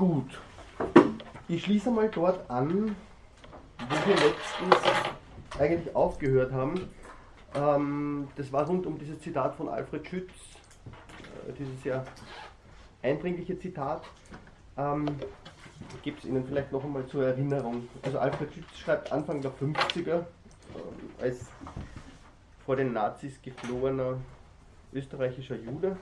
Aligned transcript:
Gut, 0.00 0.40
ich 1.46 1.62
schließe 1.62 1.90
mal 1.90 2.08
dort 2.08 2.48
an, 2.48 2.96
wo 3.78 4.08
wir 4.08 4.14
letztens 4.14 4.94
eigentlich 5.58 5.94
aufgehört 5.94 6.54
haben. 6.54 6.88
Ähm, 7.54 8.28
das 8.34 8.50
war 8.50 8.66
rund 8.66 8.86
um 8.86 8.98
dieses 8.98 9.20
Zitat 9.20 9.56
von 9.56 9.68
Alfred 9.68 10.08
Schütz, 10.08 10.30
äh, 11.46 11.52
dieses 11.52 11.82
sehr 11.82 12.02
eindringliche 13.02 13.58
Zitat. 13.58 14.02
Ähm, 14.78 15.04
ich 15.96 16.02
gebe 16.02 16.16
es 16.16 16.24
Ihnen 16.24 16.46
vielleicht 16.46 16.72
noch 16.72 16.82
einmal 16.82 17.06
zur 17.06 17.26
Erinnerung. 17.26 17.86
Also 18.00 18.20
Alfred 18.20 18.54
Schütz 18.54 18.78
schreibt 18.78 19.12
Anfang 19.12 19.42
der 19.42 19.52
50er, 19.52 20.20
äh, 20.20 21.22
als 21.22 21.40
vor 22.64 22.76
den 22.76 22.94
Nazis 22.94 23.34
geflohener 23.42 24.16
österreichischer 24.94 25.56
Jude. 25.56 25.98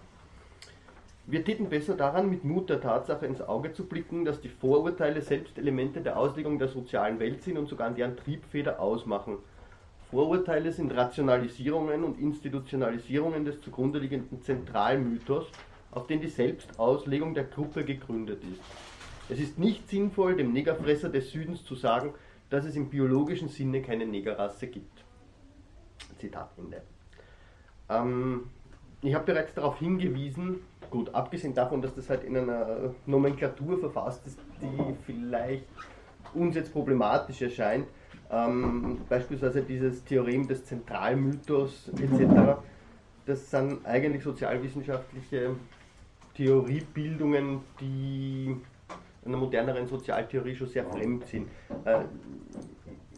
Wir 1.30 1.44
täten 1.44 1.68
besser 1.68 1.94
daran, 1.94 2.30
mit 2.30 2.42
Mut 2.44 2.70
der 2.70 2.80
Tatsache 2.80 3.26
ins 3.26 3.42
Auge 3.42 3.74
zu 3.74 3.84
blicken, 3.84 4.24
dass 4.24 4.40
die 4.40 4.48
Vorurteile 4.48 5.20
selbst 5.20 5.58
Elemente 5.58 6.00
der 6.00 6.18
Auslegung 6.18 6.58
der 6.58 6.68
sozialen 6.68 7.20
Welt 7.20 7.42
sind 7.42 7.58
und 7.58 7.68
sogar 7.68 7.90
deren 7.90 8.16
Triebfeder 8.16 8.80
ausmachen. 8.80 9.36
Vorurteile 10.10 10.72
sind 10.72 10.90
Rationalisierungen 10.96 12.02
und 12.02 12.18
Institutionalisierungen 12.18 13.44
des 13.44 13.60
zugrunde 13.60 13.98
liegenden 13.98 14.40
Zentralmythos, 14.40 15.48
auf 15.90 16.06
den 16.06 16.22
die 16.22 16.28
Selbstauslegung 16.28 17.34
der 17.34 17.44
Gruppe 17.44 17.84
gegründet 17.84 18.42
ist. 18.44 18.62
Es 19.28 19.38
ist 19.38 19.58
nicht 19.58 19.86
sinnvoll, 19.86 20.34
dem 20.34 20.54
Negerfresser 20.54 21.10
des 21.10 21.30
Südens 21.30 21.62
zu 21.62 21.74
sagen, 21.74 22.14
dass 22.48 22.64
es 22.64 22.74
im 22.74 22.88
biologischen 22.88 23.48
Sinne 23.48 23.82
keine 23.82 24.06
Negerrasse 24.06 24.68
gibt. 24.68 25.04
Zitat 26.16 26.48
Ende. 26.56 26.80
Ähm, 27.90 28.44
ich 29.02 29.14
habe 29.14 29.26
bereits 29.26 29.52
darauf 29.52 29.78
hingewiesen, 29.78 30.60
gut, 30.90 31.14
abgesehen 31.14 31.54
davon, 31.54 31.82
dass 31.82 31.94
das 31.94 32.08
halt 32.08 32.24
in 32.24 32.36
einer 32.36 32.94
Nomenklatur 33.06 33.78
verfasst 33.78 34.26
ist, 34.26 34.38
die 34.60 34.94
vielleicht 35.04 35.64
uns 36.34 36.56
jetzt 36.56 36.72
problematisch 36.72 37.42
erscheint, 37.42 37.86
ähm, 38.30 38.98
beispielsweise 39.08 39.62
dieses 39.62 40.04
Theorem 40.04 40.46
des 40.46 40.64
Zentralmythos 40.64 41.90
etc., 41.96 42.58
das 43.24 43.50
sind 43.50 43.84
eigentlich 43.84 44.22
sozialwissenschaftliche 44.22 45.54
Theoriebildungen, 46.34 47.60
die 47.80 48.56
einer 49.24 49.36
moderneren 49.36 49.86
Sozialtheorie 49.86 50.56
schon 50.56 50.68
sehr 50.68 50.84
fremd 50.84 51.26
sind. 51.26 51.48
Äh, 51.84 52.04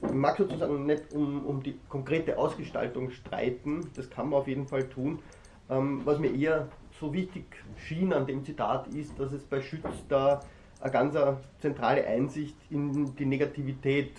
ich 0.03 0.13
mag 0.13 0.37
sozusagen 0.37 0.87
nicht 0.87 1.13
um, 1.13 1.45
um 1.47 1.63
die 1.63 1.79
konkrete 1.89 2.39
Ausgestaltung 2.39 3.11
streiten, 3.11 3.89
das 3.95 4.09
kann 4.11 4.31
man 4.31 4.41
auf 4.41 4.49
jeden 4.49 4.67
Fall 4.67 4.89
tun. 4.89 5.21
Ähm, 5.69 6.01
was 6.05 6.19
mir 6.19 6.35
eher 6.35 6.69
so 7.01 7.13
wichtig 7.13 7.45
schien 7.77 8.13
an 8.13 8.27
dem 8.27 8.45
Zitat 8.45 8.87
ist, 8.89 9.19
dass 9.19 9.33
es 9.33 9.43
bei 9.45 9.63
Schütz 9.63 9.89
da 10.09 10.41
eine 10.81 10.93
ganz 10.93 11.17
zentrale 11.59 12.07
Einsicht 12.07 12.57
in 12.69 13.15
die 13.17 13.25
Negativität 13.25 14.13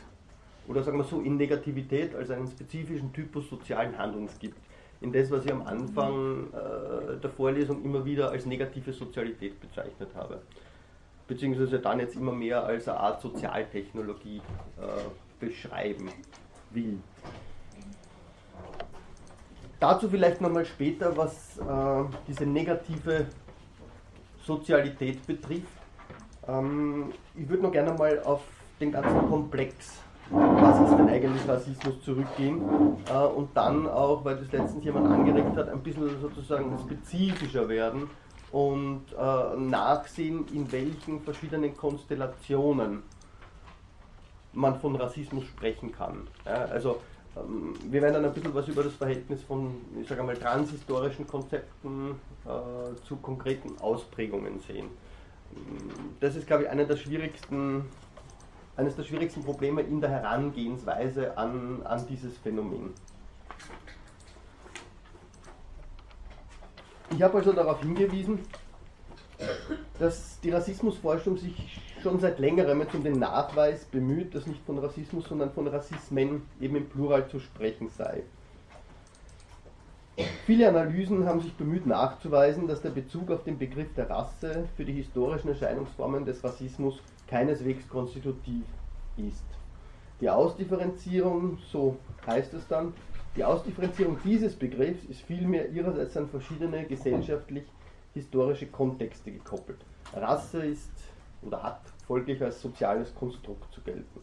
oder 0.68 0.84
sagen 0.84 0.98
wir 0.98 1.04
so 1.04 1.22
in 1.22 1.38
Negativität 1.38 2.16
als 2.16 2.32
einen 2.32 2.48
spezifischen 2.48 3.14
Typus 3.14 3.50
sozialen 3.50 3.98
Handelns 3.98 4.38
gibt. 4.40 4.58
In 5.02 5.12
das, 5.12 5.32
was 5.32 5.46
ich 5.46 5.52
am 5.52 5.64
Anfang 5.64 6.48
äh, 6.54 7.18
der 7.20 7.30
Vorlesung 7.30 7.84
immer 7.84 8.06
wieder 8.06 8.30
als 8.30 8.46
negative 8.46 8.94
Sozialität 8.94 9.60
bezeichnet 9.60 10.10
habe. 10.14 10.40
Beziehungsweise 11.28 11.80
dann 11.80 12.00
jetzt 12.00 12.16
immer 12.16 12.32
mehr 12.32 12.64
als 12.64 12.88
eine 12.88 13.00
Art 13.00 13.22
Sozialtechnologie 13.22 14.38
äh, 14.38 15.44
beschreiben 15.44 16.10
will. 16.70 17.00
Dazu 19.82 20.08
vielleicht 20.08 20.40
nochmal 20.42 20.64
später, 20.64 21.18
was 21.18 21.58
äh, 21.58 22.04
diese 22.28 22.46
negative 22.46 23.26
Sozialität 24.46 25.26
betrifft. 25.26 25.66
Ähm, 26.48 27.12
ich 27.36 27.50
würde 27.50 27.64
noch 27.64 27.72
gerne 27.72 27.92
mal 27.94 28.22
auf 28.24 28.42
den 28.80 28.92
ganzen 28.92 29.28
Komplex, 29.28 30.00
was 30.30 30.82
ist 30.82 30.98
denn 31.00 31.10
eigentlich 31.10 31.48
Rassismus, 31.48 32.00
zurückgehen 32.04 32.62
äh, 33.12 33.26
und 33.26 33.58
dann 33.58 33.88
auch, 33.88 34.24
weil 34.24 34.38
das 34.38 34.52
letztens 34.52 34.86
jemand 34.86 35.08
angeregt 35.08 35.58
hat, 35.58 35.70
ein 35.70 35.82
bisschen 35.82 36.22
sozusagen 36.22 36.78
spezifischer 36.78 37.68
werden 37.68 38.08
und 38.52 39.06
äh, 39.20 39.58
nachsehen, 39.58 40.46
in 40.54 40.72
welchen 40.72 41.22
verschiedenen 41.22 41.76
Konstellationen 41.76 43.02
man 44.54 44.80
von 44.80 44.96
Rassismus 44.96 45.46
sprechen 45.46 45.92
kann. 45.92 46.28
Ja, 46.46 46.66
also 46.66 47.02
wir 47.34 48.02
werden 48.02 48.16
dann 48.16 48.26
ein 48.26 48.34
bisschen 48.34 48.54
was 48.54 48.68
über 48.68 48.84
das 48.84 48.94
Verhältnis 48.94 49.42
von, 49.44 49.82
ich 50.02 50.08
sage 50.08 50.22
mal, 50.22 50.36
transhistorischen 50.36 51.26
Konzepten 51.26 52.16
äh, 52.46 53.06
zu 53.06 53.16
konkreten 53.18 53.78
Ausprägungen 53.80 54.60
sehen. 54.60 54.90
Das 56.20 56.36
ist, 56.36 56.48
glaube 56.48 56.64
ich, 56.64 56.70
einer 56.70 56.86
der 56.86 56.98
schwierigsten, 56.98 57.86
eines 58.76 58.96
der 58.96 59.04
schwierigsten 59.04 59.44
Probleme 59.44 59.82
in 59.82 60.02
der 60.02 60.10
Herangehensweise 60.10 61.38
an, 61.38 61.82
an 61.84 62.06
dieses 62.08 62.38
Phänomen. 62.38 62.94
Ich 67.14 67.22
habe 67.22 67.38
also 67.38 67.52
darauf 67.52 67.82
hingewiesen, 67.82 68.40
dass 70.00 70.40
die 70.42 70.50
Rassismusforschung 70.50 71.38
sich 71.38 71.91
schon 72.02 72.20
seit 72.20 72.40
längerem 72.40 72.82
um 72.94 73.04
den 73.04 73.20
Nachweis 73.20 73.86
bemüht, 73.86 74.36
dass 74.36 74.48
nicht 74.48 74.64
von 74.66 74.80
Rassismus, 74.80 75.26
sondern 75.28 75.52
von 75.52 75.68
Rassismen 75.68 76.44
eben 76.60 76.76
im 76.76 76.90
Plural 76.90 77.28
zu 77.28 77.40
sprechen 77.40 77.90
sei. 77.90 78.24
Viele 80.46 80.68
Analysen 80.68 81.26
haben 81.26 81.42
sich 81.42 81.54
bemüht 81.54 81.86
nachzuweisen, 81.86 82.68
dass 82.68 82.82
der 82.82 82.90
Bezug 82.90 83.32
auf 83.32 83.44
den 83.44 83.58
Begriff 83.58 83.94
der 83.96 84.10
Rasse 84.10 84.68
für 84.76 84.84
die 84.84 84.94
historischen 84.94 85.50
Erscheinungsformen 85.50 86.26
des 86.26 86.44
Rassismus 86.44 87.00
keineswegs 87.28 87.88
konstitutiv 87.88 88.66
ist. 89.18 89.46
Die 90.20 90.30
Ausdifferenzierung, 90.30 91.58
so 91.72 91.98
heißt 92.28 92.54
es 92.54 92.68
dann, 92.68 92.94
die 93.36 93.44
Ausdifferenzierung 93.44 94.18
dieses 94.24 94.56
Begriffs 94.56 95.06
ist 95.06 95.22
vielmehr 95.22 95.70
ihrerseits 95.70 96.18
an 96.18 96.28
verschiedene 96.28 96.86
gesellschaftlich-historische 96.86 98.68
Kontexte 98.68 99.32
gekoppelt. 99.32 99.80
Rasse 100.14 100.66
ist 100.66 100.92
oder 101.44 101.64
hat 101.64 101.82
folglich 102.08 102.42
als 102.42 102.62
soziales 102.62 103.14
Konstrukt 103.16 103.74
zu 103.74 103.82
gelten. 103.82 104.22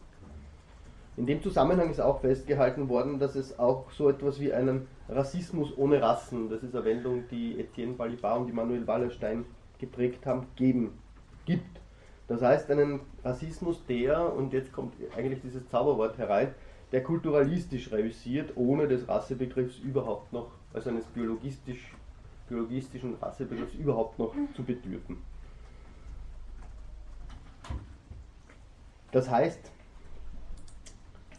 In 1.17 1.25
dem 1.25 1.41
Zusammenhang 1.41 1.89
ist 1.89 1.99
auch 1.99 2.21
festgehalten 2.21 2.87
worden, 2.87 3.19
dass 3.19 3.35
es 3.35 3.59
auch 3.59 3.91
so 3.91 4.09
etwas 4.09 4.39
wie 4.39 4.53
einen 4.53 4.87
Rassismus 5.09 5.77
ohne 5.77 6.01
Rassen, 6.01 6.49
das 6.49 6.63
ist 6.63 6.73
eine 6.73 6.85
Wendung, 6.85 7.23
die 7.29 7.59
Etienne 7.59 7.93
Balibar 7.93 8.39
und 8.39 8.49
Immanuel 8.49 8.87
Wallerstein 8.87 9.43
geprägt 9.79 10.25
haben, 10.25 10.47
geben, 10.55 10.91
gibt. 11.45 11.81
Das 12.29 12.41
heißt 12.41 12.71
einen 12.71 13.01
Rassismus, 13.23 13.83
der, 13.87 14.33
und 14.33 14.53
jetzt 14.53 14.71
kommt 14.71 14.93
eigentlich 15.17 15.41
dieses 15.41 15.67
Zauberwort 15.67 16.17
herein, 16.17 16.53
der 16.91 17.03
kulturalistisch 17.03 17.91
reüssiert, 17.91 18.55
ohne 18.55 18.87
des 18.87 19.07
Rassebegriffs 19.07 19.79
überhaupt 19.79 20.31
noch, 20.31 20.51
also 20.73 20.89
eines 20.89 21.05
biologistisch, 21.05 21.95
biologistischen 22.47 23.15
Rassebegriffs 23.15 23.73
überhaupt 23.73 24.19
noch 24.19 24.33
zu 24.55 24.63
bedürfen. 24.63 25.17
Das 29.11 29.29
heißt, 29.29 29.71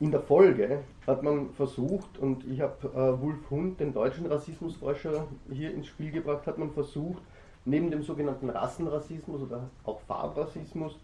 in 0.00 0.10
der 0.10 0.20
Folge 0.20 0.82
hat 1.06 1.22
man 1.22 1.50
versucht, 1.50 2.18
und 2.18 2.44
ich 2.46 2.60
habe 2.60 2.88
äh, 2.88 3.22
Wolf 3.22 3.50
Hund, 3.50 3.80
den 3.80 3.92
deutschen 3.92 4.26
Rassismusforscher, 4.26 5.26
hier 5.50 5.72
ins 5.72 5.88
Spiel 5.88 6.10
gebracht, 6.10 6.46
hat 6.46 6.58
man 6.58 6.70
versucht, 6.70 7.22
neben 7.64 7.90
dem 7.90 8.02
sogenannten 8.02 8.48
Rassenrassismus 8.48 9.42
oder 9.42 9.68
auch 9.84 10.00
Farbrassismus, 10.08 10.98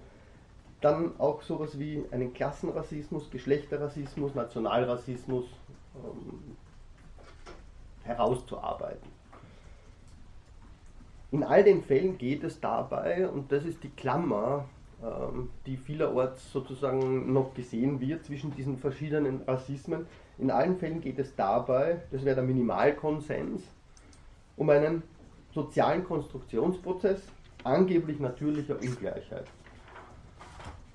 dann 0.80 1.18
auch 1.18 1.42
sowas 1.42 1.78
wie 1.78 2.04
einen 2.10 2.32
Klassenrassismus, 2.32 3.30
Geschlechterrassismus, 3.30 4.34
Nationalrassismus 4.34 5.44
ähm, 5.94 6.56
herauszuarbeiten. 8.04 9.10
In 11.32 11.42
all 11.42 11.64
den 11.64 11.82
Fällen 11.82 12.16
geht 12.16 12.44
es 12.44 12.60
dabei, 12.60 13.28
und 13.28 13.52
das 13.52 13.64
ist 13.64 13.82
die 13.82 13.90
Klammer, 13.90 14.64
die 15.66 15.76
vielerorts 15.76 16.52
sozusagen 16.52 17.32
noch 17.32 17.54
gesehen 17.54 18.00
wird 18.00 18.24
zwischen 18.24 18.54
diesen 18.54 18.78
verschiedenen 18.78 19.42
Rassismen. 19.42 20.06
In 20.38 20.50
allen 20.50 20.76
Fällen 20.76 21.00
geht 21.00 21.18
es 21.18 21.34
dabei, 21.34 22.02
das 22.10 22.24
wäre 22.24 22.36
der 22.36 22.44
Minimalkonsens, 22.44 23.62
um 24.56 24.70
einen 24.70 25.02
sozialen 25.54 26.04
Konstruktionsprozess 26.04 27.22
angeblich 27.64 28.20
natürlicher 28.20 28.76
Ungleichheit. 28.80 29.46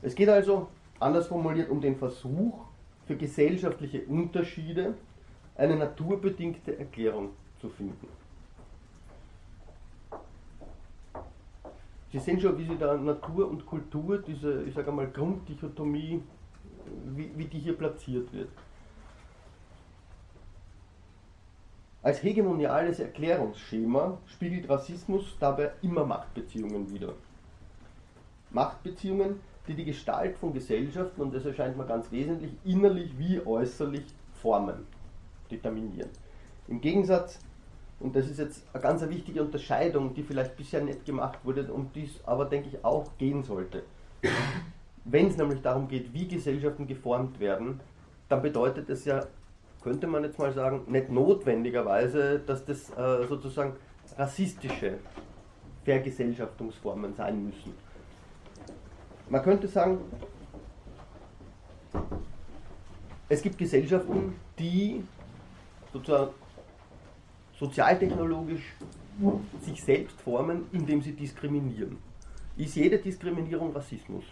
Es 0.01 0.15
geht 0.15 0.29
also, 0.29 0.67
anders 0.99 1.27
formuliert, 1.27 1.69
um 1.69 1.81
den 1.81 1.95
Versuch, 1.95 2.65
für 3.05 3.15
gesellschaftliche 3.15 4.03
Unterschiede 4.03 4.93
eine 5.55 5.75
naturbedingte 5.75 6.77
Erklärung 6.77 7.31
zu 7.59 7.69
finden. 7.69 8.07
Sie 12.11 12.19
sehen 12.19 12.39
schon, 12.41 12.57
wie 12.57 12.65
Sie 12.65 12.77
da 12.77 12.97
Natur 12.97 13.49
und 13.49 13.65
Kultur, 13.65 14.17
diese, 14.17 14.63
ich 14.63 14.73
sage 14.73 14.91
mal, 14.91 15.07
Grunddichotomie, 15.07 16.21
wie, 17.15 17.31
wie 17.35 17.45
die 17.45 17.59
hier 17.59 17.77
platziert 17.77 18.31
wird. 18.33 18.49
Als 22.03 22.21
hegemoniales 22.23 22.99
Erklärungsschema 22.99 24.17
spiegelt 24.25 24.67
Rassismus 24.67 25.37
dabei 25.39 25.71
immer 25.81 26.03
Machtbeziehungen 26.03 26.91
wider. 26.91 27.13
Machtbeziehungen, 28.49 29.39
die 29.67 29.75
die 29.75 29.85
Gestalt 29.85 30.37
von 30.37 30.51
Gesellschaften, 30.51 31.21
und 31.21 31.33
das 31.33 31.45
erscheint 31.45 31.77
mir 31.77 31.85
ganz 31.85 32.11
wesentlich, 32.11 32.51
innerlich 32.65 33.17
wie 33.17 33.39
äußerlich 33.45 34.05
formen, 34.33 34.87
determinieren. 35.49 36.09
Im 36.67 36.81
Gegensatz, 36.81 37.39
und 38.01 38.15
das 38.15 38.27
ist 38.27 38.39
jetzt 38.39 38.63
eine 38.73 38.81
ganz 38.81 39.07
wichtige 39.07 39.41
Unterscheidung, 39.43 40.13
die 40.13 40.23
vielleicht 40.23 40.57
bisher 40.57 40.81
nicht 40.81 41.05
gemacht 41.05 41.39
wurde 41.43 41.71
und 41.71 41.95
die 41.95 42.05
es 42.05 42.25
aber, 42.25 42.45
denke 42.45 42.69
ich, 42.69 42.83
auch 42.83 43.05
gehen 43.17 43.43
sollte. 43.43 43.83
Wenn 45.05 45.27
es 45.27 45.37
nämlich 45.37 45.61
darum 45.61 45.87
geht, 45.87 46.13
wie 46.13 46.27
Gesellschaften 46.27 46.87
geformt 46.87 47.39
werden, 47.39 47.79
dann 48.29 48.41
bedeutet 48.41 48.89
es 48.89 49.05
ja, 49.05 49.25
könnte 49.83 50.07
man 50.07 50.23
jetzt 50.23 50.39
mal 50.39 50.53
sagen, 50.53 50.81
nicht 50.87 51.09
notwendigerweise, 51.09 52.39
dass 52.39 52.65
das 52.65 52.89
äh, 52.91 53.27
sozusagen 53.27 53.73
rassistische 54.17 54.97
Vergesellschaftungsformen 55.83 57.15
sein 57.15 57.45
müssen. 57.45 57.73
Man 59.29 59.41
könnte 59.41 59.67
sagen, 59.67 59.99
es 63.29 63.41
gibt 63.41 63.57
Gesellschaften, 63.57 64.35
die 64.59 65.03
sozusagen 65.93 66.31
sozialtechnologisch 67.61 68.73
sich 69.61 69.83
selbst 69.83 70.19
formen, 70.19 70.65
indem 70.71 71.01
sie 71.01 71.13
diskriminieren. 71.13 71.97
Ist 72.57 72.75
jede 72.75 72.97
Diskriminierung 72.97 73.71
Rassismus? 73.71 74.23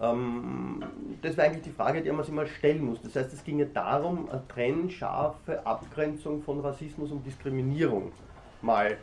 Ähm, 0.00 0.82
das 1.22 1.36
wäre 1.36 1.46
eigentlich 1.46 1.62
die 1.62 1.70
Frage, 1.70 2.02
die 2.02 2.10
man 2.10 2.24
sich 2.24 2.34
mal 2.34 2.48
stellen 2.48 2.84
muss. 2.84 3.00
Das 3.00 3.14
heißt, 3.14 3.32
es 3.32 3.44
ginge 3.44 3.66
darum, 3.66 4.28
eine 4.28 4.42
trennscharfe 4.48 5.64
Abgrenzung 5.64 6.42
von 6.42 6.60
Rassismus 6.60 7.12
und 7.12 7.24
Diskriminierung 7.24 8.10
mal 8.60 8.98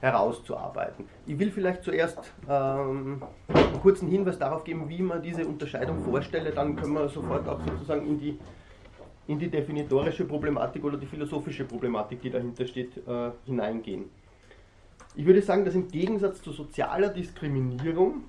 herauszuarbeiten. 0.00 1.04
Ich 1.26 1.38
will 1.38 1.52
vielleicht 1.52 1.84
zuerst 1.84 2.32
ähm, 2.48 3.22
einen 3.48 3.80
kurzen 3.80 4.08
Hinweis 4.08 4.38
darauf 4.38 4.64
geben, 4.64 4.88
wie 4.88 5.02
man 5.02 5.22
diese 5.22 5.46
Unterscheidung 5.46 6.02
vorstelle, 6.04 6.50
dann 6.50 6.74
können 6.74 6.94
wir 6.94 7.08
sofort 7.08 7.48
auch 7.48 7.60
sozusagen 7.60 8.06
in 8.06 8.18
die, 8.18 8.38
in 9.28 9.38
die 9.38 9.50
definitorische 9.50 10.24
Problematik 10.24 10.82
oder 10.82 10.96
die 10.96 11.06
philosophische 11.06 11.64
Problematik, 11.64 12.22
die 12.22 12.30
dahinter 12.30 12.66
steht, 12.66 12.96
äh, 13.06 13.30
hineingehen. 13.44 14.06
Ich 15.14 15.26
würde 15.26 15.42
sagen, 15.42 15.64
dass 15.66 15.74
im 15.74 15.88
Gegensatz 15.88 16.40
zu 16.40 16.50
sozialer 16.50 17.10
Diskriminierung, 17.10 18.24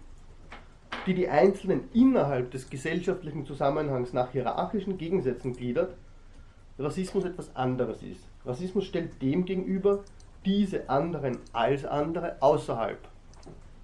die 1.05 1.13
die 1.13 1.29
Einzelnen 1.29 1.85
innerhalb 1.93 2.51
des 2.51 2.69
gesellschaftlichen 2.69 3.45
Zusammenhangs 3.45 4.11
nach 4.11 4.31
hierarchischen 4.31 4.97
Gegensätzen 4.97 5.53
gliedert, 5.53 5.95
Rassismus 6.77 7.23
etwas 7.23 7.55
anderes 7.55 8.03
ist. 8.03 8.27
Rassismus 8.45 8.85
stellt 8.85 9.21
dem 9.21 9.45
gegenüber, 9.45 10.03
diese 10.45 10.89
anderen 10.89 11.37
als 11.53 11.85
andere 11.85 12.41
außerhalb 12.41 12.99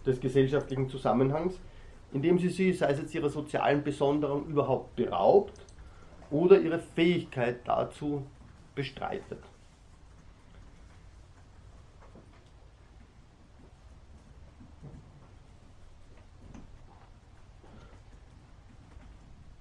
des 0.05 0.19
gesellschaftlichen 0.19 0.89
Zusammenhangs, 0.89 1.59
indem 2.11 2.39
sie 2.39 2.49
sie, 2.49 2.73
sei 2.73 2.91
es 2.91 2.99
jetzt 2.99 3.15
ihrer 3.15 3.29
sozialen 3.29 3.83
Besonderung, 3.83 4.47
überhaupt 4.47 4.95
beraubt 4.97 5.64
oder 6.31 6.59
ihre 6.59 6.79
Fähigkeit 6.79 7.59
dazu 7.65 8.25
bestreitet. 8.73 9.39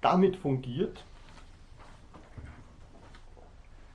Damit 0.01 0.35
fungiert 0.35 1.03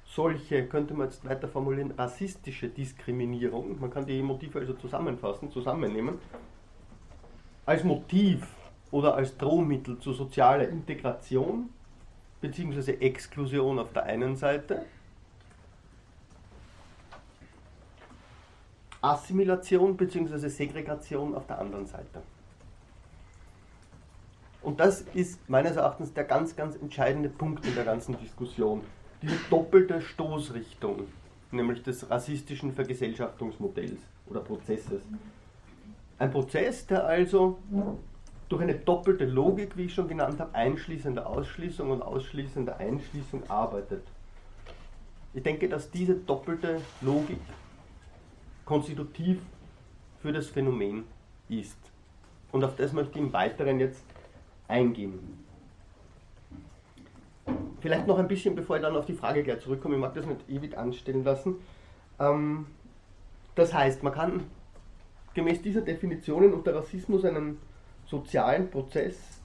solche, 0.07 0.67
könnte 0.67 0.93
man 0.93 1.09
jetzt 1.09 1.25
weiter 1.25 1.47
formulieren, 1.47 1.93
rassistische 1.93 2.69
Diskriminierung, 2.69 3.79
man 3.79 3.91
kann 3.91 4.07
die 4.07 4.21
Motive 4.21 4.59
also 4.59 4.75
zusammenfassen, 4.75 5.53
zusammennehmen, 5.53 6.19
als 7.65 7.85
Motiv 7.85 8.45
oder 8.91 9.15
als 9.15 9.37
Drohmittel 9.37 10.01
zu 10.01 10.13
sozialer 10.13 10.69
Integration 10.69 11.71
bzw. 12.41 12.93
Exklusion 13.01 13.79
auf 13.79 13.93
der 13.93 14.05
einen 14.05 14.37
Seite, 14.37 14.85
Assimilation 19.03 19.97
bzw. 19.97 20.49
Segregation 20.49 21.35
auf 21.35 21.47
der 21.47 21.59
anderen 21.59 21.87
Seite. 21.87 22.23
Und 24.63 24.79
das 24.79 25.03
ist 25.15 25.49
meines 25.49 25.77
Erachtens 25.77 26.13
der 26.13 26.25
ganz, 26.25 26.55
ganz 26.55 26.77
entscheidende 26.77 27.31
Punkt 27.31 27.65
in 27.67 27.75
der 27.75 27.85
ganzen 27.85 28.19
Diskussion 28.19 28.83
diese 29.23 29.37
doppelte 29.49 30.01
Stoßrichtung, 30.01 31.07
nämlich 31.51 31.83
des 31.83 32.09
rassistischen 32.11 32.73
Vergesellschaftungsmodells 32.73 34.01
oder 34.27 34.41
Prozesses. 34.41 35.03
Ein 36.19 36.31
Prozess, 36.31 36.87
der 36.87 37.05
also 37.07 37.59
durch 38.51 38.63
eine 38.63 38.75
doppelte 38.75 39.25
Logik, 39.25 39.77
wie 39.77 39.85
ich 39.85 39.95
schon 39.95 40.09
genannt 40.09 40.41
habe, 40.41 40.55
einschließender 40.55 41.25
Ausschließung 41.25 41.91
und 41.91 42.03
ausschließender 42.03 42.77
Einschließung 42.79 43.49
arbeitet. 43.49 44.03
Ich 45.33 45.43
denke, 45.45 45.69
dass 45.69 45.91
diese 45.91 46.17
doppelte 46.17 46.81
Logik 47.01 47.39
konstitutiv 48.65 49.39
für 50.21 50.33
das 50.33 50.49
Phänomen 50.49 51.05
ist. 51.49 51.79
Und 52.51 52.65
auf 52.65 52.75
das 52.75 52.93
möchte 52.93 53.21
ich 53.21 53.25
im 53.25 53.33
Weiteren 53.33 53.79
jetzt 53.79 54.03
eingehen. 54.67 55.45
Vielleicht 57.81 58.09
noch 58.09 58.19
ein 58.19 58.27
bisschen, 58.27 58.57
bevor 58.57 58.77
ich 58.77 58.83
dann 58.83 58.97
auf 58.97 59.07
die 59.07 59.15
Frage 59.15 59.45
gleich 59.45 59.61
zurückkomme, 59.61 59.95
ich 59.95 60.01
mag 60.01 60.15
das 60.15 60.27
nicht 60.27 60.41
ewig 60.49 60.77
anstellen 60.77 61.23
lassen. 61.23 61.55
Ähm, 62.19 62.67
das 63.55 63.73
heißt, 63.73 64.03
man 64.03 64.13
kann 64.13 64.43
gemäß 65.35 65.63
dieser 65.63 65.83
Definitionen 65.83 66.53
unter 66.53 66.75
Rassismus 66.75 67.25
einen 67.25 67.59
sozialen 68.11 68.71
Prozess 68.71 69.41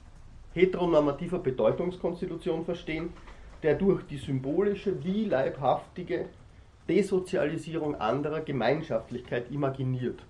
heteronormativer 0.52 1.38
Bedeutungskonstitution 1.38 2.64
verstehen, 2.64 3.12
der 3.62 3.74
durch 3.74 4.04
die 4.06 4.18
symbolische 4.18 5.04
wie 5.04 5.24
leibhaftige 5.24 6.26
Desozialisierung 6.88 7.94
anderer 7.94 8.40
Gemeinschaftlichkeit 8.40 9.50
imaginiert. 9.50 10.20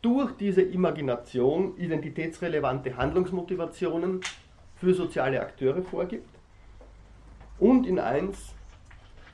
Durch 0.00 0.32
diese 0.36 0.62
Imagination 0.62 1.76
identitätsrelevante 1.76 2.96
Handlungsmotivationen 2.96 4.20
für 4.76 4.94
soziale 4.94 5.40
Akteure 5.40 5.82
vorgibt 5.82 6.28
und 7.58 7.86
in 7.86 7.98
eins 7.98 8.54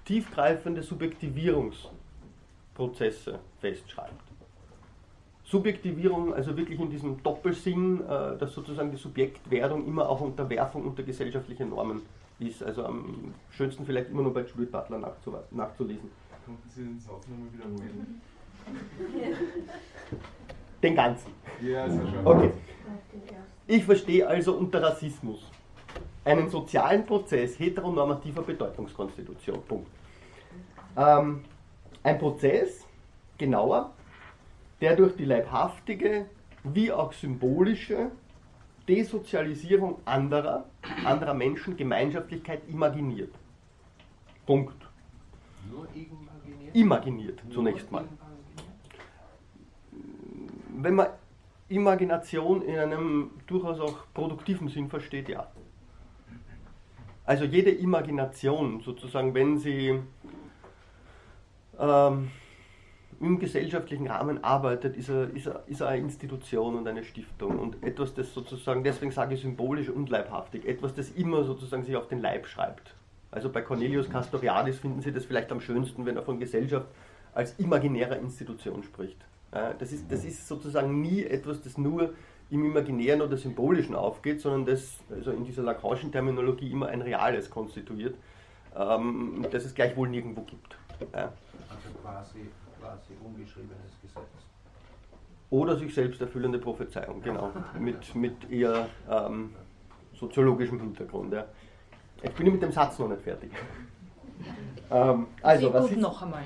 tiefgreifende 0.04 0.82
Subjektivierungsprozesse 0.82 3.38
festschreibt. 3.60 4.27
Subjektivierung, 5.50 6.34
also 6.34 6.54
wirklich 6.56 6.78
in 6.78 6.90
diesem 6.90 7.22
Doppelsinn, 7.22 8.02
äh, 8.02 8.36
dass 8.36 8.52
sozusagen 8.52 8.90
die 8.90 8.98
Subjektwerdung 8.98 9.86
immer 9.86 10.08
auch 10.08 10.20
Unterwerfung 10.20 10.84
unter 10.84 11.02
gesellschaftliche 11.02 11.64
Normen 11.64 12.02
ist. 12.38 12.62
Also 12.62 12.84
am 12.84 13.32
schönsten 13.50 13.86
vielleicht 13.86 14.10
immer 14.10 14.22
nur 14.22 14.34
bei 14.34 14.42
Judith 14.42 14.70
Butler 14.70 14.98
nachzulesen. 15.50 16.10
Könnten 16.44 16.68
Sie 16.68 16.82
den 16.82 17.00
Satz 17.00 17.26
nochmal 17.28 17.48
wiederholen? 17.52 18.20
Den 20.82 20.94
ganzen. 20.94 21.32
Ja, 21.62 21.88
sehr 21.88 22.06
schön. 22.06 22.26
Okay. 22.26 22.52
Ich 23.66 23.84
verstehe 23.84 24.26
also 24.26 24.52
unter 24.52 24.82
Rassismus 24.82 25.50
einen 26.24 26.48
sozialen 26.50 27.04
Prozess 27.04 27.58
heteronormativer 27.58 28.42
Bedeutungskonstitution. 28.42 29.62
Punkt. 29.66 29.88
Ähm, 30.96 31.42
ein 32.02 32.18
Prozess, 32.18 32.84
genauer, 33.38 33.92
der 34.80 34.96
durch 34.96 35.16
die 35.16 35.24
leibhaftige 35.24 36.26
wie 36.64 36.92
auch 36.92 37.12
symbolische 37.12 38.10
Desozialisierung 38.88 39.98
anderer, 40.04 40.64
anderer 41.04 41.34
Menschen 41.34 41.76
Gemeinschaftlichkeit 41.76 42.62
imaginiert. 42.68 43.34
Punkt. 44.46 44.88
Nur 45.70 45.86
imaginiert? 45.94 46.74
Imaginiert, 46.74 47.40
zunächst 47.50 47.92
mal. 47.92 48.04
Wenn 50.80 50.94
man 50.94 51.08
Imagination 51.68 52.62
in 52.62 52.78
einem 52.78 53.30
durchaus 53.46 53.78
auch 53.80 53.98
produktiven 54.14 54.68
Sinn 54.68 54.88
versteht, 54.88 55.28
ja. 55.28 55.48
Also 57.24 57.44
jede 57.44 57.70
Imagination, 57.70 58.80
sozusagen, 58.80 59.34
wenn 59.34 59.58
sie 59.58 60.00
ähm, 61.78 62.30
im 63.20 63.38
gesellschaftlichen 63.38 64.06
Rahmen 64.06 64.44
arbeitet, 64.44 64.96
ist 64.96 65.08
er, 65.08 65.30
ist, 65.34 65.46
er, 65.46 65.64
ist 65.66 65.80
er 65.80 65.88
eine 65.88 66.02
Institution 66.02 66.76
und 66.76 66.86
eine 66.86 67.02
Stiftung 67.02 67.58
und 67.58 67.82
etwas, 67.82 68.14
das 68.14 68.32
sozusagen, 68.32 68.84
deswegen 68.84 69.10
sage 69.10 69.34
ich 69.34 69.40
symbolisch 69.40 69.88
und 69.88 70.08
leibhaftig, 70.08 70.66
etwas, 70.66 70.94
das 70.94 71.10
immer 71.10 71.44
sozusagen 71.44 71.84
sich 71.84 71.96
auf 71.96 72.08
den 72.08 72.20
Leib 72.20 72.46
schreibt. 72.46 72.94
Also 73.30 73.50
bei 73.50 73.60
Cornelius 73.62 74.08
Castoriadis 74.08 74.78
finden 74.78 75.02
Sie 75.02 75.12
das 75.12 75.24
vielleicht 75.24 75.52
am 75.52 75.60
schönsten, 75.60 76.06
wenn 76.06 76.16
er 76.16 76.22
von 76.22 76.38
Gesellschaft 76.38 76.86
als 77.34 77.58
imaginärer 77.58 78.16
Institution 78.18 78.82
spricht. 78.82 79.18
Das 79.50 79.92
ist, 79.92 80.10
das 80.10 80.24
ist 80.24 80.46
sozusagen 80.48 81.00
nie 81.00 81.24
etwas, 81.24 81.62
das 81.62 81.76
nur 81.78 82.14
im 82.50 82.64
Imaginären 82.64 83.20
oder 83.20 83.36
Symbolischen 83.36 83.94
aufgeht, 83.94 84.40
sondern 84.40 84.64
das 84.66 84.98
also 85.10 85.30
in 85.32 85.44
dieser 85.44 85.62
Lacanischen 85.62 86.12
Terminologie 86.12 86.70
immer 86.70 86.86
ein 86.86 87.02
Reales 87.02 87.50
konstituiert, 87.50 88.16
ähm, 88.76 89.46
das 89.50 89.64
es 89.64 89.74
gleichwohl 89.74 90.08
nirgendwo 90.08 90.42
gibt. 90.42 90.78
Also 91.12 91.98
quasi, 92.02 92.48
quasi 92.88 93.12
ungeschriebenes 93.24 94.00
Gesetz. 94.02 94.24
Oder 95.50 95.76
sich 95.76 95.94
selbst 95.94 96.20
erfüllende 96.20 96.58
Prophezeiung, 96.58 97.22
genau. 97.22 97.52
mit, 97.78 98.14
mit 98.14 98.50
eher 98.50 98.88
ähm, 99.10 99.54
soziologischem 100.14 100.80
Hintergrund. 100.80 101.32
Ja. 101.32 101.46
Ich 102.22 102.32
bin 102.32 102.52
mit 102.52 102.62
dem 102.62 102.72
Satz 102.72 102.98
noch 102.98 103.08
nicht 103.08 103.22
fertig. 103.22 103.50
Ähm, 104.90 105.26
also, 105.42 105.68
Rassismus, 105.68 106.00
noch 106.00 106.22
einmal. 106.22 106.42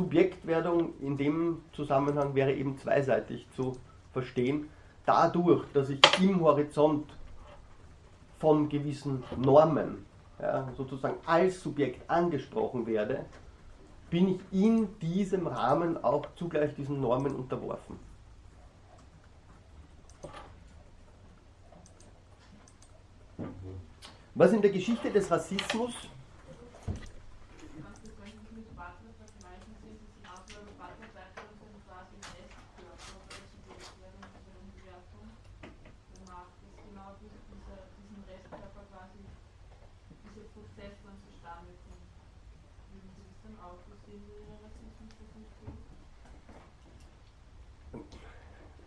Subjektwerdung 0.00 0.94
in 1.00 1.18
dem 1.18 1.60
Zusammenhang 1.72 2.34
wäre 2.34 2.54
eben 2.54 2.78
zweiseitig 2.78 3.46
zu 3.54 3.76
verstehen. 4.14 4.70
Dadurch, 5.04 5.62
dass 5.74 5.90
ich 5.90 6.00
im 6.20 6.40
Horizont 6.40 7.04
von 8.38 8.70
gewissen 8.70 9.22
Normen 9.36 10.06
ja, 10.40 10.66
sozusagen 10.74 11.16
als 11.26 11.60
Subjekt 11.60 12.08
angesprochen 12.10 12.86
werde, 12.86 13.26
bin 14.08 14.28
ich 14.28 14.40
in 14.50 14.98
diesem 15.00 15.46
Rahmen 15.46 16.02
auch 16.02 16.24
zugleich 16.34 16.74
diesen 16.74 16.98
Normen 16.98 17.34
unterworfen. 17.34 17.98
Was 24.34 24.52
in 24.52 24.62
der 24.62 24.70
Geschichte 24.70 25.10
des 25.10 25.30
Rassismus 25.30 25.92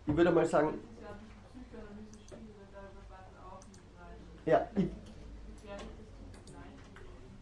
ich 0.06 0.16
würde 0.16 0.30
mal 0.30 0.46
sagen, 0.46 0.78
ja, 4.46 4.68
ich, 4.76 4.86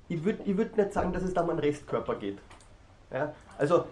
ich 0.09 0.25
würde 0.25 0.42
ich 0.45 0.57
würd 0.57 0.76
nicht 0.76 0.92
sagen, 0.92 1.12
dass 1.12 1.23
es 1.23 1.35
da 1.35 1.42
um 1.42 1.50
einen 1.50 1.59
Restkörper 1.59 2.14
geht. 2.14 2.38
Ja, 3.11 3.35
also 3.59 3.87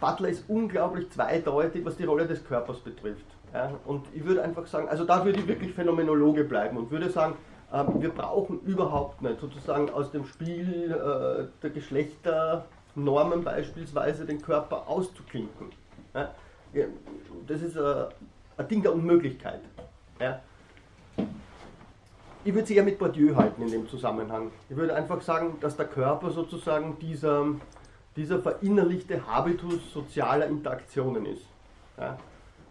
Butler 0.00 0.28
ist 0.28 0.44
unglaublich 0.48 1.10
zweideutig, 1.10 1.84
was 1.84 1.96
die 1.96 2.04
Rolle 2.04 2.26
des 2.26 2.44
Körpers 2.44 2.80
betrifft. 2.80 3.24
Ja, 3.54 3.72
und 3.86 4.04
ich 4.12 4.24
würde 4.24 4.42
einfach 4.42 4.66
sagen, 4.66 4.88
also 4.88 5.04
da 5.04 5.24
würde 5.24 5.40
ich 5.40 5.48
wirklich 5.48 5.72
Phänomenologe 5.72 6.44
bleiben 6.44 6.76
und 6.76 6.90
würde 6.90 7.08
sagen, 7.08 7.34
ähm, 7.72 8.00
wir 8.00 8.10
brauchen 8.10 8.60
überhaupt 8.60 9.22
nicht 9.22 9.40
sozusagen 9.40 9.88
aus 9.90 10.10
dem 10.10 10.26
Spiel 10.26 10.90
äh, 10.90 11.44
der 11.62 11.70
Geschlechternormen 11.70 13.44
beispielsweise 13.44 14.26
den 14.26 14.42
Körper 14.42 14.86
auszuklinken. 14.86 15.70
Ja, 16.14 16.30
das 17.46 17.62
ist 17.62 17.76
ein, 17.76 18.06
ein 18.56 18.68
Ding 18.68 18.82
der 18.82 18.92
Unmöglichkeit. 18.92 19.60
Ja. 20.20 20.40
Ich 22.44 22.54
würde 22.54 22.64
es 22.64 22.70
eher 22.70 22.84
mit 22.84 22.98
Bourdieu 22.98 23.34
halten 23.34 23.62
in 23.62 23.70
dem 23.70 23.88
Zusammenhang. 23.88 24.50
Ich 24.70 24.76
würde 24.76 24.94
einfach 24.94 25.20
sagen, 25.20 25.58
dass 25.60 25.76
der 25.76 25.86
Körper 25.86 26.30
sozusagen 26.30 26.98
dieser, 26.98 27.46
dieser 28.16 28.40
verinnerlichte 28.40 29.26
Habitus 29.26 29.92
sozialer 29.92 30.46
Interaktionen 30.46 31.26
ist. 31.26 31.44
Ja. 31.98 32.16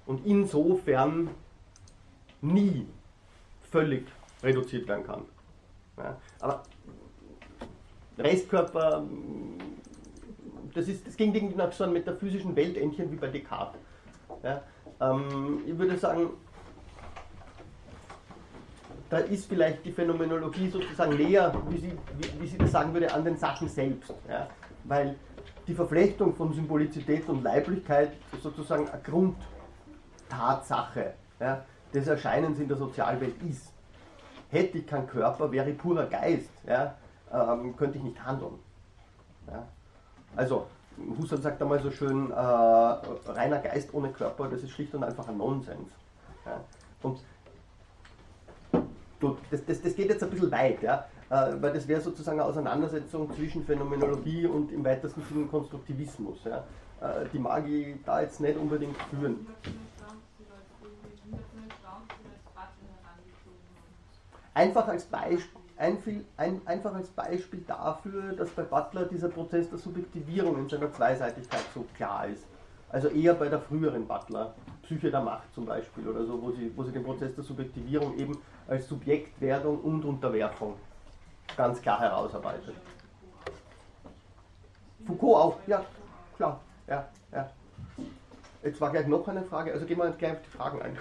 Und 0.05 0.25
insofern 0.25 1.29
nie 2.41 2.87
völlig 3.69 4.07
reduziert 4.41 4.87
werden 4.87 5.05
kann. 5.05 5.25
Ja. 5.97 6.17
Aber 6.39 6.63
Restkörper, 8.17 9.05
das, 10.73 10.87
ist, 10.87 11.05
das 11.05 11.15
ging 11.17 11.55
nach 11.55 11.71
so 11.71 11.83
einem 11.83 11.93
metaphysischen 11.93 12.55
Weltentchen 12.55 13.11
wie 13.11 13.15
bei 13.15 13.27
Descartes. 13.27 13.79
Ja, 14.47 14.61
ähm, 15.01 15.61
ich 15.65 15.77
würde 15.77 15.97
sagen, 15.97 16.29
da 19.09 19.17
ist 19.17 19.47
vielleicht 19.47 19.85
die 19.85 19.91
Phänomenologie 19.91 20.69
sozusagen 20.69 21.17
näher, 21.17 21.53
wie 21.69 21.77
sie, 21.77 21.91
wie, 22.17 22.41
wie 22.41 22.47
sie 22.47 22.57
das 22.57 22.71
sagen 22.71 22.93
würde, 22.93 23.13
an 23.13 23.23
den 23.23 23.37
Sachen 23.37 23.67
selbst. 23.67 24.13
Ja? 24.29 24.47
Weil 24.83 25.15
die 25.67 25.73
Verflechtung 25.73 26.35
von 26.35 26.53
Symbolizität 26.53 27.27
und 27.27 27.43
Leiblichkeit 27.43 28.13
sozusagen 28.41 28.87
eine 28.89 29.01
Grundtatsache 30.29 31.13
ja, 31.39 31.65
des 31.93 32.07
Erscheinens 32.07 32.59
in 32.59 32.67
der 32.67 32.77
Sozialwelt 32.77 33.41
ist. 33.43 33.73
Hätte 34.49 34.77
ich 34.77 34.87
keinen 34.87 35.07
Körper, 35.07 35.51
wäre 35.51 35.69
ich 35.69 35.77
purer 35.77 36.05
Geist, 36.05 36.49
ja, 36.65 36.95
ähm, 37.33 37.75
könnte 37.75 37.97
ich 37.97 38.03
nicht 38.03 38.23
handeln. 38.23 38.53
Ja. 39.47 39.67
Also, 40.37 40.67
Husserl 41.19 41.41
sagt 41.41 41.61
einmal 41.61 41.79
so 41.81 41.91
schön, 41.91 42.31
äh, 42.31 42.35
reiner 42.35 43.59
Geist 43.59 43.93
ohne 43.93 44.09
Körper, 44.09 44.47
das 44.47 44.63
ist 44.63 44.71
schlicht 44.71 44.93
und 44.95 45.03
einfach 45.03 45.27
ein 45.27 45.37
Nonsens. 45.37 45.89
Ja? 46.45 46.61
Und 47.03 47.19
das, 49.51 49.65
das, 49.65 49.81
das, 49.81 49.95
geht 49.95 50.09
jetzt 50.09 50.23
ein 50.23 50.29
bisschen 50.29 50.51
weit, 50.51 50.81
ja? 50.81 51.05
Äh, 51.29 51.61
weil 51.61 51.73
das 51.73 51.87
wäre 51.87 52.01
sozusagen 52.01 52.39
eine 52.39 52.47
Auseinandersetzung 52.47 53.33
zwischen 53.35 53.65
Phänomenologie 53.65 54.45
und 54.45 54.71
im 54.71 54.83
weitesten 54.83 55.21
Sinne 55.23 55.45
Konstruktivismus. 55.47 56.39
Ja? 56.45 56.63
Äh, 57.01 57.25
die 57.31 57.39
mag 57.39 57.67
ich 57.67 57.95
da 58.05 58.21
jetzt 58.21 58.39
nicht 58.39 58.57
unbedingt 58.57 58.97
führen. 59.09 59.45
Einfach 64.53 64.87
als 64.87 65.05
Beispiel 65.05 65.56
ein, 65.77 65.97
ein, 66.37 66.61
einfach 66.65 66.93
als 66.93 67.09
Beispiel 67.09 67.63
dafür, 67.67 68.33
dass 68.33 68.49
bei 68.49 68.63
Butler 68.63 69.05
dieser 69.05 69.29
Prozess 69.29 69.69
der 69.69 69.77
Subjektivierung 69.77 70.57
in 70.57 70.69
seiner 70.69 70.91
Zweiseitigkeit 70.91 71.63
so 71.73 71.85
klar 71.95 72.27
ist. 72.27 72.45
Also 72.89 73.09
eher 73.09 73.33
bei 73.33 73.49
der 73.49 73.59
früheren 73.59 74.07
Butler, 74.07 74.55
Psyche 74.83 75.11
der 75.11 75.21
Macht 75.21 75.53
zum 75.53 75.65
Beispiel 75.65 76.07
oder 76.07 76.25
so, 76.25 76.41
wo 76.41 76.51
sie, 76.51 76.71
wo 76.75 76.83
sie 76.83 76.91
den 76.91 77.03
Prozess 77.03 77.35
der 77.35 77.43
Subjektivierung 77.43 78.17
eben 78.17 78.37
als 78.67 78.87
Subjektwerdung 78.87 79.81
und 79.81 80.05
Unterwerfung 80.05 80.75
ganz 81.55 81.81
klar 81.81 81.99
herausarbeitet. 81.99 82.75
Foucault 85.05 85.35
auch, 85.35 85.57
ja, 85.67 85.83
klar, 86.35 86.59
ja, 86.87 87.07
ja. 87.31 87.49
Jetzt 88.63 88.81
war 88.81 88.91
gleich 88.91 89.07
noch 89.07 89.27
eine 89.27 89.43
Frage, 89.43 89.73
also 89.73 89.85
gehen 89.85 89.97
wir 89.97 90.09
gleich 90.11 90.33
auf 90.33 90.41
die 90.41 90.57
Fragen 90.57 90.81
ein. 90.81 90.97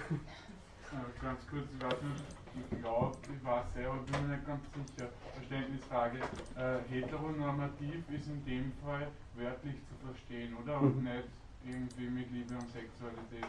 Ganz 1.21 1.39
kurz, 1.49 1.63
ich 1.73 1.83
weiß 1.83 2.01
nicht, 2.01 2.23
ich 2.69 2.81
glaube, 2.81 3.17
ich 3.23 3.45
weiß 3.45 3.65
selber, 3.73 3.97
bin 4.11 4.27
mir 4.27 4.35
nicht 4.35 4.47
ganz 4.47 4.61
sicher. 4.73 5.09
Verständnisfrage. 5.35 6.19
Äh, 6.55 6.79
heteronormativ 6.89 8.03
ist 8.09 8.27
in 8.27 8.43
dem 8.45 8.71
Fall 8.83 9.07
wörtlich 9.35 9.75
zu 9.87 9.95
verstehen, 10.05 10.55
oder? 10.63 10.79
Und 10.81 10.97
mhm. 10.97 11.03
nicht 11.03 11.29
irgendwie 11.65 12.09
mit 12.09 12.31
Liebe 12.31 12.53
und 12.53 12.69
Sexualität. 12.71 13.47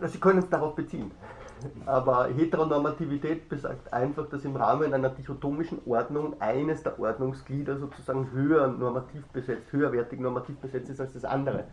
Ja. 0.00 0.08
Sie 0.08 0.18
können 0.18 0.38
es 0.38 0.48
darauf 0.48 0.74
beziehen. 0.74 1.10
Aber 1.84 2.28
Heteronormativität 2.28 3.48
besagt 3.48 3.92
einfach, 3.92 4.28
dass 4.28 4.44
im 4.44 4.56
Rahmen 4.56 4.94
einer 4.94 5.10
dichotomischen 5.10 5.80
Ordnung 5.86 6.40
eines 6.40 6.82
der 6.82 6.98
Ordnungsglieder 6.98 7.78
sozusagen 7.78 8.30
höher 8.32 8.66
normativ 8.68 9.26
besetzt, 9.28 9.70
höherwertig 9.72 10.18
normativ 10.20 10.56
besetzt 10.56 10.88
ist 10.88 11.00
als 11.00 11.12
das 11.12 11.24
andere. 11.24 11.64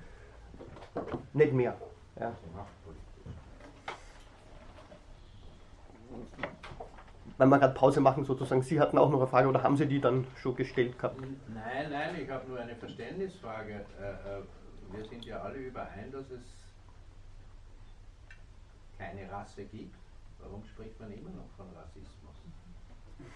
Nicht 1.33 1.53
mehr. 1.53 1.77
Ja. 2.19 2.33
Wenn 7.37 7.49
wir 7.49 7.59
gerade 7.59 7.73
Pause 7.73 8.01
machen, 8.01 8.25
sozusagen, 8.25 8.61
Sie 8.61 8.79
hatten 8.79 8.97
auch 8.97 9.09
noch 9.09 9.19
eine 9.19 9.27
Frage 9.27 9.47
oder 9.47 9.61
haben 9.61 9.77
Sie 9.77 9.87
die 9.87 10.01
dann 10.01 10.25
schon 10.35 10.55
gestellt 10.55 10.97
gehabt? 10.97 11.21
Nein, 11.21 11.91
nein, 11.91 12.15
ich 12.19 12.29
habe 12.29 12.47
nur 12.47 12.59
eine 12.59 12.75
Verständnisfrage. 12.75 13.85
Äh, 13.99 14.39
äh, 14.39 14.41
wir 14.91 15.05
sind 15.05 15.25
ja 15.25 15.41
alle 15.41 15.57
überein, 15.57 16.11
dass 16.11 16.31
es 16.31 16.41
keine 18.97 19.31
Rasse 19.31 19.65
gibt. 19.65 19.95
Warum 20.39 20.63
spricht 20.63 20.99
man 20.99 21.11
immer 21.11 21.29
noch 21.29 21.49
von 21.55 21.67
Rassismus? 21.75 22.35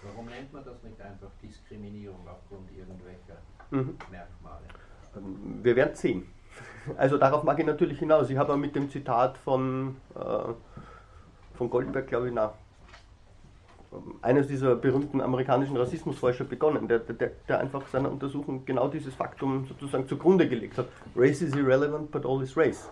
Warum 0.02 0.26
nennt 0.26 0.52
man 0.52 0.64
das 0.64 0.82
nicht 0.82 1.00
einfach 1.00 1.30
Diskriminierung 1.42 2.26
aufgrund 2.28 2.70
irgendwelcher 2.76 3.38
mhm. 3.70 3.96
Merkmale? 4.10 4.64
Ähm, 5.16 5.60
wir 5.62 5.76
werden 5.76 5.94
sehen. 5.94 6.26
Also 6.98 7.16
darauf 7.16 7.44
mag 7.44 7.58
ich 7.60 7.64
natürlich 7.64 8.00
hinaus. 8.00 8.28
Ich 8.28 8.36
habe 8.36 8.56
mit 8.56 8.74
dem 8.74 8.90
Zitat 8.90 9.38
von, 9.38 9.96
äh, 10.16 10.52
von 11.54 11.70
Goldberg, 11.70 12.08
glaube 12.08 12.28
ich, 12.28 12.34
nach 12.34 12.54
eines 14.22 14.46
dieser 14.48 14.76
berühmten 14.76 15.20
amerikanischen 15.20 15.76
Rassismusforscher 15.76 16.44
begonnen, 16.44 16.88
der, 16.88 17.00
der, 17.00 17.30
der 17.48 17.60
einfach 17.60 17.86
seiner 17.88 18.10
Untersuchung 18.10 18.64
genau 18.64 18.88
dieses 18.88 19.14
Faktum 19.14 19.66
sozusagen 19.66 20.08
zugrunde 20.08 20.48
gelegt 20.48 20.78
hat. 20.78 20.88
Race 21.16 21.42
is 21.42 21.54
irrelevant, 21.54 22.10
but 22.10 22.24
all 22.24 22.42
is 22.42 22.56
race. 22.56 22.90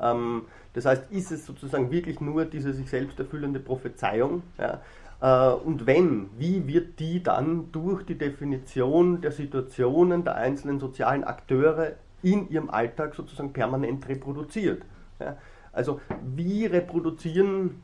Ähm, 0.00 0.42
das 0.72 0.86
heißt, 0.86 1.10
ist 1.10 1.30
es 1.30 1.46
sozusagen 1.46 1.90
wirklich 1.90 2.20
nur 2.20 2.44
diese 2.44 2.72
sich 2.72 2.88
selbst 2.88 3.18
erfüllende 3.18 3.60
Prophezeiung? 3.60 4.42
Ja? 4.58 4.80
Äh, 5.20 5.54
und 5.54 5.86
wenn, 5.86 6.30
wie 6.38 6.66
wird 6.66 6.98
die 6.98 7.22
dann 7.22 7.70
durch 7.72 8.04
die 8.04 8.16
Definition 8.16 9.20
der 9.20 9.32
Situationen 9.32 10.24
der 10.24 10.36
einzelnen 10.36 10.80
sozialen 10.80 11.24
Akteure 11.24 11.92
in 12.22 12.48
ihrem 12.50 12.70
Alltag 12.70 13.14
sozusagen 13.14 13.52
permanent 13.52 14.08
reproduziert? 14.08 14.82
Ja? 15.20 15.36
Also 15.72 16.00
wie 16.34 16.66
reproduzieren 16.66 17.82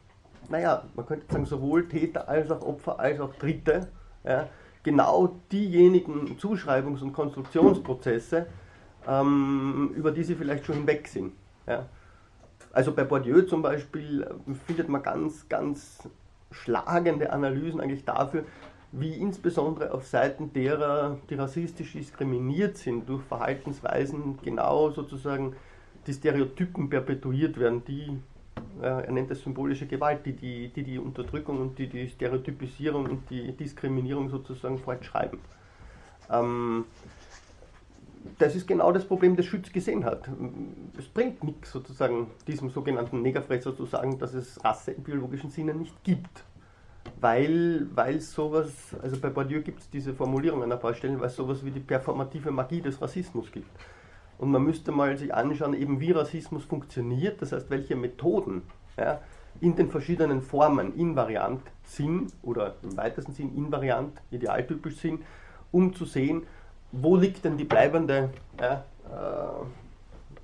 naja, 0.51 0.85
man 0.95 1.07
könnte 1.07 1.27
sagen, 1.33 1.47
sowohl 1.47 1.89
Täter 1.89 2.29
als 2.29 2.51
auch 2.51 2.63
Opfer 2.63 2.99
als 2.99 3.21
auch 3.21 3.35
Dritte, 3.35 3.89
ja, 4.25 4.49
genau 4.83 5.37
diejenigen 5.51 6.39
Zuschreibungs- 6.39 7.03
und 7.03 7.13
Konstruktionsprozesse, 7.13 8.47
ähm, 9.09 9.91
über 9.95 10.13
die 10.13 10.25
sie 10.25 10.35
vielleicht 10.35 10.65
schon 10.67 10.77
hinweg 10.77 11.09
sind. 11.09 11.33
Ja. 11.67 11.87
Also 12.73 12.93
bei 12.93 13.05
Bourdieu 13.05 13.43
zum 13.43 13.63
Beispiel 13.63 14.23
äh, 14.23 14.55
findet 14.67 14.89
man 14.89 15.03
ganz, 15.03 15.49
ganz 15.49 16.09
schlagende 16.51 17.33
Analysen 17.33 17.81
eigentlich 17.81 18.05
dafür, 18.05 18.45
wie 18.93 19.15
insbesondere 19.15 19.93
auf 19.93 20.07
Seiten 20.07 20.53
derer, 20.53 21.19
die 21.29 21.35
rassistisch 21.35 21.93
diskriminiert 21.93 22.77
sind, 22.79 23.09
durch 23.09 23.23
Verhaltensweisen 23.25 24.39
genau 24.43 24.91
sozusagen 24.91 25.57
die 26.07 26.13
Stereotypen 26.13 26.89
perpetuiert 26.89 27.59
werden, 27.59 27.85
die 27.85 28.19
er 28.81 29.11
nennt 29.13 29.31
das 29.31 29.41
symbolische 29.41 29.87
Gewalt, 29.87 30.25
die 30.27 30.33
die, 30.33 30.69
die 30.69 30.83
die 30.83 30.99
Unterdrückung 30.99 31.61
und 31.61 31.79
die 31.79 31.89
die 31.89 32.09
Stereotypisierung 32.09 33.07
und 33.07 33.31
die 33.31 33.53
Diskriminierung 33.53 34.29
sozusagen 34.29 34.79
fortschreiben. 34.79 35.39
Ähm, 36.31 36.85
das 38.39 38.55
ist 38.55 38.67
genau 38.67 38.93
das 38.93 39.05
Problem, 39.05 39.37
das 39.37 39.47
Schütz 39.47 39.73
gesehen 39.73 40.05
hat. 40.05 40.29
Es 40.99 41.07
bringt 41.07 41.45
nichts 41.45 41.71
sozusagen 41.71 42.29
diesem 42.47 42.71
sogenannten 42.71 43.23
Negerfresser 43.23 43.77
zu 43.77 43.87
sagen, 43.87 44.19
dass 44.19 44.35
es 44.35 44.63
Rasse 44.65 44.93
im 44.93 45.03
biologischen 45.03 45.51
Sinne 45.51 45.75
nicht 45.75 46.03
gibt. 46.05 46.45
Weil, 47.21 47.87
weil 47.95 48.21
sowas, 48.21 48.95
also 49.01 49.19
bei 49.19 49.31
Bourdieu 49.31 49.63
gibt 49.63 49.81
es 49.81 49.91
diese 49.91 50.13
Formulierung 50.13 50.65
an 50.65 50.73
ein 50.73 50.81
paar 50.81 50.93
Stellen, 50.93 51.21
weil 51.21 51.29
es 51.29 51.37
sowas 51.37 51.65
wie 51.65 51.71
die 51.71 51.81
performative 51.81 52.51
Magie 52.51 52.81
des 52.81 53.01
Rassismus 53.01 53.51
gibt. 53.53 53.71
Und 54.39 54.51
man 54.51 54.63
müsste 54.63 54.93
mal 54.93 55.17
sich 55.17 55.33
anschauen, 55.35 55.75
eben 55.75 56.01
wie 56.01 56.13
Rassismus 56.13 56.65
funktioniert, 56.65 57.41
das 57.41 57.53
heißt, 57.53 57.71
welche 57.71 57.97
Methoden 57.97 58.63
ja, 58.97 59.21
in 59.61 59.77
den 59.77 59.91
verschiedenen 59.91 60.43
Formen 60.43 60.95
invariant 60.97 61.63
sind 61.85 62.33
oder 62.43 62.75
im 62.83 62.97
weitesten 62.97 63.33
Sinn 63.33 63.57
invariant, 63.57 64.21
idealtypisch 64.31 64.97
sind, 64.97 65.23
um 65.73 65.95
zu 65.95 66.05
sehen, 66.05 66.47
wo 66.93 67.17
liegt 67.17 67.45
denn 67.45 67.57
die 67.57 67.65
bleibende 67.65 68.31
ja, 68.61 68.85
äh, 69.05 69.65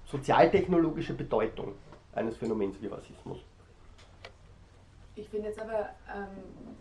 sozialtechnologische 0.06 1.14
Bedeutung 1.14 1.72
eines 2.14 2.36
Phänomens 2.36 2.76
wie 2.80 2.86
Rassismus. 2.86 3.38
Ich 5.14 5.28
finde 5.28 5.48
jetzt 5.48 5.60
aber 5.60 5.90
ähm, 6.14 6.76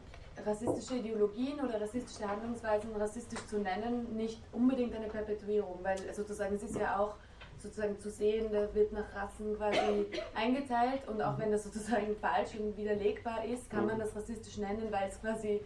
rassistische 0.46 0.96
Ideologien 0.96 1.60
oder 1.60 1.80
rassistische 1.80 2.28
Handlungsweisen 2.28 2.96
rassistisch 2.96 3.46
zu 3.48 3.60
nennen, 3.60 4.16
nicht 4.16 4.42
unbedingt 4.52 4.96
eine 4.96 5.08
Perpetuierung, 5.08 5.80
weil 5.84 5.98
sozusagen 6.14 6.56
es 6.56 6.64
ist 6.64 6.78
ja 6.78 7.00
auch 7.00 7.16
sozusagen 7.62 8.00
zu 8.00 8.10
sehen, 8.10 8.52
da 8.52 8.74
wird 8.74 8.92
nach 8.92 9.14
Rassen 9.16 9.56
quasi 9.56 10.08
eingeteilt 10.34 11.08
und 11.08 11.22
auch 11.22 11.38
wenn 11.38 11.52
das 11.52 11.64
sozusagen 11.64 12.16
falsch 12.16 12.56
und 12.60 12.76
widerlegbar 12.76 13.46
ist, 13.46 13.70
kann 13.70 13.86
man 13.86 14.00
das 14.00 14.16
rassistisch 14.16 14.58
nennen, 14.58 14.88
weil 14.92 15.10
es 15.10 15.22
quasi 15.22 15.62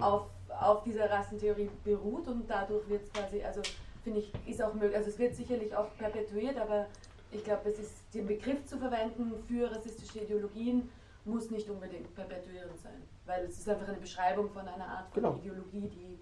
auf, 0.00 0.26
auf 0.60 0.82
dieser 0.82 1.08
Rassentheorie 1.10 1.70
beruht 1.84 2.26
und 2.26 2.48
dadurch 2.48 2.88
wird 2.88 3.04
es 3.04 3.12
quasi, 3.12 3.42
also 3.42 3.62
finde 4.02 4.20
ich, 4.20 4.32
ist 4.46 4.62
auch 4.62 4.74
möglich, 4.74 4.96
also 4.96 5.10
es 5.10 5.18
wird 5.18 5.34
sicherlich 5.34 5.74
auch 5.74 5.88
perpetuiert, 5.98 6.58
aber 6.58 6.86
ich 7.30 7.44
glaube, 7.44 7.68
es 7.68 7.78
ist 7.78 8.14
den 8.14 8.26
Begriff 8.26 8.64
zu 8.66 8.78
verwenden 8.78 9.32
für 9.46 9.70
rassistische 9.70 10.20
Ideologien 10.20 10.88
muss 11.24 11.50
nicht 11.50 11.68
unbedingt 11.68 12.14
perpetuierend 12.14 12.78
sein, 12.80 13.02
weil 13.26 13.44
es 13.44 13.58
ist 13.58 13.68
einfach 13.68 13.88
eine 13.88 13.98
Beschreibung 13.98 14.50
von 14.50 14.62
einer 14.62 14.86
Art 14.86 15.12
von 15.12 15.22
genau. 15.22 15.36
Ideologie, 15.36 15.88
die 15.88 16.18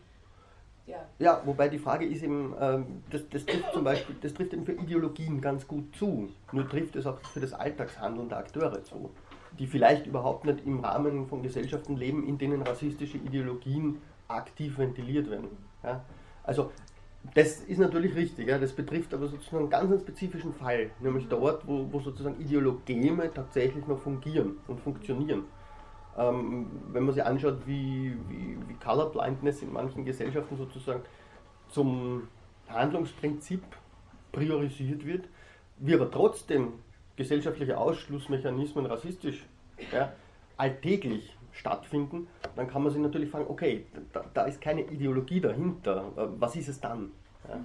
ja. 0.86 0.98
ja, 1.18 1.42
wobei 1.46 1.68
die 1.68 1.78
Frage 1.78 2.04
ist 2.04 2.22
eben, 2.22 2.54
ähm, 2.60 3.02
das, 3.08 3.22
das, 3.30 3.46
trifft 3.46 3.72
zum 3.72 3.84
Beispiel, 3.84 4.16
das 4.20 4.34
trifft 4.34 4.52
eben 4.52 4.66
für 4.66 4.72
Ideologien 4.72 5.40
ganz 5.40 5.66
gut 5.66 5.96
zu, 5.96 6.28
nur 6.52 6.68
trifft 6.68 6.94
es 6.96 7.06
auch 7.06 7.18
für 7.20 7.40
das 7.40 7.54
Alltagshandeln 7.54 8.28
der 8.28 8.38
Akteure 8.38 8.84
zu, 8.84 9.08
die 9.58 9.66
vielleicht 9.66 10.06
überhaupt 10.06 10.44
nicht 10.44 10.66
im 10.66 10.80
Rahmen 10.80 11.26
von 11.26 11.42
Gesellschaften 11.42 11.96
leben, 11.96 12.28
in 12.28 12.36
denen 12.36 12.60
rassistische 12.60 13.16
Ideologien 13.16 14.02
aktiv 14.28 14.76
ventiliert 14.76 15.30
werden. 15.30 15.48
Ja? 15.82 16.04
Also 16.42 16.70
das 17.32 17.60
ist 17.60 17.78
natürlich 17.78 18.14
richtig, 18.14 18.48
ja, 18.48 18.58
das 18.58 18.72
betrifft 18.72 19.14
aber 19.14 19.28
sozusagen 19.28 19.62
einen 19.62 19.70
ganz 19.70 20.02
spezifischen 20.02 20.52
Fall, 20.52 20.90
nämlich 21.00 21.26
dort, 21.28 21.66
wo, 21.66 21.90
wo 21.90 22.00
sozusagen 22.00 22.38
Ideologeme 22.38 23.32
tatsächlich 23.32 23.86
noch 23.86 24.00
fungieren 24.00 24.58
und 24.68 24.80
funktionieren. 24.80 25.44
Ähm, 26.16 26.66
wenn 26.92 27.04
man 27.04 27.14
sich 27.14 27.24
anschaut, 27.24 27.66
wie, 27.66 28.16
wie, 28.28 28.56
wie 28.68 28.74
Colorblindness 28.74 29.62
in 29.62 29.72
manchen 29.72 30.04
Gesellschaften 30.04 30.56
sozusagen 30.56 31.02
zum 31.68 32.28
Handlungsprinzip 32.68 33.62
priorisiert 34.32 35.04
wird, 35.04 35.26
wie 35.78 35.94
aber 35.94 36.10
trotzdem 36.10 36.74
gesellschaftliche 37.16 37.78
Ausschlussmechanismen 37.78 38.86
rassistisch 38.86 39.44
ja, 39.92 40.12
alltäglich 40.56 41.36
stattfinden, 41.52 42.26
dann 42.56 42.68
kann 42.68 42.82
man 42.82 42.92
sich 42.92 43.00
natürlich 43.00 43.30
fragen, 43.30 43.46
okay, 43.48 43.86
da, 44.12 44.24
da 44.34 44.44
ist 44.44 44.60
keine 44.60 44.82
Ideologie 44.82 45.40
dahinter, 45.40 46.12
was 46.38 46.56
ist 46.56 46.68
es 46.68 46.80
dann? 46.80 47.10
Ja? 47.48 47.60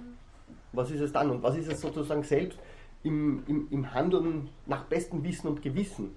Was 0.72 0.90
ist 0.90 1.00
es 1.00 1.12
dann? 1.12 1.30
Und 1.30 1.42
was 1.42 1.56
ist 1.56 1.70
es 1.70 1.80
sozusagen 1.80 2.22
selbst 2.22 2.58
im, 3.02 3.42
im, 3.46 3.68
im 3.70 3.92
Handeln 3.92 4.48
nach 4.66 4.84
bestem 4.84 5.24
Wissen 5.24 5.48
und 5.48 5.62
Gewissen? 5.62 6.14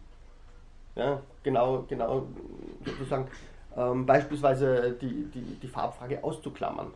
Ja, 0.96 1.22
genau, 1.42 1.86
genau 1.88 2.28
sozusagen 2.86 3.28
ähm, 3.76 4.06
beispielsweise 4.06 4.94
die, 4.94 5.26
die, 5.26 5.60
die 5.60 5.68
Farbfrage 5.68 6.24
auszuklammern. 6.24 6.94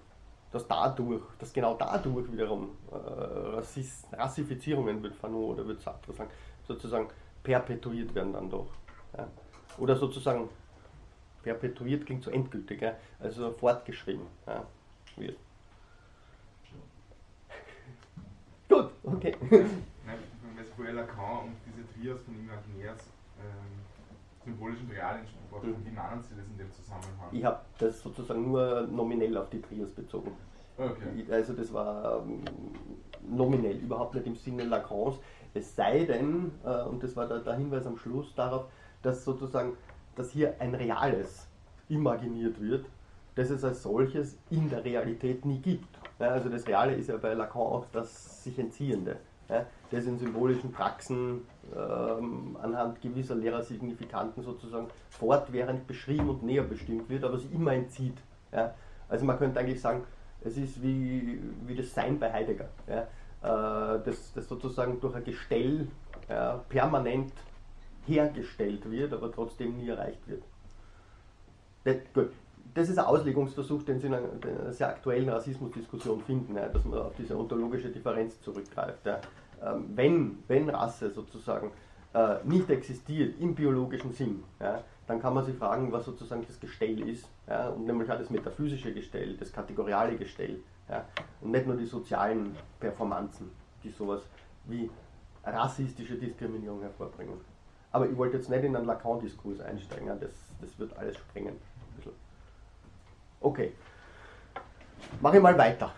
Dass 0.52 0.68
dadurch, 0.68 1.24
dass 1.40 1.52
genau 1.52 1.76
dadurch 1.76 2.32
wiederum 2.32 2.70
äh, 2.92 2.96
Rassis, 2.96 4.06
Rassifizierungen, 4.14 5.02
wird 5.04 5.16
Fanon 5.16 5.52
oder 5.52 5.68
wird 5.68 5.82
Sartre 5.82 6.14
sagen, 6.14 6.30
sozusagen 6.68 7.08
perpetuiert 7.44 8.14
werden 8.16 8.34
dann 8.34 8.50
doch. 8.50 8.68
Ja. 9.18 9.28
Oder 9.78 9.96
sozusagen 9.96 10.50
perpetuiert 11.44 12.06
klingt 12.06 12.24
so 12.24 12.32
endgültig, 12.32 12.82
ja? 12.82 12.94
also 13.20 13.52
fortgeschrieben 13.52 14.26
ja, 14.46 14.66
wird. 15.18 15.38
Gut, 18.70 18.92
okay. 19.04 19.36
Weil 19.50 19.70
vorher 20.78 20.94
Lacan 20.94 21.46
und 21.46 21.56
diese 21.66 21.92
Trias 21.92 22.22
von 22.22 22.36
Imaginärs 22.36 23.10
ähm, 23.40 23.77
symbolischen 24.48 24.90
Realien 24.90 25.26
gesprochen 25.26 25.70
mhm. 25.70 25.86
wie 25.86 25.92
nennen 25.92 26.24
Sie 26.24 26.36
das 26.36 26.48
in 26.48 26.58
dem 26.58 26.72
Zusammenhang? 26.72 27.30
Ich 27.32 27.44
habe 27.44 27.60
das 27.78 28.02
sozusagen 28.02 28.52
nur 28.52 28.88
nominell 28.88 29.38
auf 29.38 29.50
die 29.50 29.62
Trias 29.62 29.92
bezogen. 29.92 30.32
Okay. 30.78 31.26
Also 31.32 31.54
das 31.54 31.74
war 31.74 32.24
ähm, 32.24 32.44
nominell, 33.28 33.78
überhaupt 33.78 34.16
nicht 34.16 34.28
im 34.28 34.36
Sinne 34.36 34.64
Lacans. 34.64 35.16
Es 35.54 35.76
sei 35.76 36.06
denn, 36.06 36.52
äh, 36.64 36.84
und 36.84 37.02
das 37.04 37.16
war 37.16 37.28
der, 37.28 37.56
Hinweis 37.56 37.86
am 37.86 37.98
Schluss 37.98 38.34
darauf, 38.36 38.66
dass 39.02 39.24
sozusagen 39.24 39.74
dass 40.16 40.32
hier 40.32 40.56
ein 40.60 40.74
Reales 40.74 41.48
imaginiert 41.90 42.60
wird, 42.60 42.86
das 43.36 43.52
es 43.52 43.64
als 43.64 43.84
solches 43.84 44.40
in 44.50 44.68
der 44.68 44.84
Realität 44.84 45.46
nie 45.46 45.60
gibt. 45.60 46.00
Also 46.18 46.50
das 46.50 46.66
Reale 46.66 46.96
ist 46.96 47.10
ja 47.10 47.18
bei 47.18 47.36
Lacan 47.36 47.62
auch 47.62 47.86
das 47.92 48.44
sich 48.44 48.58
Entziehende, 48.58 49.18
das 49.48 50.06
in 50.06 50.18
symbolischen 50.18 50.72
Praxen 50.72 51.42
ähm, 51.76 52.58
anhand 52.62 53.02
gewisser 53.02 53.36
Lehrersignifikanten 53.36 54.44
sozusagen 54.44 54.88
fortwährend 55.10 55.88
beschrieben 55.88 56.30
und 56.30 56.44
näher 56.44 56.64
bestimmt 56.64 57.10
wird, 57.10 57.24
aber 57.24 57.38
sich 57.38 57.54
immer 57.54 57.74
entzieht. 57.74 58.18
Ja. 58.52 58.74
Also 59.10 59.26
man 59.26 59.38
könnte 59.38 59.60
eigentlich 59.60 59.82
sagen, 59.82 60.04
es 60.44 60.58
ist 60.58 60.82
wie, 60.82 61.40
wie 61.66 61.76
das 61.76 61.94
Sein 61.94 62.20
bei 62.20 62.32
Heidegger, 62.32 62.70
ja, 62.88 63.02
äh, 63.02 64.00
das, 64.04 64.34
das 64.34 64.48
sozusagen 64.48 65.00
durch 65.00 65.16
ein 65.16 65.24
Gestell 65.24 65.88
permanent 66.68 67.32
hergestellt 68.08 68.90
wird, 68.90 69.14
aber 69.14 69.32
trotzdem 69.32 69.78
nie 69.78 69.90
erreicht 69.90 70.28
wird. 70.28 70.44
Das, 71.84 71.96
gut. 72.14 72.32
das 72.74 72.90
ist 72.90 72.98
ein 72.98 73.06
Auslegungsversuch, 73.06 73.84
den 73.84 74.00
Sie 74.00 74.08
in 74.08 74.14
einer, 74.14 74.74
sehr 74.74 74.90
aktuellen 74.90 75.30
Rassismusdiskussion 75.30 76.22
finden, 76.22 76.56
ja, 76.56 76.68
dass 76.68 76.84
man 76.86 77.00
auf 77.00 77.16
diese 77.18 77.38
ontologische 77.38 77.90
Differenz 77.90 78.42
zurückgreift. 78.42 79.06
Ja. 79.06 79.20
Ähm, 79.64 79.86
wenn, 79.96 80.44
wenn 80.48 80.70
Rasse 80.70 81.12
sozusagen 81.12 81.72
äh, 82.14 82.36
nicht 82.44 82.70
existiert 82.70 83.40
im 83.40 83.56
biologischen 83.56 84.14
Sinn, 84.14 84.44
ja, 84.60 84.84
dann 85.08 85.22
kann 85.22 85.34
man 85.34 85.46
sich 85.46 85.56
fragen, 85.56 85.92
was 85.92 86.06
sozusagen 86.06 86.46
das 86.46 86.60
Gestell 86.60 87.08
ist. 87.08 87.30
Ja, 87.48 87.70
und 87.70 87.86
nämlich 87.86 88.12
auch 88.12 88.18
das 88.18 88.30
metaphysische 88.30 88.94
Gestell, 88.94 89.36
das 89.38 89.52
kategoriale 89.52 90.16
Gestell. 90.18 90.60
Ja, 90.90 91.06
und 91.42 91.52
nicht 91.52 91.66
nur 91.66 91.76
die 91.76 91.86
sozialen 91.86 92.56
Performanzen, 92.80 93.52
die 93.84 93.90
sowas 93.90 94.22
wie 94.66 94.90
rassistische 95.44 96.16
Diskriminierung 96.16 96.82
hervorbringen. 96.82 97.40
Aber 97.92 98.08
ich 98.08 98.18
wollte 98.18 98.38
jetzt 98.38 98.50
nicht 98.50 98.64
in 98.64 98.76
einen 98.76 98.86
Lacan-Diskurs 98.86 99.62
einsteigen, 99.62 100.08
das, 100.20 100.32
das 100.62 100.78
wird 100.78 100.96
alles 100.98 101.16
sprengen. 101.18 101.56
Okay. 103.40 103.72
Mache 105.22 105.38
ich 105.38 105.44
mal 105.44 105.58
weiter. 105.58 105.92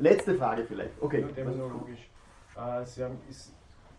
Letzte 0.00 0.34
Frage 0.34 0.64
vielleicht. 0.64 1.00
Okay. 1.00 1.20
Nur 1.20 1.34
terminologisch. 1.34 2.08
Äh, 2.56 2.84
Sie 2.86 3.04
haben, 3.04 3.18
ist, 3.28 3.52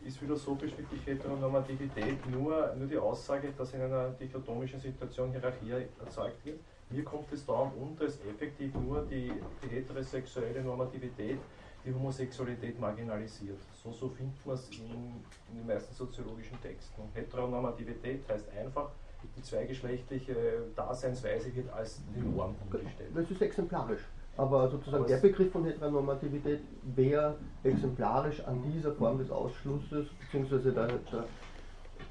ist 0.04 0.18
philosophisch 0.18 0.76
wirklich 0.76 1.06
Heteronormativität 1.06 2.28
nur, 2.28 2.74
nur 2.76 2.88
die 2.88 2.98
Aussage, 2.98 3.54
dass 3.56 3.74
in 3.74 3.82
einer 3.82 4.10
dichotomischen 4.10 4.80
Situation 4.80 5.32
Hierarchie 5.32 5.86
erzeugt 6.04 6.44
wird? 6.44 6.60
Mir 6.90 7.04
kommt 7.04 7.32
es 7.32 7.46
darum 7.46 7.72
unter, 7.80 8.06
dass 8.06 8.20
effektiv 8.26 8.74
nur 8.74 9.06
die, 9.06 9.32
die 9.64 9.70
heterosexuelle 9.70 10.64
Normativität 10.64 11.38
die 11.86 11.94
Homosexualität 11.94 12.80
marginalisiert. 12.80 13.60
So, 13.74 13.92
so 13.92 14.10
findet 14.10 14.46
man 14.46 14.56
es 14.56 14.70
in, 14.72 15.24
in, 15.50 15.58
den 15.58 15.68
meisten 15.68 15.94
soziologischen 15.94 16.60
Texten. 16.62 17.02
Heteronormativität 17.14 18.28
heißt 18.28 18.50
einfach, 18.58 18.90
die 19.36 19.42
zweigeschlechtliche 19.42 20.64
Daseinsweise 20.76 21.56
wird 21.56 21.72
als 21.72 22.02
die 22.16 22.20
Norm 22.20 22.56
umgestellt. 22.66 23.12
Das 23.14 23.30
ist 23.30 23.42
exemplarisch. 23.42 24.02
Aber 24.38 24.70
sozusagen 24.70 25.06
der 25.08 25.17
Begriff 25.17 25.52
von 25.52 25.65
Heteronormativität 25.65 26.62
wäre 26.96 27.36
exemplarisch 27.63 28.41
an 28.46 28.62
dieser 28.63 28.94
Form 28.94 29.17
des 29.17 29.30
Ausschlusses 29.30 30.08
bzw. 30.32 30.72
Der, 30.72 30.88
der, 30.88 31.26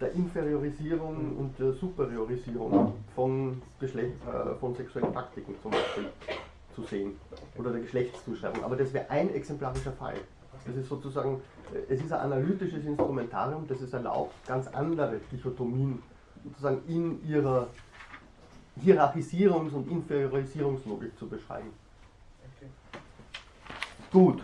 der, 0.00 0.12
Inferiorisierung 0.12 1.36
und 1.38 1.58
der 1.58 1.72
Superiorisierung 1.72 2.92
von, 3.14 3.62
Geschlecht, 3.78 4.14
äh, 4.26 4.54
von 4.56 4.74
sexuellen 4.74 5.12
Praktiken 5.12 5.54
zum 5.62 5.70
Beispiel 5.70 6.04
zu 6.74 6.82
sehen 6.82 7.16
oder 7.56 7.72
der 7.72 7.80
Geschlechtszuschreibung. 7.80 8.64
Aber 8.64 8.76
das 8.76 8.92
wäre 8.92 9.08
ein 9.10 9.34
exemplarischer 9.34 9.92
Fall. 9.92 10.16
Das 10.66 10.76
ist 10.76 10.88
sozusagen, 10.88 11.40
äh, 11.72 11.92
es 11.92 12.02
ist 12.02 12.12
ein 12.12 12.20
analytisches 12.20 12.84
Instrumentarium, 12.84 13.66
das 13.66 13.80
es 13.80 13.92
erlaubt, 13.92 14.34
ganz 14.46 14.68
andere 14.68 15.20
Dichotomien 15.32 16.02
sozusagen 16.44 16.82
in 16.86 17.26
ihrer 17.26 17.66
Hierarchisierungs- 18.84 19.72
und 19.72 19.90
Inferiorisierungslogik 19.90 21.18
zu 21.18 21.28
beschreiben. 21.28 21.70
Gut. 24.12 24.42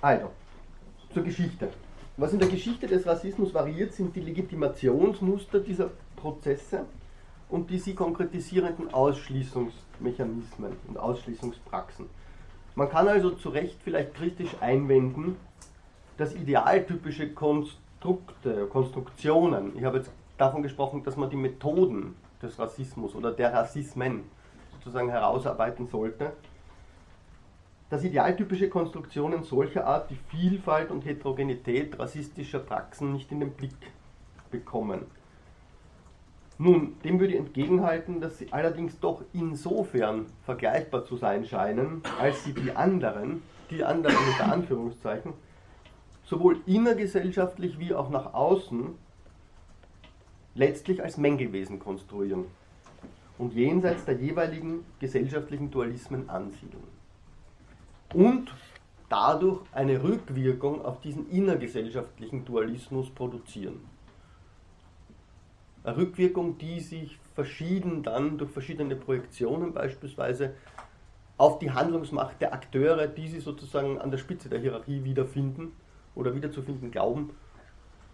Also, 0.00 0.30
zur 1.12 1.22
Geschichte. 1.22 1.70
Was 2.16 2.32
in 2.32 2.40
der 2.40 2.48
Geschichte 2.48 2.86
des 2.86 3.06
Rassismus 3.06 3.54
variiert, 3.54 3.92
sind 3.92 4.14
die 4.14 4.20
Legitimationsmuster 4.20 5.60
dieser 5.60 5.90
Prozesse 6.16 6.84
und 7.48 7.70
die 7.70 7.78
sie 7.78 7.94
konkretisierenden 7.94 8.92
Ausschließungsmechanismen 8.92 10.72
und 10.88 10.98
Ausschließungspraxen. 10.98 12.06
Man 12.74 12.88
kann 12.88 13.06
also 13.06 13.30
zu 13.30 13.50
Recht 13.50 13.78
vielleicht 13.84 14.14
kritisch 14.14 14.50
einwenden, 14.60 15.36
dass 16.16 16.34
idealtypische 16.34 17.32
Konstrukte, 17.32 18.66
Konstruktionen, 18.66 19.76
ich 19.76 19.84
habe 19.84 19.98
jetzt 19.98 20.10
davon 20.38 20.62
gesprochen, 20.62 21.04
dass 21.04 21.16
man 21.16 21.30
die 21.30 21.36
Methoden 21.36 22.16
des 22.42 22.58
Rassismus 22.58 23.14
oder 23.14 23.30
der 23.30 23.52
Rassismen 23.52 24.24
sozusagen 24.84 25.08
herausarbeiten 25.08 25.86
sollte, 25.86 26.32
dass 27.88 28.04
idealtypische 28.04 28.68
Konstruktionen 28.68 29.42
solcher 29.42 29.86
Art 29.86 30.10
die 30.10 30.18
Vielfalt 30.28 30.90
und 30.90 31.04
Heterogenität 31.06 31.98
rassistischer 31.98 32.58
Praxen 32.58 33.12
nicht 33.12 33.32
in 33.32 33.40
den 33.40 33.52
Blick 33.52 33.92
bekommen. 34.50 35.06
Nun, 36.58 36.96
dem 37.02 37.18
würde 37.18 37.32
ich 37.32 37.38
entgegenhalten, 37.38 38.20
dass 38.20 38.38
sie 38.38 38.52
allerdings 38.52 39.00
doch 39.00 39.22
insofern 39.32 40.26
vergleichbar 40.44 41.04
zu 41.04 41.16
sein 41.16 41.44
scheinen, 41.46 42.02
als 42.20 42.44
sie 42.44 42.52
die 42.52 42.72
anderen, 42.72 43.42
die 43.70 43.82
anderen 43.82 44.16
unter 44.16 44.52
Anführungszeichen, 44.52 45.32
sowohl 46.24 46.60
innergesellschaftlich 46.66 47.78
wie 47.78 47.94
auch 47.94 48.10
nach 48.10 48.34
außen 48.34 48.94
letztlich 50.54 51.02
als 51.02 51.16
Mängelwesen 51.16 51.80
konstruieren 51.80 52.44
und 53.38 53.54
jenseits 53.54 54.04
der 54.04 54.14
jeweiligen 54.14 54.84
gesellschaftlichen 55.00 55.70
Dualismen 55.70 56.28
ansiedeln. 56.28 56.84
Und 58.12 58.54
dadurch 59.08 59.60
eine 59.72 60.02
Rückwirkung 60.02 60.84
auf 60.84 61.00
diesen 61.00 61.28
innergesellschaftlichen 61.30 62.44
Dualismus 62.44 63.10
produzieren. 63.10 63.80
Eine 65.82 65.96
Rückwirkung, 65.96 66.56
die 66.58 66.80
sich 66.80 67.18
verschieden 67.34 68.02
dann 68.02 68.38
durch 68.38 68.50
verschiedene 68.50 68.96
Projektionen 68.96 69.74
beispielsweise 69.74 70.54
auf 71.36 71.58
die 71.58 71.72
Handlungsmacht 71.72 72.40
der 72.40 72.54
Akteure, 72.54 73.06
die 73.06 73.28
sie 73.28 73.40
sozusagen 73.40 74.00
an 74.00 74.10
der 74.10 74.18
Spitze 74.18 74.48
der 74.48 74.60
Hierarchie 74.60 75.02
wiederfinden 75.04 75.72
oder 76.14 76.34
wiederzufinden 76.34 76.90
glauben, 76.90 77.30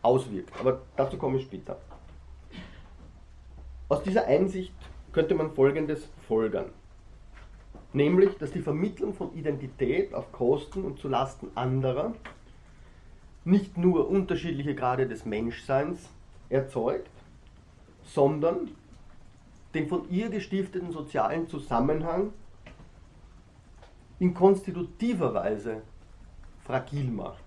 auswirkt. 0.02 0.59
Aber 0.59 0.80
dazu 0.96 1.18
komme 1.18 1.38
ich 1.38 1.44
später. 1.44 1.78
Aus 3.88 4.02
dieser 4.02 4.26
Einsicht 4.26 4.72
könnte 5.12 5.35
man 5.35 5.53
Folgendes 5.53 6.09
folgern. 6.27 6.70
Nämlich, 7.92 8.37
dass 8.38 8.53
die 8.53 8.62
Vermittlung 8.62 9.14
von 9.14 9.35
Identität 9.35 10.14
auf 10.14 10.31
Kosten 10.31 10.85
und 10.85 10.99
zulasten 10.99 11.51
anderer 11.57 12.14
nicht 13.44 13.77
nur 13.77 14.09
unterschiedliche 14.09 14.75
Grade 14.75 15.09
des 15.09 15.25
Menschseins 15.25 16.09
erzeugt, 16.49 17.11
sondern 18.05 18.70
den 19.75 19.88
von 19.88 20.09
ihr 20.11 20.29
gestifteten 20.29 20.92
sozialen 20.92 21.49
Zusammenhang 21.49 22.33
in 24.18 24.35
konstitutiver 24.35 25.33
Weise 25.33 25.83
fragil 26.64 27.11
macht. 27.11 27.42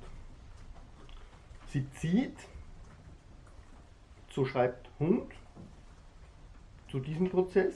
Sie 1.67 1.89
zieht, 1.91 2.35
so 4.31 4.45
schreibt 4.45 4.89
Hund 4.99 5.31
zu 6.93 6.99
diesem 6.99 7.27
Prozess, 7.27 7.73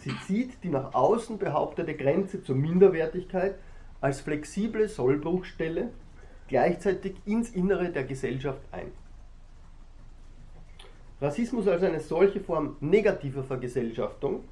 sie 0.00 0.14
zieht 0.26 0.62
die 0.62 0.68
nach 0.68 0.92
außen 0.92 1.38
behauptete 1.38 1.96
Grenze 1.96 2.42
zur 2.42 2.56
Minderwertigkeit 2.56 3.54
als 4.02 4.20
flexible 4.20 4.86
Sollbruchstelle 4.86 5.88
gleichzeitig 6.46 7.14
ins 7.24 7.48
Innere 7.52 7.90
der 7.90 8.04
Gesellschaft 8.04 8.60
ein. 8.70 8.92
Rassismus 11.22 11.66
als 11.68 11.82
eine 11.82 12.00
solche 12.00 12.40
Form 12.40 12.76
negativer 12.80 13.44
Vergesellschaftung, 13.44 14.44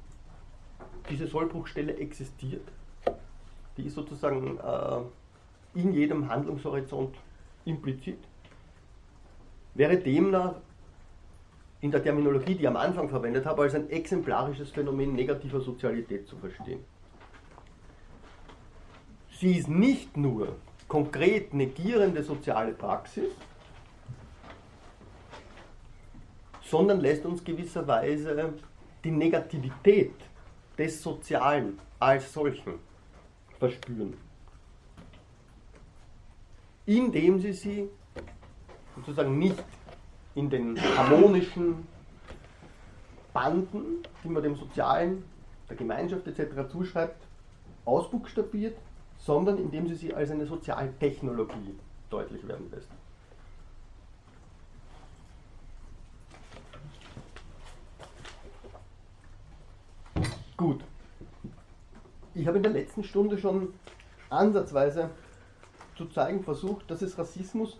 diese 1.07 1.27
Sollbruchstelle 1.27 1.95
existiert, 1.97 2.67
die 3.77 3.83
ist 3.83 3.93
sozusagen 3.93 4.57
äh, 4.57 5.79
in 5.79 5.93
jedem 5.93 6.27
Handlungshorizont 6.27 7.15
implizit, 7.63 8.17
wäre 9.75 9.97
demnach 9.97 10.55
in 11.81 11.91
der 11.91 12.03
Terminologie, 12.03 12.55
die 12.55 12.61
ich 12.61 12.67
am 12.67 12.75
Anfang 12.75 13.09
verwendet 13.09 13.45
habe, 13.45 13.63
als 13.63 13.75
ein 13.75 13.89
exemplarisches 13.89 14.71
Phänomen 14.71 15.13
negativer 15.13 15.61
Sozialität 15.61 16.27
zu 16.27 16.35
verstehen. 16.37 16.83
Sie 19.39 19.57
ist 19.57 19.69
nicht 19.69 20.17
nur 20.17 20.55
konkret 20.87 21.53
negierende 21.53 22.23
soziale 22.23 22.73
Praxis, 22.73 23.31
sondern 26.61 26.99
lässt 26.99 27.25
uns 27.25 27.43
gewisserweise 27.43 28.53
die 29.03 29.11
Negativität 29.11 30.13
des 30.77 31.01
Sozialen 31.01 31.79
als 31.99 32.33
solchen 32.33 32.73
verspüren. 33.57 34.17
Indem 36.85 37.39
sie 37.39 37.53
sie 37.53 37.89
sozusagen 38.95 39.37
nicht 39.37 39.63
in 40.35 40.49
den 40.49 40.79
harmonischen 40.97 41.87
Banden, 43.33 44.03
die 44.23 44.29
man 44.29 44.43
dem 44.43 44.55
Sozialen, 44.55 45.23
der 45.69 45.75
Gemeinschaft 45.75 46.27
etc. 46.27 46.71
zuschreibt, 46.71 47.27
ausbuchstabiert, 47.85 48.77
sondern 49.17 49.57
indem 49.57 49.87
sie 49.87 49.95
sie 49.95 50.13
als 50.13 50.31
eine 50.31 50.45
Sozialtechnologie 50.45 51.75
deutlich 52.09 52.47
werden 52.47 52.71
lässt. 52.71 52.89
Gut. 60.57 60.83
Ich 62.33 62.47
habe 62.47 62.57
in 62.57 62.63
der 62.63 62.71
letzten 62.73 63.03
Stunde 63.03 63.37
schon 63.37 63.73
ansatzweise 64.29 65.09
zu 65.95 66.05
zeigen 66.07 66.43
versucht, 66.43 66.89
dass 66.91 67.01
es 67.01 67.17
Rassismus 67.17 67.77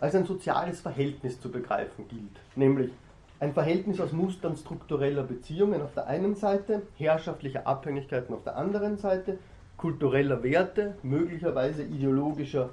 als 0.00 0.14
ein 0.14 0.24
soziales 0.24 0.80
Verhältnis 0.80 1.40
zu 1.40 1.50
begreifen 1.50 2.08
gilt. 2.08 2.40
Nämlich 2.56 2.90
ein 3.38 3.52
Verhältnis 3.52 4.00
aus 4.00 4.12
Mustern 4.12 4.56
struktureller 4.56 5.22
Beziehungen 5.22 5.82
auf 5.82 5.94
der 5.94 6.06
einen 6.06 6.34
Seite, 6.34 6.82
herrschaftlicher 6.96 7.66
Abhängigkeiten 7.66 8.34
auf 8.34 8.42
der 8.44 8.56
anderen 8.56 8.98
Seite, 8.98 9.38
kultureller 9.76 10.42
Werte, 10.42 10.94
möglicherweise 11.02 11.82
ideologischer 11.82 12.70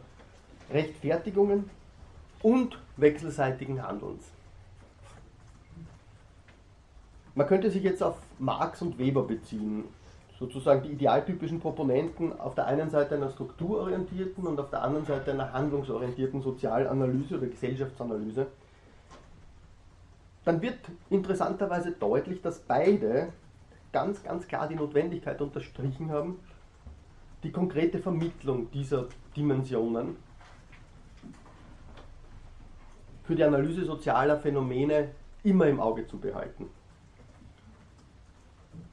Rechtfertigungen 0.71 1.69
und 2.41 2.77
wechselseitigen 2.97 3.81
Handelns. 3.85 4.25
Man 7.35 7.47
könnte 7.47 7.69
sich 7.69 7.83
jetzt 7.83 8.01
auf 8.01 8.17
Marx 8.39 8.81
und 8.81 8.97
Weber 8.97 9.23
beziehen. 9.23 9.83
Sozusagen 10.39 10.84
die 10.84 10.91
idealtypischen 10.91 11.60
Proponenten 11.60 12.39
auf 12.39 12.54
der 12.54 12.67
einen 12.67 12.89
Seite 12.89 13.15
einer 13.15 13.30
strukturorientierten 13.30 14.45
und 14.45 14.60
auf 14.60 14.69
der 14.69 14.84
anderen 14.84 15.06
Seite 15.06 15.32
einer 15.32 15.52
handlungsorientierten 15.52 16.41
Sozialanalyse 16.41 17.38
oder 17.38 17.47
Gesellschaftsanalyse, 17.47 18.47
dann 20.45 20.62
wird 20.62 20.78
interessanterweise 21.10 21.91
deutlich, 21.91 22.41
dass 22.41 22.60
beide 22.60 23.34
ganz, 23.91 24.23
ganz 24.23 24.47
klar 24.47 24.67
die 24.67 24.76
Notwendigkeit 24.76 25.41
unterstrichen 25.41 26.12
haben, 26.12 26.39
die 27.43 27.52
konkrete 27.52 28.00
Vermittlung 28.00 28.69
dieser 28.71 29.08
Dimensionen 29.36 30.17
für 33.23 33.36
die 33.36 33.43
Analyse 33.43 33.84
sozialer 33.84 34.38
Phänomene 34.38 35.10
immer 35.43 35.67
im 35.67 35.80
Auge 35.80 36.08
zu 36.08 36.17
behalten. 36.17 36.69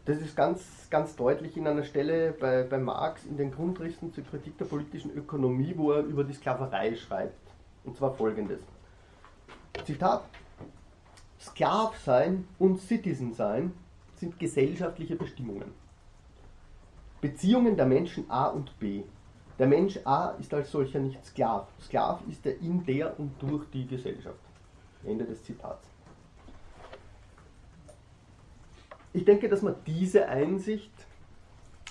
Das 0.07 0.19
ist 0.19 0.37
ganz, 0.37 0.63
ganz 0.91 1.17
deutlich 1.17 1.57
in 1.57 1.67
einer 1.67 1.85
Stelle 1.85 2.33
bei, 2.33 2.65
bei 2.65 2.79
Marx 2.79 3.25
in 3.25 3.39
den 3.39 3.51
Grundrissen 3.51 4.13
zur 4.13 4.25
Kritik 4.25 4.59
der 4.59 4.67
politischen 4.67 5.11
Ökonomie, 5.15 5.73
wo 5.77 5.93
er 5.93 6.03
über 6.03 6.25
die 6.25 6.35
Sklaverei 6.35 6.95
schreibt. 6.95 7.39
Und 7.85 7.97
zwar 7.97 8.13
folgendes. 8.13 8.61
Zitat. 9.85 10.25
Sklav 11.41 11.97
sein 11.99 12.47
und 12.59 12.81
Citizen 12.81 13.33
sein 13.33 13.73
sind 14.17 14.39
gesellschaftliche 14.39 15.17
Bestimmungen. 15.17 15.73
Beziehungen 17.21 17.77
der 17.77 17.87
Menschen 17.87 18.31
A 18.31 18.49
und 18.49 18.79
B. 18.79 19.03
Der 19.59 19.67
Mensch 19.67 19.99
A 20.05 20.31
ist 20.33 20.53
als 20.53 20.71
solcher 20.71 20.99
nicht 20.99 21.25
Sklav. 21.25 21.69
Sklav 21.81 22.21
ist 22.29 22.45
er 22.45 22.59
in 22.61 22.85
der 22.85 23.19
und 23.19 23.41
durch 23.41 23.65
die 23.71 23.87
Gesellschaft. 23.87 24.39
Ende 25.05 25.25
des 25.25 25.43
Zitats. 25.45 25.94
Ich 29.15 29.25
denke, 29.25 29.49
dass 29.49 29.63
man 29.63 29.77
diese 29.87 30.29
Einsicht 30.29 30.93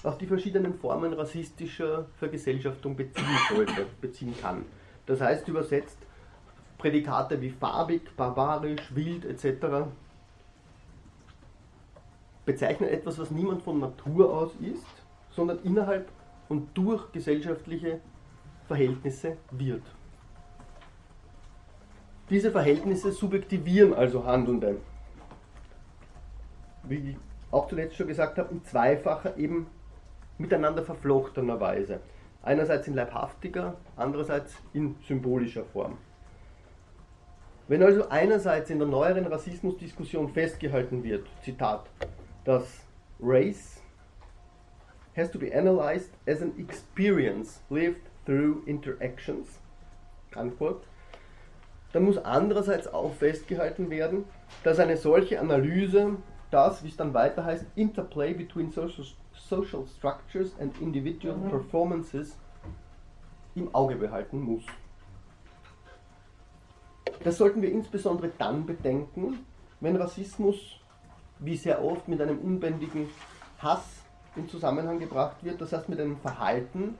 auf 0.04 0.18
die 0.18 0.28
verschiedenen 0.28 0.74
Formen 0.74 1.14
rassistischer 1.14 2.06
Vergesellschaftung 2.20 2.98
beziehen 2.98 3.38
sollte, 3.50 3.86
beziehen 4.02 4.36
kann. 4.40 4.66
Das 5.06 5.22
heißt 5.22 5.48
übersetzt, 5.48 5.98
Prädikate 6.78 7.40
wie 7.42 7.50
farbig, 7.50 8.02
barbarisch, 8.18 8.94
wild 8.94 9.24
etc. 9.24 9.88
bezeichnen 12.46 12.90
etwas, 12.90 13.18
was 13.18 13.32
niemand 13.32 13.64
von 13.64 13.80
Natur 13.80 14.34
aus 14.34 14.52
ist, 14.62 14.86
sondern 15.32 15.60
innerhalb 15.64 16.10
und 16.50 16.78
durch 16.78 17.10
gesellschaftliche 17.14 18.02
Verhältnisse 18.68 19.38
wird. 19.52 19.84
Diese 22.30 22.52
Verhältnisse 22.52 23.14
subjektivieren 23.14 23.94
also 23.94 24.26
Handelnde 24.26 24.82
wie 26.84 27.12
ich 27.12 27.17
auch 27.52 27.67
zuletzt 27.67 27.96
schon 27.96 28.08
gesagt 28.08 28.38
habe, 28.38 28.54
in 28.54 28.63
zweifacher, 28.63 29.38
eben 29.38 29.67
miteinander 30.38 30.84
verflochtener 30.84 31.60
Weise. 31.60 32.00
Einerseits 32.41 32.88
in 32.88 32.96
leibhaftiger, 32.96 33.76
andererseits 33.96 34.56
in 34.74 34.96
symbolischer 35.08 35.63
Form. 35.65 35.98
Wenn 37.67 37.82
also 37.82 38.10
einerseits 38.10 38.69
in 38.69 38.80
der 38.80 38.88
neueren 38.88 39.26
Rassismusdiskussion 39.26 40.30
festgehalten 40.30 41.04
wird, 41.04 41.28
Zitat, 41.43 41.86
dass 42.43 42.86
Race 43.22 43.82
has 45.15 45.32
to 45.32 45.39
be 45.39 45.56
analyzed 45.56 46.12
as 46.28 46.41
an 46.41 46.52
experience 46.58 47.62
lived 47.69 48.02
through 48.26 48.63
interactions, 48.65 49.60
Antwort, 50.36 50.84
dann 51.93 52.04
muss 52.04 52.17
andererseits 52.17 52.88
auch 52.88 53.13
festgehalten 53.13 53.89
werden, 53.89 54.26
dass 54.63 54.80
eine 54.80 54.98
solche 54.98 55.39
Analyse 55.39 56.17
das, 56.54 56.84
wie 56.84 56.89
es 56.89 56.98
dann 56.98 57.13
weiter 57.13 57.44
heißt, 57.44 57.66
Interplay 57.76 58.34
between 58.34 58.72
social, 58.72 59.06
social 59.34 59.86
structures 59.88 60.52
and 60.60 60.80
individual 60.82 61.36
mhm. 61.36 61.50
performances 61.50 62.38
im 63.56 63.74
Auge 63.74 63.96
behalten 63.96 64.42
muss. 64.42 64.63
Das 67.24 67.38
sollten 67.38 67.62
wir 67.62 67.72
insbesondere 67.72 68.32
dann 68.38 68.66
bedenken, 68.66 69.46
wenn 69.80 69.96
Rassismus, 69.96 70.80
wie 71.39 71.56
sehr 71.56 71.84
oft, 71.84 72.08
mit 72.08 72.22
einem 72.22 72.39
unbändigen 72.39 73.10
Hass 73.60 74.04
in 74.36 74.50
Zusammenhang 74.50 75.00
gebracht 75.00 75.44
wird, 75.44 75.62
das 75.62 75.72
heißt 75.74 75.89
mit 75.89 76.00
einem 76.00 76.18
Verhalten, 76.18 76.96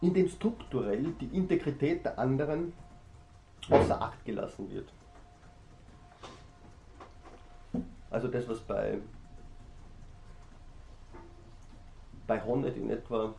in 0.00 0.14
dem 0.14 0.28
strukturell 0.28 1.12
die 1.20 1.36
Integrität 1.36 2.04
der 2.04 2.18
anderen 2.18 2.72
außer 3.68 4.00
Acht 4.00 4.24
gelassen 4.24 4.70
wird. 4.70 4.92
Also 8.10 8.28
das, 8.28 8.48
was 8.48 8.60
bei, 8.60 8.98
bei 12.26 12.42
Honnet 12.42 12.76
in 12.76 12.90
etwa, 12.90 13.34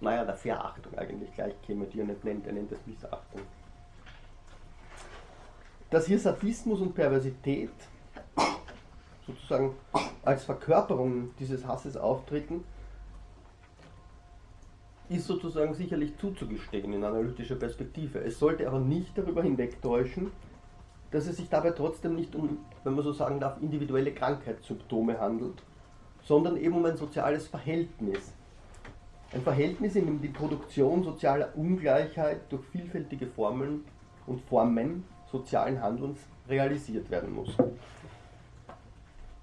naja, 0.00 0.24
der 0.24 0.36
Verachtung 0.36 0.96
eigentlich 0.98 1.32
gleich 1.34 1.54
käme, 1.62 1.86
die 1.86 2.00
er 2.00 2.06
nicht 2.06 2.24
nennt, 2.24 2.46
er 2.46 2.52
nennt 2.52 2.72
es 2.72 2.84
Missachtung. 2.86 3.42
Dass 5.90 6.06
hier 6.06 6.18
Sadismus 6.18 6.80
und 6.80 6.94
Perversität 6.94 7.70
sozusagen 9.26 9.74
als 10.24 10.44
Verkörperung 10.44 11.34
dieses 11.38 11.66
Hasses 11.66 11.96
auftreten, 11.96 12.64
ist 15.08 15.26
sozusagen 15.26 15.74
sicherlich 15.74 16.18
zuzugestehen 16.18 16.92
in 16.92 17.04
analytischer 17.04 17.56
Perspektive. 17.56 18.20
Es 18.20 18.38
sollte 18.38 18.66
aber 18.68 18.80
nicht 18.80 19.16
darüber 19.16 19.42
hinwegtäuschen, 19.42 20.30
dass 21.10 21.26
es 21.26 21.36
sich 21.36 21.48
dabei 21.48 21.70
trotzdem 21.70 22.14
nicht 22.14 22.34
um, 22.34 22.58
wenn 22.84 22.94
man 22.94 23.04
so 23.04 23.12
sagen 23.12 23.40
darf, 23.40 23.60
individuelle 23.60 24.12
Krankheitssymptome 24.12 25.18
handelt, 25.18 25.62
sondern 26.24 26.56
eben 26.56 26.74
um 26.74 26.84
ein 26.84 26.96
soziales 26.96 27.48
Verhältnis. 27.48 28.32
Ein 29.32 29.42
Verhältnis, 29.42 29.96
in 29.96 30.06
dem 30.06 30.20
die 30.20 30.28
Produktion 30.28 31.02
sozialer 31.02 31.56
Ungleichheit 31.56 32.40
durch 32.50 32.64
vielfältige 32.66 33.26
Formeln 33.26 33.84
und 34.26 34.40
Formen 34.42 35.04
sozialen 35.30 35.80
Handelns 35.80 36.18
realisiert 36.48 37.10
werden 37.10 37.34
muss. 37.34 37.54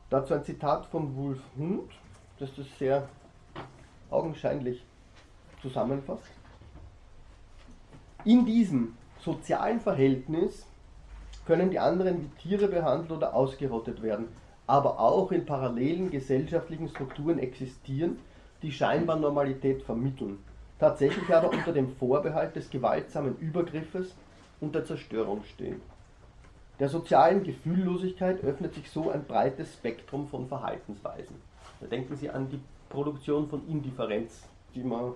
Dazu 0.09 0.33
ein 0.33 0.43
Zitat 0.43 0.85
von 0.87 1.15
Wolf 1.15 1.41
Hund, 1.57 1.91
das 2.39 2.53
das 2.55 2.65
sehr 2.77 3.07
augenscheinlich 4.09 4.83
zusammenfasst. 5.61 6.31
In 8.23 8.45
diesem 8.45 8.95
sozialen 9.19 9.79
Verhältnis 9.79 10.65
können 11.45 11.69
die 11.69 11.79
anderen 11.79 12.21
wie 12.21 12.41
Tiere 12.41 12.67
behandelt 12.67 13.11
oder 13.11 13.33
ausgerottet 13.33 14.01
werden, 14.01 14.27
aber 14.67 14.99
auch 14.99 15.31
in 15.31 15.45
parallelen 15.45 16.09
gesellschaftlichen 16.09 16.89
Strukturen 16.89 17.39
existieren, 17.39 18.17
die 18.61 18.71
scheinbar 18.71 19.17
Normalität 19.17 19.83
vermitteln, 19.83 20.39
tatsächlich 20.79 21.33
aber 21.33 21.51
unter 21.51 21.71
dem 21.71 21.95
Vorbehalt 21.97 22.55
des 22.55 22.69
gewaltsamen 22.69 23.37
Übergriffes 23.37 24.15
und 24.59 24.73
der 24.73 24.85
Zerstörung 24.85 25.43
stehen. 25.43 25.81
Der 26.79 26.89
sozialen 26.89 27.43
Gefühllosigkeit 27.43 28.43
öffnet 28.43 28.73
sich 28.73 28.89
so 28.89 29.09
ein 29.09 29.23
breites 29.23 29.73
Spektrum 29.75 30.27
von 30.27 30.47
Verhaltensweisen. 30.47 31.35
Da 31.79 31.87
denken 31.87 32.15
Sie 32.15 32.29
an 32.29 32.49
die 32.49 32.59
Produktion 32.89 33.47
von 33.47 33.65
Indifferenz, 33.67 34.43
die 34.73 34.83
man 34.83 35.13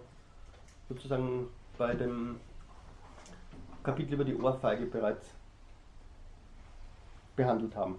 sozusagen 0.87 1.47
bei 1.77 1.93
dem 1.95 2.37
Kapitel 3.83 4.13
über 4.13 4.23
die 4.23 4.35
Ohrfeige 4.35 4.85
bereits 4.85 5.33
behandelt 7.39 7.75
haben. 7.75 7.95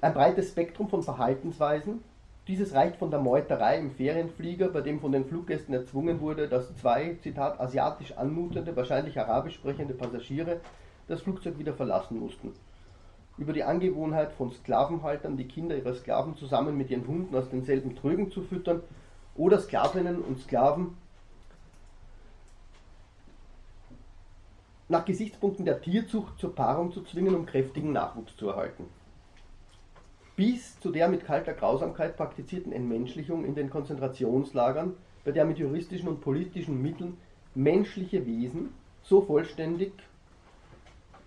Ein 0.00 0.14
breites 0.14 0.50
Spektrum 0.50 0.88
von 0.88 1.02
Verhaltensweisen. 1.02 2.04
Dieses 2.46 2.74
reicht 2.74 2.96
von 2.96 3.10
der 3.10 3.20
Meuterei 3.20 3.78
im 3.78 3.90
Ferienflieger, 3.90 4.68
bei 4.68 4.80
dem 4.80 5.00
von 5.00 5.12
den 5.12 5.24
Fluggästen 5.24 5.74
erzwungen 5.74 6.20
wurde, 6.20 6.46
dass 6.48 6.74
zwei, 6.76 7.16
Zitat, 7.22 7.58
asiatisch 7.58 8.12
anmutende, 8.16 8.76
wahrscheinlich 8.76 9.18
arabisch 9.18 9.54
sprechende 9.54 9.94
Passagiere 9.94 10.60
das 11.08 11.22
Flugzeug 11.22 11.58
wieder 11.58 11.72
verlassen 11.72 12.20
mussten. 12.20 12.52
Über 13.38 13.52
die 13.52 13.64
Angewohnheit 13.64 14.32
von 14.32 14.52
Sklavenhaltern, 14.52 15.36
die 15.36 15.48
Kinder 15.48 15.76
ihrer 15.76 15.94
Sklaven 15.94 16.36
zusammen 16.36 16.76
mit 16.76 16.90
ihren 16.90 17.06
Hunden 17.06 17.34
aus 17.34 17.48
denselben 17.48 17.96
Trögen 17.96 18.30
zu 18.30 18.42
füttern, 18.42 18.82
oder 19.36 19.58
Sklavinnen 19.58 20.20
und 20.20 20.40
Sklaven 20.40 20.96
nach 24.88 25.04
Gesichtspunkten 25.04 25.64
der 25.64 25.80
Tierzucht 25.80 26.38
zur 26.38 26.54
Paarung 26.54 26.92
zu 26.92 27.02
zwingen, 27.02 27.34
um 27.34 27.46
kräftigen 27.46 27.92
Nachwuchs 27.92 28.36
zu 28.36 28.48
erhalten. 28.48 28.86
Bis 30.34 30.78
zu 30.80 30.90
der 30.90 31.08
mit 31.08 31.24
kalter 31.24 31.52
Grausamkeit 31.52 32.16
praktizierten 32.16 32.72
Entmenschlichung 32.72 33.44
in 33.44 33.54
den 33.54 33.70
Konzentrationslagern, 33.70 34.94
bei 35.24 35.32
der 35.32 35.44
mit 35.44 35.58
juristischen 35.58 36.08
und 36.08 36.20
politischen 36.20 36.80
Mitteln 36.80 37.18
menschliche 37.54 38.24
Wesen 38.24 38.72
so 39.02 39.20
vollständig, 39.20 39.92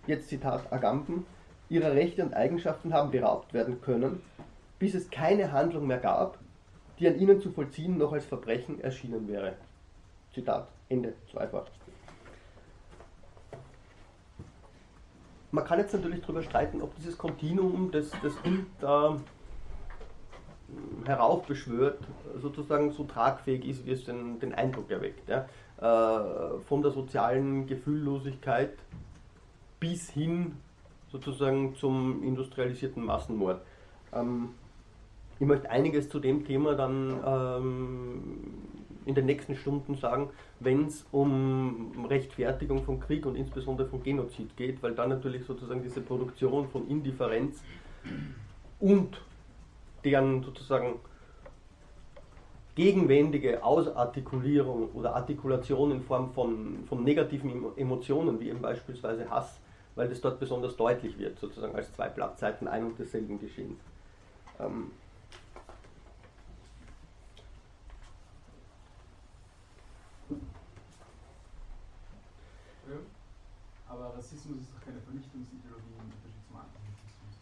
jetzt 0.08 0.30
Zitat 0.30 0.72
Agamben, 0.72 1.26
ihrer 1.70 1.92
Rechte 1.92 2.24
und 2.24 2.34
Eigenschaften 2.34 2.94
haben 2.94 3.12
beraubt 3.12 3.54
werden 3.54 3.82
können, 3.82 4.22
bis 4.80 4.96
es 4.96 5.10
keine 5.10 5.52
Handlung 5.52 5.88
mehr 5.88 6.00
gab, 6.00 6.40
die 7.00 7.08
an 7.08 7.20
ihnen 7.20 7.42
zu 7.42 7.52
vollziehen 7.52 7.98
noch 7.98 8.14
als 8.14 8.26
Verbrechen 8.26 8.82
erschienen 8.82 9.28
wäre. 9.28 9.56
Zitat 10.34 10.68
Ende 10.90 11.14
zweifach. 11.32 11.68
Man 15.52 15.66
kann 15.66 15.80
jetzt 15.80 15.94
natürlich 15.94 16.22
darüber 16.22 16.42
streiten, 16.42 16.82
ob 16.82 16.96
dieses 16.96 17.18
Kontinuum, 17.18 17.92
das, 17.92 18.12
das 18.24 18.34
Hund 18.44 18.68
äh, 18.82 19.12
heraufbeschwört, 21.08 22.00
sozusagen 22.42 22.92
so 22.92 23.04
tragfähig 23.04 23.66
ist, 23.66 23.86
wie 23.86 23.92
es 23.92 24.06
den, 24.06 24.40
den 24.40 24.54
Eindruck 24.54 24.90
erweckt. 24.90 25.28
Ja? 25.30 25.48
Äh, 25.78 26.60
von 26.62 26.82
der 26.82 26.92
sozialen 26.92 27.68
Gefühllosigkeit 27.68 28.78
bis 29.80 30.10
hin 30.10 30.56
sozusagen 31.12 31.76
zum 31.76 32.24
industrialisierten 32.24 33.04
Massenmord. 33.04 33.62
Ähm, 34.14 34.50
ich 35.40 35.48
möchte 35.48 35.70
einiges 35.70 36.08
zu 36.08 36.20
dem 36.20 36.46
Thema 36.46 36.76
dann 36.76 37.20
ähm, 37.26 38.54
in 39.06 39.16
den 39.16 39.26
nächsten 39.26 39.56
Stunden 39.56 39.96
sagen, 39.96 40.30
wenn 40.60 40.86
es 40.86 41.06
um 41.12 42.06
Rechtfertigung 42.08 42.84
von 42.84 43.00
Krieg 43.00 43.26
und 43.26 43.36
insbesondere 43.36 43.88
von 43.88 44.04
Genozid 44.04 44.56
geht, 44.56 44.82
weil 44.84 44.94
dann 44.94 45.10
natürlich 45.10 45.46
sozusagen 45.46 45.82
diese 45.82 46.02
Produktion 46.02 46.68
von 46.70 46.88
Indifferenz 46.88 47.62
und 48.80 49.22
deren 50.04 50.44
sozusagen 50.44 50.96
gegenwändige 52.76 53.64
Ausartikulierung 53.64 54.90
oder 54.94 55.16
Artikulation 55.16 55.92
in 55.92 56.02
Form 56.02 56.32
von, 56.32 56.84
von 56.88 57.04
negativen 57.04 57.78
Emotionen, 57.78 58.40
wie 58.40 58.50
eben 58.50 58.62
beispielsweise 58.62 59.30
Hass, 59.30 59.60
weil 59.96 60.08
das 60.08 60.22
dort 60.22 60.40
besonders 60.40 60.78
deutlich 60.78 61.18
wird, 61.18 61.38
sozusagen 61.40 61.76
als 61.76 61.94
zwei 61.94 62.08
Blattseiten 62.08 62.68
ein 62.68 62.86
und 62.86 62.98
desselben 62.98 63.40
Geschehen. 63.40 63.78
Ähm, 64.60 64.92
aber 73.92 74.16
Rassismus 74.16 74.62
ist 74.62 74.74
doch 74.74 74.86
keine 74.86 75.00
Vernichtungsideologie 75.02 75.92
im 76.00 76.06
Unterschied 76.06 76.40
zum 76.48 76.56
Antisemitismus. 76.56 77.36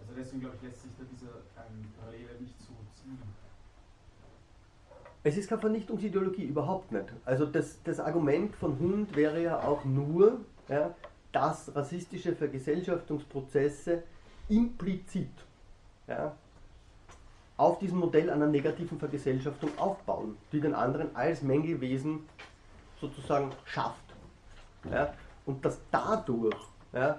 Also 0.00 0.12
deswegen 0.16 0.40
glaube 0.40 0.56
ich, 0.56 0.62
lässt 0.62 0.82
sich 0.82 0.92
da 0.98 1.04
diese 1.10 1.30
ähm, 1.56 1.92
Parallele 1.98 2.40
nicht 2.40 2.58
so 2.60 2.74
ziehen. 2.94 3.18
Es 5.24 5.36
ist 5.36 5.48
keine 5.48 5.60
Vernichtungsideologie, 5.60 6.44
überhaupt 6.44 6.92
nicht. 6.92 7.06
Also 7.24 7.46
das, 7.46 7.82
das 7.82 8.00
Argument 8.00 8.54
von 8.56 8.78
Hund 8.78 9.16
wäre 9.16 9.42
ja 9.42 9.62
auch 9.62 9.84
nur, 9.84 10.40
ja, 10.68 10.94
dass 11.32 11.74
rassistische 11.74 12.34
Vergesellschaftungsprozesse 12.34 14.02
implizit 14.48 15.32
ja, 16.06 16.34
auf 17.56 17.78
diesem 17.78 17.98
Modell 17.98 18.30
einer 18.30 18.46
negativen 18.46 18.98
Vergesellschaftung 18.98 19.70
aufbauen, 19.78 20.36
die 20.52 20.60
den 20.60 20.74
anderen 20.74 21.14
als 21.16 21.42
Mängelwesen 21.42 22.20
sozusagen 23.00 23.50
schafft. 23.66 24.04
Ja, 24.90 25.12
und 25.48 25.64
dass 25.64 25.80
dadurch 25.90 26.56
ja, 26.92 27.18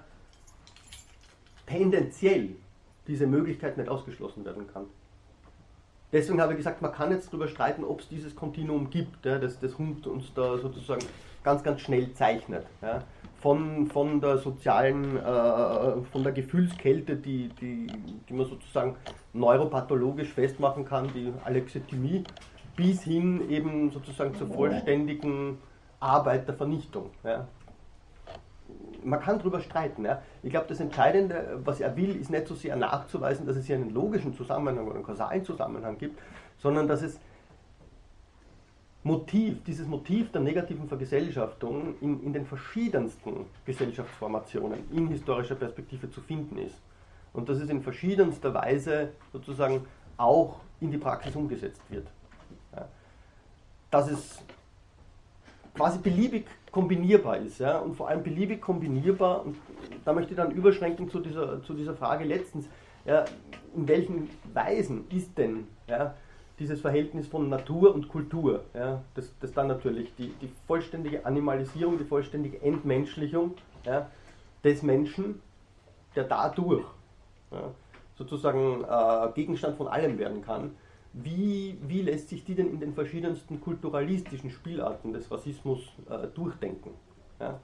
tendenziell 1.66 2.56
diese 3.08 3.26
Möglichkeit 3.26 3.76
nicht 3.78 3.90
ausgeschlossen 3.90 4.46
werden 4.46 4.68
kann. 4.72 4.86
Deswegen 6.12 6.40
habe 6.42 6.54
ich 6.54 6.58
gesagt, 6.58 6.82
man 6.82 6.92
kann 6.92 7.12
jetzt 7.12 7.30
darüber 7.30 7.48
streiten, 7.48 7.84
ob 7.84 8.02
es 8.02 8.08
dieses 8.08 8.36
Kontinuum 8.36 8.90
gibt, 8.90 9.26
ja, 9.26 9.38
das 9.38 9.60
das 9.60 9.78
Hund 9.78 10.06
uns 10.08 10.32
da 10.34 10.58
sozusagen 10.58 11.06
ganz, 11.44 11.64
ganz 11.64 11.82
schnell 11.82 12.14
zeichnet. 12.14 12.66
Ja. 12.82 13.04
Von, 13.42 13.88
von 13.88 14.20
der 14.22 14.38
sozialen, 14.38 15.18
äh, 15.18 16.02
von 16.12 16.24
der 16.24 16.32
Gefühlskälte, 16.32 17.16
die, 17.16 17.50
die, 17.62 17.88
die 18.28 18.34
man 18.34 18.48
sozusagen 18.48 18.96
neuropathologisch 19.34 20.34
festmachen 20.34 20.86
kann, 20.86 21.10
die 21.14 21.34
Alexithymie, 21.46 22.24
bis 22.76 23.04
hin 23.04 23.50
eben 23.50 23.92
sozusagen 23.92 24.36
zur 24.36 24.48
vollständigen 24.48 25.58
Arbeit 26.00 26.48
der 26.48 26.56
Vernichtung. 26.56 27.12
Ja 27.24 27.48
man 29.04 29.20
kann 29.20 29.40
darüber 29.40 29.62
streiten. 29.62 30.06
Ja. 30.06 30.22
Ich 30.44 30.50
glaube, 30.50 30.68
das 30.68 30.80
Entscheidende, 30.80 31.60
was 31.64 31.80
er 31.80 31.96
will, 31.96 32.16
ist 32.16 32.30
nicht 32.30 32.48
so 32.48 32.56
sehr 32.56 32.76
nachzuweisen, 32.76 33.46
dass 33.46 33.56
es 33.56 33.66
hier 33.66 33.76
einen 33.76 33.94
logischen 33.94 34.34
Zusammenhang 34.36 34.86
oder 34.86 34.96
einen 34.96 35.06
kausalen 35.06 35.44
Zusammenhang 35.44 35.98
gibt, 35.98 36.20
sondern 36.58 36.88
dass 36.88 37.02
es 37.02 37.20
Motiv, 39.04 39.64
dieses 39.64 39.88
Motiv 39.88 40.32
der 40.32 40.42
negativen 40.42 40.88
Vergesellschaftung 40.88 41.96
in, 42.02 42.22
in 42.22 42.34
den 42.34 42.46
verschiedensten 42.46 43.46
Gesellschaftsformationen 43.66 44.80
in 44.92 45.08
historischer 45.08 45.56
Perspektive 45.56 46.12
zu 46.12 46.20
finden 46.20 46.58
ist. 46.58 46.76
Und 47.32 47.48
dass 47.48 47.60
es 47.60 47.70
in 47.70 47.82
verschiedenster 47.82 48.54
Weise 48.54 49.14
sozusagen 49.32 49.86
auch 50.18 50.60
in 50.82 50.92
die 50.92 50.98
Praxis 50.98 51.36
umgesetzt 51.36 51.82
wird. 51.90 52.08
Ja. 52.76 52.88
Dass 53.90 54.12
es 54.12 54.44
quasi 55.76 56.00
beliebig 56.00 56.46
kombinierbar 56.72 57.38
ist. 57.38 57.60
Ja? 57.60 57.80
Und 57.80 57.96
vor 57.96 58.10
allem 58.10 58.24
beliebig 58.24 58.62
kombinierbar, 58.62 59.46
und 59.46 59.58
da 60.06 60.14
möchte 60.14 60.32
ich 60.32 60.38
dann 60.38 60.52
überschränken 60.52 61.10
zu 61.10 61.20
dieser, 61.20 61.64
zu 61.64 61.74
dieser 61.74 61.96
Frage 61.96 62.26
letztens, 62.26 62.68
ja, 63.06 63.26
in 63.76 63.88
welchen 63.88 64.30
Weisen 64.54 65.06
ist 65.10 65.38
denn 65.38 65.68
ja, 65.88 66.16
dieses 66.60 66.82
Verhältnis 66.82 67.28
von 67.28 67.50
Natur 67.50 67.94
und 67.96 68.10
Kultur, 68.10 68.66
ja, 68.74 69.02
das, 69.16 69.34
das 69.40 69.54
dann 69.54 69.68
natürlich 69.68 70.14
die, 70.16 70.30
die 70.42 70.50
vollständige 70.68 71.26
Animalisierung, 71.26 71.98
die 71.98 72.04
vollständige 72.04 72.62
Entmenschlichung 72.62 73.56
ja, 73.86 74.10
des 74.64 74.84
Menschen, 74.84 75.42
der 76.16 76.26
dadurch 76.26 76.86
ja, 77.52 77.72
sozusagen 78.18 78.84
äh, 78.84 79.32
Gegenstand 79.34 79.78
von 79.78 79.88
allem 79.88 80.18
werden 80.18 80.42
kann, 80.42 80.76
wie, 81.14 81.78
wie 81.82 82.02
lässt 82.02 82.30
sich 82.30 82.44
die 82.44 82.56
denn 82.56 82.70
in 82.70 82.80
den 82.80 82.94
verschiedensten 82.94 83.62
kulturalistischen 83.62 84.50
Spielarten 84.52 85.14
des 85.14 85.32
Rassismus 85.32 85.92
äh, 86.10 86.28
durchdenken? 86.28 86.92
Ja? 87.40 87.60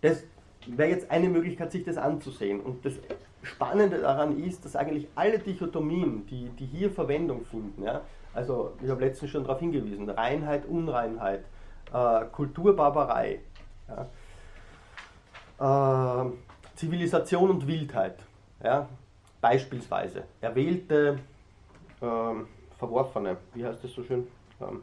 Das 0.00 0.24
wäre 0.66 0.90
jetzt 0.90 1.10
eine 1.10 1.28
Möglichkeit, 1.28 1.72
sich 1.72 1.84
das 1.84 1.96
anzusehen. 1.96 2.60
Und 2.60 2.84
das 2.84 2.94
Spannende 3.42 3.98
daran 3.98 4.38
ist, 4.42 4.64
dass 4.64 4.76
eigentlich 4.76 5.08
alle 5.14 5.38
Dichotomien, 5.38 6.26
die, 6.26 6.48
die 6.50 6.66
hier 6.66 6.90
Verwendung 6.90 7.44
finden, 7.44 7.82
ja, 7.82 8.02
also 8.32 8.72
ich 8.82 8.88
habe 8.88 9.04
letztens 9.04 9.30
schon 9.30 9.44
darauf 9.44 9.60
hingewiesen, 9.60 10.08
Reinheit, 10.08 10.66
Unreinheit, 10.66 11.44
äh, 11.92 12.24
Kulturbarbarei, 12.26 13.40
ja, 15.58 16.26
äh, 16.26 16.30
Zivilisation 16.76 17.50
und 17.50 17.66
Wildheit, 17.66 18.18
ja, 18.62 18.88
beispielsweise, 19.40 20.24
erwählte 20.40 21.18
ähm, 22.02 22.46
Verworfene, 22.78 23.36
wie 23.54 23.64
heißt 23.64 23.84
das 23.84 23.92
so 23.92 24.02
schön? 24.02 24.26
Ähm, 24.60 24.82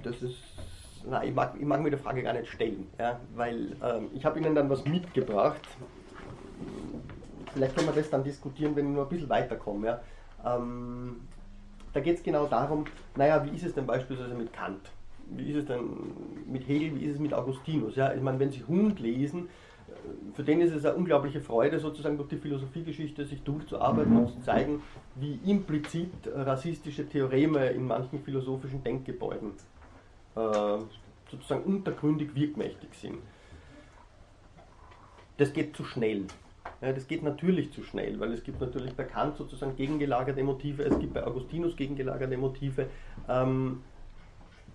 Das 0.02 0.22
ist. 0.22 0.38
Na, 1.04 1.22
ich 1.24 1.34
mag, 1.34 1.54
ich 1.58 1.66
mag 1.66 1.80
mir 1.80 1.90
die 1.90 1.96
Frage 1.96 2.22
gar 2.22 2.32
nicht 2.32 2.50
stellen, 2.50 2.88
ja, 2.98 3.20
weil 3.34 3.76
ähm, 3.82 4.10
ich 4.14 4.24
habe 4.24 4.38
Ihnen 4.38 4.54
dann 4.54 4.70
was 4.70 4.84
mitgebracht. 4.84 5.60
Vielleicht 7.52 7.76
können 7.76 7.88
wir 7.88 7.94
das 7.94 8.08
dann 8.08 8.24
diskutieren, 8.24 8.74
wenn 8.76 8.88
ich 8.88 8.94
nur 8.94 9.02
ein 9.04 9.08
bisschen 9.08 9.28
weiterkomme. 9.28 9.86
Ja. 10.44 10.56
Ähm, 10.56 11.28
da 11.92 12.00
geht 12.00 12.16
es 12.16 12.22
genau 12.22 12.46
darum, 12.46 12.84
naja, 13.16 13.44
wie 13.44 13.54
ist 13.54 13.64
es 13.64 13.74
denn 13.74 13.86
beispielsweise 13.86 14.34
mit 14.34 14.52
Kant? 14.52 14.90
Wie 15.30 15.50
ist 15.50 15.56
es 15.56 15.64
denn 15.66 15.82
mit 16.46 16.66
Hegel, 16.68 16.98
wie 16.98 17.04
ist 17.04 17.14
es 17.14 17.20
mit 17.20 17.34
Augustinus? 17.34 17.96
Ja? 17.96 18.12
Ich 18.12 18.22
meine, 18.22 18.38
wenn 18.38 18.50
Sie 18.50 18.64
Hund 18.64 19.00
lesen, 19.00 19.48
für 20.34 20.42
den 20.42 20.60
ist 20.60 20.72
es 20.72 20.84
eine 20.84 20.96
unglaubliche 20.96 21.40
Freude, 21.40 21.78
sozusagen 21.78 22.16
durch 22.16 22.28
die 22.28 22.36
Philosophiegeschichte 22.36 23.24
sich 23.24 23.42
durchzuarbeiten 23.42 24.16
und 24.16 24.28
zu 24.28 24.40
zeigen, 24.40 24.82
wie 25.16 25.38
implizit 25.44 26.12
rassistische 26.34 27.08
Theoreme 27.08 27.66
in 27.66 27.86
manchen 27.86 28.22
philosophischen 28.22 28.82
Denkgebäuden 28.82 29.52
äh, 30.34 30.78
sozusagen 31.30 31.64
untergründig 31.64 32.34
wirkmächtig 32.34 32.94
sind. 32.94 33.18
Das 35.36 35.52
geht 35.52 35.76
zu 35.76 35.84
schnell. 35.84 36.26
Ja, 36.80 36.92
das 36.92 37.06
geht 37.06 37.22
natürlich 37.22 37.72
zu 37.72 37.82
schnell, 37.82 38.18
weil 38.18 38.32
es 38.32 38.42
gibt 38.42 38.60
natürlich 38.60 38.94
bei 38.94 39.04
Kant 39.04 39.36
sozusagen 39.36 39.76
gegengelagerte 39.76 40.42
Motive, 40.42 40.82
es 40.84 40.98
gibt 40.98 41.14
bei 41.14 41.24
Augustinus 41.24 41.76
gegengelagerte 41.76 42.36
Motive. 42.36 42.88
Ähm, 43.28 43.80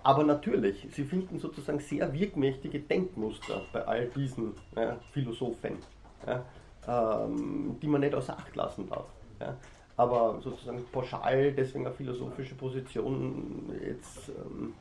aber 0.04 0.24
natürlich, 0.24 0.88
sie 0.92 1.04
finden 1.04 1.40
sozusagen 1.40 1.80
sehr 1.80 2.14
wirkmächtige 2.14 2.80
Denkmuster 2.80 3.62
bei 3.74 3.86
all 3.86 4.06
diesen 4.08 4.54
ja, 4.76 4.98
Philosophen, 5.12 5.78
ja, 6.26 6.46
ähm, 6.88 7.76
die 7.82 7.88
man 7.88 8.02
nicht 8.02 8.16
außer 8.16 8.38
Acht 8.38 8.56
lassen 8.56 8.88
darf. 8.88 9.08
Ja. 9.40 9.58
Aber 9.98 10.40
sozusagen 10.42 10.86
pauschal 10.92 11.52
deswegen 11.52 11.86
eine 11.86 11.96
philosophische 11.96 12.56
Position 12.56 13.72
jetzt 13.84 14.30
ähm, 14.30 14.74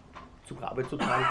zu 0.44 0.54
Grabe 0.54 0.86
zu 0.86 0.96
tragen, 0.96 1.24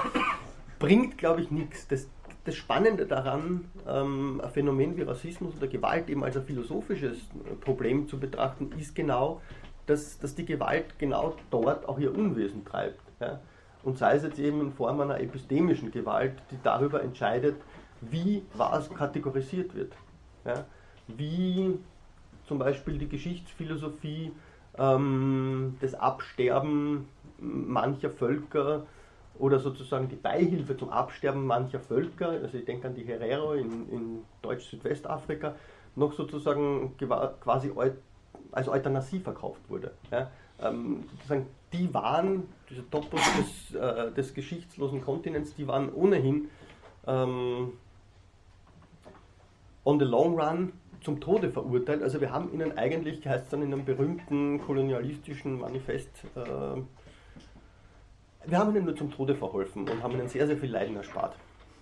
bringt, 0.80 1.18
glaube 1.18 1.42
ich, 1.42 1.52
nichts. 1.52 1.88
Das, 1.88 2.10
das 2.44 2.56
Spannende 2.56 3.06
daran, 3.06 3.66
ähm, 3.88 4.42
ein 4.44 4.50
Phänomen 4.50 4.98
wie 4.98 5.04
Rassismus 5.04 5.56
oder 5.56 5.68
Gewalt 5.68 6.10
eben 6.10 6.24
als 6.24 6.36
ein 6.36 6.44
philosophisches 6.44 7.20
Problem 7.62 8.08
zu 8.08 8.20
betrachten, 8.20 8.72
ist 8.78 8.96
genau, 8.96 9.42
dass, 9.86 10.20
dass 10.20 10.36
die 10.36 10.46
Gewalt 10.46 11.00
genau 11.00 11.36
dort 11.52 11.88
auch 11.88 12.00
ihr 12.00 12.14
Unwesen 12.14 12.66
treibt. 12.66 13.00
Ja 13.20 13.40
und 13.86 14.00
sei 14.00 14.16
es 14.16 14.24
jetzt 14.24 14.40
eben 14.40 14.60
in 14.62 14.72
Form 14.74 15.00
einer 15.00 15.20
epistemischen 15.22 15.92
Gewalt, 15.92 16.34
die 16.52 16.58
darüber 16.64 17.04
entscheidet, 17.04 17.56
wie 18.02 18.44
was 18.56 18.90
kategorisiert 18.94 19.74
wird. 19.76 19.94
Ja? 20.44 20.66
Wie 21.08 21.78
zum 22.48 22.58
Beispiel 22.58 22.98
die 22.98 23.08
Geschichtsphilosophie 23.08 24.32
ähm, 24.78 25.78
das 25.80 25.94
Absterben 25.94 27.08
mancher 27.38 28.10
Völker 28.10 28.88
oder 29.38 29.60
sozusagen 29.60 30.10
die 30.10 30.16
Beihilfe 30.16 30.76
zum 30.76 30.90
Absterben 30.90 31.46
mancher 31.46 31.80
Völker, 31.80 32.30
also 32.30 32.58
ich 32.58 32.66
denke 32.66 32.88
an 32.88 32.96
die 32.96 33.04
Herero 33.04 33.54
in, 33.54 33.90
in 33.90 34.20
Deutsch-Südwestafrika, 34.42 35.56
noch 35.96 36.14
sozusagen 36.14 36.96
quasi 37.40 37.72
als 38.52 38.68
Euthanasie 38.68 39.20
verkauft 39.20 39.62
wurde. 39.70 39.92
Ja? 40.12 40.32
Ähm, 40.60 41.04
sozusagen 41.12 41.46
die 41.76 41.93
waren, 41.93 42.43
diese 42.69 42.89
Topos 42.89 43.21
des, 43.38 43.76
äh, 43.76 44.11
des 44.11 44.34
geschichtslosen 44.34 45.01
Kontinents, 45.01 45.55
die 45.55 45.67
waren 45.67 45.91
ohnehin 45.93 46.49
ähm, 47.07 47.73
on 49.84 49.99
the 49.99 50.05
long 50.05 50.39
run 50.39 50.73
zum 51.01 51.19
Tode 51.19 51.51
verurteilt. 51.51 52.01
Also 52.01 52.19
wir 52.19 52.32
haben 52.32 52.51
ihnen 52.53 52.78
eigentlich, 52.78 53.26
heißt 53.28 53.45
es 53.45 53.49
dann 53.49 53.61
in 53.61 53.73
einem 53.73 53.86
berühmten 53.86 54.59
kolonialistischen 54.61 55.59
Manifest, 55.59 56.09
äh, 56.36 56.82
wir 58.47 58.59
haben 58.59 58.76
ihnen 58.76 58.86
nur 58.86 58.95
zum 58.95 59.11
Tode 59.11 59.36
verholfen 59.36 59.89
und 59.89 60.03
haben 60.03 60.13
ihnen 60.13 60.28
sehr, 60.28 60.45
sehr 60.45 60.57
viel 60.57 60.71
Leiden 60.71 60.95
erspart. 60.95 61.36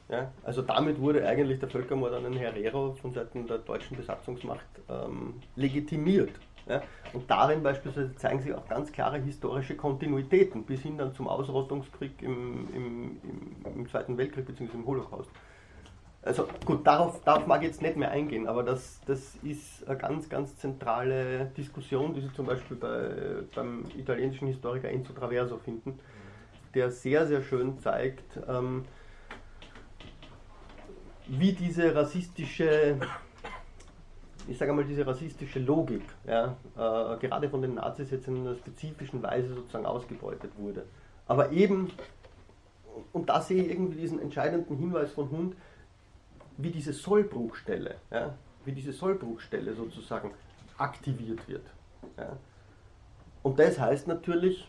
Ja? 0.09 0.31
Also 0.43 0.61
damit 0.61 0.99
wurde 0.99 1.25
eigentlich 1.27 1.59
der 1.59 1.69
Völkermord 1.69 2.13
an 2.13 2.23
den 2.23 2.33
Herero 2.33 2.93
von 2.93 3.13
Seiten 3.13 3.47
der 3.47 3.57
deutschen 3.57 3.97
Besatzungsmacht 3.97 4.65
ähm, 4.89 5.41
legitimiert. 5.55 6.31
Ja? 6.68 6.82
Und 7.14 7.30
darin 7.30 7.64
beispielsweise 7.64 8.16
zeigen 8.16 8.39
sich 8.41 8.53
auch 8.53 8.68
ganz 8.68 8.91
klare 8.91 9.18
historische 9.18 9.76
Kontinuitäten 9.76 10.64
bis 10.64 10.82
hin 10.82 10.97
dann 10.97 11.14
zum 11.14 11.28
Ausrottungskrieg 11.28 12.22
im, 12.22 12.68
im, 12.74 13.22
im, 13.24 13.76
im 13.76 13.89
Zweiten 13.89 14.18
Weltkrieg 14.18 14.45
bzw. 14.45 14.74
im 14.74 14.86
Holocaust. 14.86 15.30
Also 16.26 16.47
gut, 16.66 16.88
darauf, 16.88 17.22
darauf 17.26 17.45
mag 17.47 17.61
ich 17.61 17.68
jetzt 17.68 17.82
nicht 17.82 17.97
mehr 17.97 18.09
eingehen, 18.09 18.47
aber 18.47 18.64
das, 18.64 19.01
das 19.05 19.36
ist 19.43 19.86
eine 19.86 19.97
ganz, 19.97 20.30
ganz 20.30 20.55
zentrale 20.55 21.47
Diskussion, 21.57 22.14
die 22.14 22.22
Sie 22.22 22.32
zum 22.32 22.45
Beispiel 22.45 22.78
bei, 22.78 23.43
beim 23.53 23.84
italienischen 23.97 24.47
Historiker 24.47 24.89
Enzo 24.89 25.11
Traverso 25.11 25.57
finden, 25.57 25.99
der 26.74 26.91
sehr, 26.91 27.28
sehr 27.28 27.43
schön 27.43 27.78
zeigt, 27.80 28.39
ähm, 28.47 28.86
wie 31.28 31.51
diese 31.51 31.93
rassistische 31.93 32.97
ich 34.47 34.57
sage 34.57 34.73
mal, 34.73 34.83
diese 34.83 35.05
rassistische 35.05 35.59
Logik, 35.59 36.03
ja, 36.25 36.55
äh, 36.75 37.17
gerade 37.19 37.49
von 37.49 37.61
den 37.61 37.75
Nazis 37.75 38.11
jetzt 38.11 38.27
in 38.27 38.41
einer 38.41 38.55
spezifischen 38.55 39.21
Weise 39.23 39.53
sozusagen 39.53 39.85
ausgebeutet 39.85 40.51
wurde. 40.57 40.85
Aber 41.27 41.51
eben, 41.51 41.91
und 43.13 43.29
da 43.29 43.41
sehe 43.41 43.63
ich 43.63 43.71
irgendwie 43.71 43.99
diesen 43.99 44.19
entscheidenden 44.19 44.77
Hinweis 44.77 45.11
von 45.11 45.29
Hund, 45.31 45.55
wie 46.57 46.69
diese 46.69 46.93
Sollbruchstelle, 46.93 47.95
ja, 48.11 48.33
wie 48.65 48.73
diese 48.73 48.93
Sollbruchstelle 48.93 49.73
sozusagen 49.73 50.31
aktiviert 50.77 51.47
wird. 51.47 51.65
Ja. 52.17 52.37
Und 53.41 53.59
das 53.59 53.79
heißt 53.79 54.07
natürlich, 54.07 54.67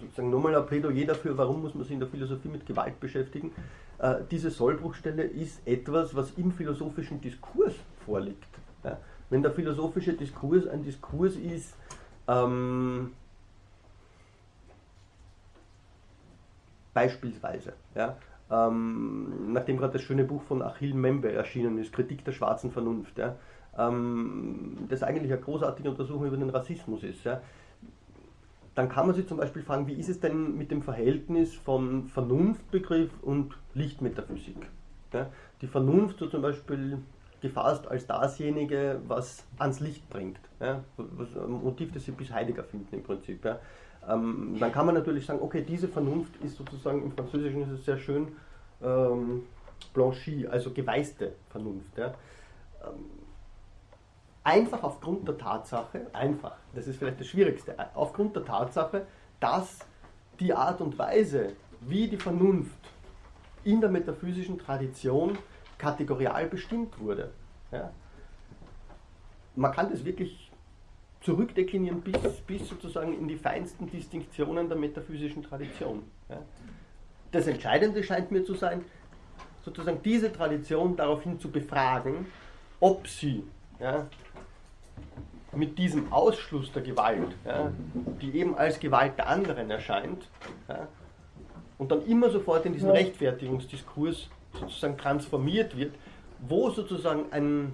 sozusagen 0.00 0.30
nochmal 0.30 0.54
ein 0.54 0.66
Plädoyer 0.66 1.06
dafür, 1.06 1.36
warum 1.36 1.62
muss 1.62 1.74
man 1.74 1.84
sich 1.84 1.92
in 1.92 2.00
der 2.00 2.08
Philosophie 2.08 2.48
mit 2.48 2.66
Gewalt 2.66 2.98
beschäftigen. 3.00 3.52
Äh, 3.98 4.16
diese 4.30 4.50
Sollbruchstelle 4.50 5.22
ist 5.22 5.66
etwas, 5.66 6.14
was 6.14 6.32
im 6.32 6.52
philosophischen 6.52 7.20
Diskurs 7.20 7.74
vorliegt. 8.04 8.51
Ja? 8.84 8.98
Wenn 9.30 9.42
der 9.42 9.52
philosophische 9.52 10.12
Diskurs 10.12 10.66
ein 10.66 10.82
Diskurs 10.82 11.36
ist, 11.36 11.74
ähm, 12.28 13.12
beispielsweise, 16.94 17.72
ja, 17.94 18.16
ähm, 18.50 19.52
nachdem 19.52 19.78
gerade 19.78 19.94
das 19.94 20.02
schöne 20.02 20.24
Buch 20.24 20.42
von 20.42 20.62
Achille 20.62 20.94
Membe 20.94 21.32
erschienen 21.32 21.78
ist, 21.78 21.92
Kritik 21.92 22.24
der 22.24 22.32
schwarzen 22.32 22.70
Vernunft, 22.70 23.16
ja, 23.18 23.36
ähm, 23.78 24.76
das 24.88 25.02
eigentlich 25.02 25.32
eine 25.32 25.40
großartige 25.40 25.90
Untersuchung 25.90 26.26
über 26.26 26.36
den 26.36 26.50
Rassismus 26.50 27.02
ist, 27.02 27.24
ja, 27.24 27.40
dann 28.74 28.88
kann 28.88 29.06
man 29.06 29.14
sich 29.14 29.26
zum 29.26 29.38
Beispiel 29.38 29.62
fragen, 29.62 29.86
wie 29.86 29.94
ist 29.94 30.08
es 30.08 30.20
denn 30.20 30.56
mit 30.56 30.70
dem 30.70 30.82
Verhältnis 30.82 31.54
von 31.54 32.06
Vernunftbegriff 32.08 33.10
und 33.22 33.56
Lichtmetaphysik? 33.74 34.68
Ja, 35.12 35.28
die 35.60 35.66
Vernunft, 35.66 36.18
so 36.18 36.26
zum 36.26 36.40
Beispiel 36.40 36.98
gefasst 37.42 37.86
als 37.88 38.06
dasjenige, 38.06 39.00
was 39.06 39.44
ans 39.58 39.80
Licht 39.80 40.08
bringt. 40.08 40.38
Ja? 40.60 40.82
Was, 40.96 41.28
ein 41.36 41.50
Motiv, 41.50 41.92
das 41.92 42.04
Sie 42.04 42.12
bis 42.12 42.32
Heidegger 42.32 42.64
finden 42.64 42.94
im 42.94 43.02
Prinzip. 43.02 43.44
Ja? 43.44 43.58
Ähm, 44.08 44.56
dann 44.58 44.72
kann 44.72 44.86
man 44.86 44.94
natürlich 44.94 45.26
sagen, 45.26 45.40
okay, 45.42 45.62
diese 45.66 45.88
Vernunft 45.88 46.36
ist 46.42 46.56
sozusagen, 46.56 47.02
im 47.02 47.12
Französischen 47.12 47.62
ist 47.62 47.70
es 47.70 47.84
sehr 47.84 47.98
schön, 47.98 48.28
ähm, 48.82 49.42
blanchie, 49.92 50.46
also 50.48 50.70
geweißte 50.70 51.32
Vernunft. 51.50 51.98
Ja? 51.98 52.14
Ähm, 52.84 53.04
einfach 54.44 54.82
aufgrund 54.82 55.26
der 55.28 55.36
Tatsache, 55.36 56.06
einfach, 56.12 56.56
das 56.74 56.86
ist 56.86 56.96
vielleicht 56.98 57.20
das 57.20 57.26
Schwierigste, 57.26 57.74
aufgrund 57.94 58.34
der 58.36 58.44
Tatsache, 58.44 59.06
dass 59.40 59.80
die 60.40 60.54
Art 60.54 60.80
und 60.80 60.98
Weise, 60.98 61.52
wie 61.80 62.08
die 62.08 62.16
Vernunft 62.16 62.78
in 63.64 63.80
der 63.80 63.90
metaphysischen 63.90 64.58
Tradition 64.58 65.38
kategorial 65.82 66.46
bestimmt 66.46 66.98
wurde. 67.00 67.32
Ja. 67.72 67.90
Man 69.56 69.72
kann 69.72 69.90
das 69.90 70.04
wirklich 70.04 70.50
zurückdeklinieren 71.20 72.00
bis, 72.00 72.18
bis 72.46 72.68
sozusagen 72.68 73.12
in 73.18 73.26
die 73.26 73.36
feinsten 73.36 73.90
Distinktionen 73.90 74.68
der 74.68 74.78
metaphysischen 74.78 75.42
Tradition. 75.42 76.04
Ja. 76.28 76.38
Das 77.32 77.46
Entscheidende 77.48 78.02
scheint 78.04 78.30
mir 78.30 78.44
zu 78.44 78.54
sein, 78.54 78.84
sozusagen 79.64 80.00
diese 80.02 80.32
Tradition 80.32 80.96
daraufhin 80.96 81.40
zu 81.40 81.50
befragen, 81.50 82.26
ob 82.78 83.08
sie 83.08 83.44
ja, 83.80 84.06
mit 85.52 85.78
diesem 85.78 86.12
Ausschluss 86.12 86.72
der 86.72 86.82
Gewalt, 86.82 87.34
ja, 87.44 87.72
die 88.20 88.36
eben 88.36 88.56
als 88.56 88.78
Gewalt 88.78 89.18
der 89.18 89.28
anderen 89.28 89.70
erscheint, 89.70 90.28
ja, 90.68 90.88
und 91.78 91.90
dann 91.90 92.04
immer 92.06 92.30
sofort 92.30 92.66
in 92.66 92.72
diesen 92.72 92.90
Rechtfertigungsdiskurs 92.90 94.28
sozusagen 94.52 94.98
transformiert 94.98 95.76
wird, 95.76 95.94
wo 96.40 96.70
sozusagen 96.70 97.32
ein, 97.32 97.72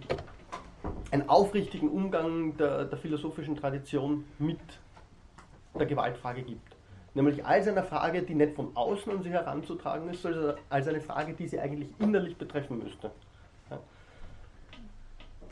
einen 1.10 1.28
aufrichtigen 1.28 1.88
Umgang 1.88 2.56
der, 2.56 2.84
der 2.84 2.98
philosophischen 2.98 3.56
Tradition 3.56 4.24
mit 4.38 4.60
der 5.78 5.86
Gewaltfrage 5.86 6.42
gibt. 6.42 6.76
Nämlich 7.14 7.44
als 7.44 7.66
eine 7.66 7.82
Frage, 7.82 8.22
die 8.22 8.34
nicht 8.34 8.54
von 8.54 8.76
außen 8.76 9.10
an 9.10 9.22
sie 9.22 9.30
heranzutragen 9.30 10.08
ist, 10.10 10.22
sondern 10.22 10.56
als 10.68 10.86
eine 10.86 11.00
Frage, 11.00 11.32
die 11.34 11.48
sie 11.48 11.58
eigentlich 11.58 11.88
innerlich 11.98 12.36
betreffen 12.36 12.78
müsste. 12.78 13.10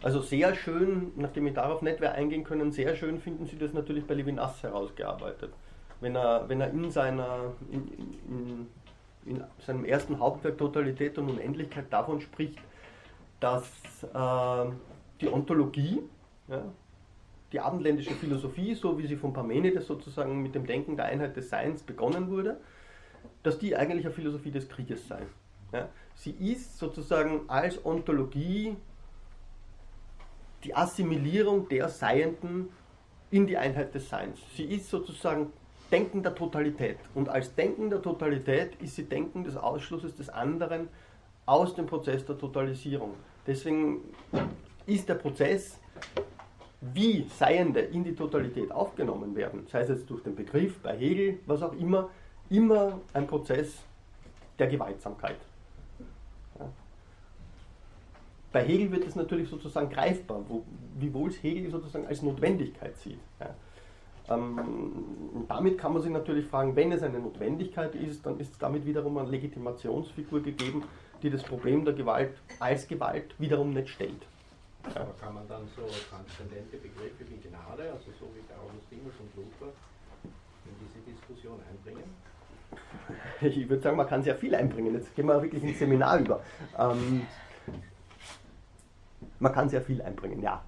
Also 0.02 0.20
sehr 0.20 0.54
schön, 0.54 1.12
nachdem 1.16 1.46
ich 1.46 1.54
darauf 1.54 1.82
nicht 1.82 2.00
mehr 2.00 2.12
eingehen 2.12 2.44
können, 2.44 2.70
sehr 2.70 2.94
schön 2.94 3.18
finden 3.18 3.46
Sie 3.46 3.58
das 3.58 3.72
natürlich 3.72 4.06
bei 4.06 4.14
Levinas 4.14 4.62
herausgearbeitet. 4.62 5.52
Wenn 6.00 6.14
er, 6.14 6.48
wenn 6.48 6.60
er 6.60 6.70
in 6.70 6.90
seiner, 6.90 7.54
in, 7.72 8.68
in 9.26 9.42
seinem 9.58 9.84
ersten 9.84 10.18
Hauptwerk 10.18 10.58
Totalität 10.58 11.18
und 11.18 11.30
Unendlichkeit 11.30 11.92
davon 11.92 12.20
spricht, 12.20 12.58
dass 13.40 13.64
äh, 14.02 14.70
die 15.20 15.28
Ontologie, 15.28 16.02
ja, 16.48 16.62
die 17.52 17.60
abendländische 17.60 18.12
Philosophie, 18.14 18.74
so 18.74 18.98
wie 18.98 19.06
sie 19.06 19.16
von 19.16 19.32
Parmenides 19.32 19.86
sozusagen 19.86 20.42
mit 20.42 20.54
dem 20.54 20.66
Denken 20.66 20.96
der 20.96 21.06
Einheit 21.06 21.36
des 21.36 21.48
Seins 21.48 21.82
begonnen 21.82 22.30
wurde, 22.30 22.58
dass 23.42 23.58
die 23.58 23.76
eigentlich 23.76 24.04
eine 24.04 24.14
Philosophie 24.14 24.50
des 24.50 24.68
Krieges 24.68 25.06
sei. 25.06 25.22
Ja. 25.72 25.88
Sie 26.14 26.30
ist 26.30 26.78
sozusagen 26.78 27.42
als 27.48 27.84
Ontologie 27.84 28.76
die 30.64 30.74
Assimilierung 30.74 31.68
der 31.68 31.88
Seienden 31.88 32.70
in 33.30 33.46
die 33.46 33.56
Einheit 33.56 33.94
des 33.94 34.08
Seins. 34.08 34.38
Sie 34.56 34.64
ist 34.64 34.90
sozusagen 34.90 35.52
Denken 35.90 36.22
der 36.22 36.34
Totalität. 36.34 36.98
Und 37.14 37.28
als 37.28 37.54
Denken 37.54 37.90
der 37.90 38.02
Totalität 38.02 38.74
ist 38.82 38.96
sie 38.96 39.04
Denken 39.04 39.44
des 39.44 39.56
Ausschlusses 39.56 40.16
des 40.16 40.28
anderen 40.28 40.88
aus 41.46 41.74
dem 41.74 41.86
Prozess 41.86 42.24
der 42.24 42.36
Totalisierung. 42.38 43.14
Deswegen 43.46 44.00
ist 44.86 45.08
der 45.08 45.14
Prozess, 45.14 45.78
wie 46.80 47.26
Seiende 47.36 47.80
in 47.80 48.04
die 48.04 48.14
Totalität 48.14 48.70
aufgenommen 48.72 49.34
werden, 49.34 49.66
sei 49.70 49.80
es 49.80 49.88
jetzt 49.88 50.10
durch 50.10 50.22
den 50.22 50.34
Begriff, 50.34 50.78
bei 50.80 50.96
Hegel, 50.96 51.38
was 51.46 51.62
auch 51.62 51.72
immer, 51.74 52.10
immer 52.50 53.00
ein 53.12 53.26
Prozess 53.26 53.82
der 54.58 54.66
Gewaltsamkeit. 54.66 55.38
Bei 58.52 58.64
Hegel 58.64 58.90
wird 58.90 59.06
es 59.06 59.14
natürlich 59.14 59.48
sozusagen 59.48 59.90
greifbar, 59.90 60.42
wo, 60.48 60.64
wiewohl 60.98 61.30
es 61.30 61.42
Hegel 61.42 61.70
sozusagen 61.70 62.06
als 62.06 62.22
Notwendigkeit 62.22 62.96
sieht. 62.96 63.18
Ja. 63.38 63.54
Ähm, 64.28 65.46
damit 65.48 65.78
kann 65.78 65.92
man 65.92 66.02
sich 66.02 66.10
natürlich 66.10 66.46
fragen, 66.46 66.74
wenn 66.74 66.92
es 66.92 67.02
eine 67.02 67.18
Notwendigkeit 67.18 67.94
ist, 67.94 68.26
dann 68.26 68.40
ist 68.40 68.60
damit 68.60 68.84
wiederum 68.84 69.18
eine 69.18 69.30
Legitimationsfigur 69.30 70.42
gegeben, 70.42 70.84
die 71.22 71.30
das 71.30 71.42
Problem 71.42 71.84
der 71.84 71.94
Gewalt 71.94 72.34
als 72.58 72.88
Gewalt 72.88 73.34
wiederum 73.38 73.72
nicht 73.72 73.88
stellt. 73.88 74.26
Ja. 74.94 75.02
Aber 75.02 75.12
kann 75.20 75.34
man 75.34 75.48
dann 75.48 75.62
so 75.74 75.82
transzendente 76.10 76.76
Begriffe 76.76 77.24
wie 77.28 77.48
Gnade, 77.48 77.92
also 77.92 78.10
so 78.18 78.26
wie 78.34 78.42
der 78.48 78.56
Augustinus 78.58 79.14
und 79.20 79.36
Luther, 79.36 79.72
in 80.64 80.72
diese 80.80 81.10
Diskussion 81.10 81.60
einbringen? 81.70 82.04
Ich 83.40 83.68
würde 83.68 83.82
sagen, 83.82 83.96
man 83.96 84.08
kann 84.08 84.22
sehr 84.22 84.34
viel 84.34 84.54
einbringen. 84.54 84.94
Jetzt 84.94 85.14
gehen 85.14 85.26
wir 85.26 85.40
wirklich 85.40 85.62
ins 85.62 85.78
Seminar 85.78 86.18
über. 86.18 86.42
Ähm, 86.76 87.26
man 89.38 89.52
kann 89.52 89.68
sehr 89.68 89.82
viel 89.82 90.02
einbringen, 90.02 90.42
ja 90.42 90.62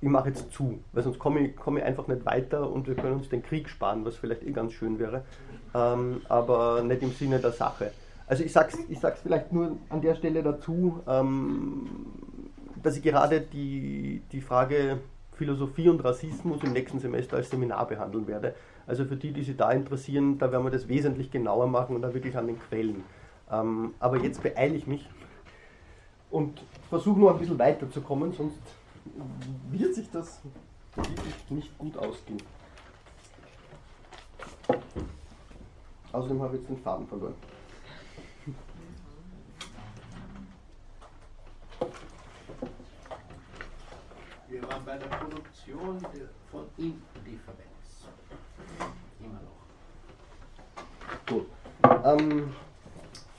ich 0.00 0.08
mache 0.08 0.28
jetzt 0.28 0.52
zu, 0.52 0.78
weil 0.92 1.02
sonst 1.02 1.18
komme 1.18 1.40
ich, 1.40 1.56
komme 1.56 1.80
ich 1.80 1.86
einfach 1.86 2.06
nicht 2.06 2.24
weiter 2.26 2.70
und 2.70 2.86
wir 2.86 2.94
können 2.94 3.14
uns 3.14 3.28
den 3.28 3.42
Krieg 3.42 3.68
sparen, 3.68 4.04
was 4.04 4.16
vielleicht 4.16 4.42
eh 4.42 4.52
ganz 4.52 4.72
schön 4.72 4.98
wäre, 4.98 5.22
ähm, 5.74 6.20
aber 6.28 6.82
nicht 6.82 7.02
im 7.02 7.12
Sinne 7.12 7.38
der 7.38 7.52
Sache. 7.52 7.92
Also 8.26 8.44
ich 8.44 8.52
sage 8.52 8.70
es 8.72 8.90
ich 8.90 8.98
sag's 8.98 9.20
vielleicht 9.22 9.52
nur 9.52 9.76
an 9.88 10.00
der 10.00 10.14
Stelle 10.14 10.42
dazu, 10.42 11.00
ähm, 11.06 11.86
dass 12.82 12.96
ich 12.96 13.02
gerade 13.02 13.40
die, 13.40 14.22
die 14.32 14.40
Frage 14.40 14.98
Philosophie 15.32 15.88
und 15.88 16.02
Rassismus 16.04 16.62
im 16.62 16.72
nächsten 16.72 16.98
Semester 16.98 17.36
als 17.36 17.50
Seminar 17.50 17.86
behandeln 17.86 18.26
werde. 18.26 18.54
Also 18.86 19.04
für 19.04 19.16
die, 19.16 19.32
die 19.32 19.42
sich 19.42 19.56
da 19.56 19.70
interessieren, 19.72 20.38
da 20.38 20.50
werden 20.50 20.64
wir 20.64 20.70
das 20.70 20.88
wesentlich 20.88 21.30
genauer 21.30 21.66
machen 21.66 21.96
und 21.96 22.02
da 22.02 22.14
wirklich 22.14 22.36
an 22.36 22.46
den 22.46 22.58
Quellen. 22.58 23.02
Ähm, 23.50 23.94
aber 23.98 24.18
jetzt 24.18 24.42
beeile 24.42 24.74
ich 24.74 24.86
mich 24.86 25.08
und 26.30 26.62
versuche 26.88 27.18
nur 27.18 27.32
ein 27.32 27.38
bisschen 27.38 27.58
weiterzukommen, 27.58 28.32
sonst 28.32 28.58
wird 29.70 29.94
sich 29.94 30.10
das 30.10 30.40
wirklich 30.94 31.50
nicht 31.50 31.78
gut 31.78 31.96
ausgehen. 31.96 32.42
Außerdem 36.12 36.42
habe 36.42 36.56
ich 36.56 36.62
jetzt 36.62 36.70
den 36.70 36.82
Faden 36.82 37.06
verloren. 37.06 37.34
Wir 44.48 44.62
waren 44.62 44.84
bei 44.84 44.96
der 44.96 45.08
Produktion 45.08 46.00
von 46.50 46.66
Indifferenz. 46.78 48.08
Immer 49.20 49.40
noch. 49.42 49.66
Gut. 51.26 51.46
Ähm, 52.04 52.54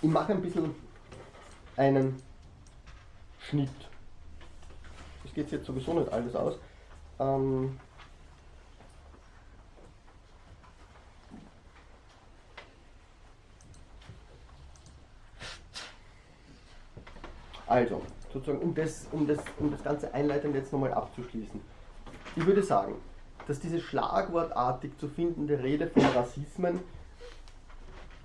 ich 0.02 0.10
mache 0.10 0.34
ein 0.34 0.42
bisschen 0.42 0.76
einen 1.78 2.22
Schnitt 3.40 3.87
geht 5.38 5.52
jetzt 5.52 5.68
sowieso 5.68 5.94
nicht 5.94 6.12
alles 6.12 6.36
aus. 6.36 6.58
Ähm, 7.20 7.80
also, 17.68 18.02
sozusagen, 18.34 18.64
um 18.64 18.74
das, 18.74 19.06
um 19.12 19.28
das, 19.28 19.38
um 19.60 19.70
das 19.70 19.84
ganze 19.84 20.12
Einleitend 20.12 20.56
jetzt 20.56 20.74
nochmal 20.74 20.94
abzuschließen. 20.94 21.62
Ich 22.36 22.46
würde 22.46 22.64
sagen, 22.64 22.96
dass 23.48 23.60
diese 23.60 23.80
schlagwortartig 23.80 24.98
zu 24.98 25.08
findende 25.08 25.62
Rede 25.62 25.88
von 25.88 26.04
Rassismen 26.04 26.80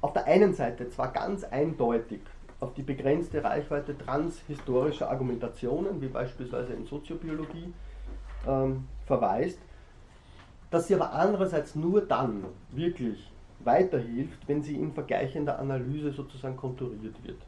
auf 0.01 0.15
der 0.15 0.25
einen 0.25 0.55
Seite 0.55 0.89
zwar 0.89 1.13
ganz 1.13 1.45
eindeutig 1.45 2.21
auf 2.63 2.75
die 2.75 2.83
begrenzte 2.83 3.43
Reichweite 3.43 3.99
transhistorischer 3.99 5.11
Argumentationen, 5.11 6.01
wie 6.01 6.07
beispielsweise 6.07 6.73
in 6.75 6.87
Soziobiologie, 6.87 7.75
ähm, 8.47 8.85
verweist, 9.05 9.59
dass 10.71 10.87
sie 10.87 10.95
aber 10.95 11.13
andererseits 11.13 11.75
nur 11.75 12.03
dann 12.03 12.45
wirklich 12.71 13.31
weiterhilft, 13.65 14.47
wenn 14.47 14.63
sie 14.63 14.77
in 14.77 14.93
vergleichender 14.93 15.59
Analyse 15.59 16.13
sozusagen 16.13 16.57
konturiert 16.57 17.17
wird. 17.25 17.39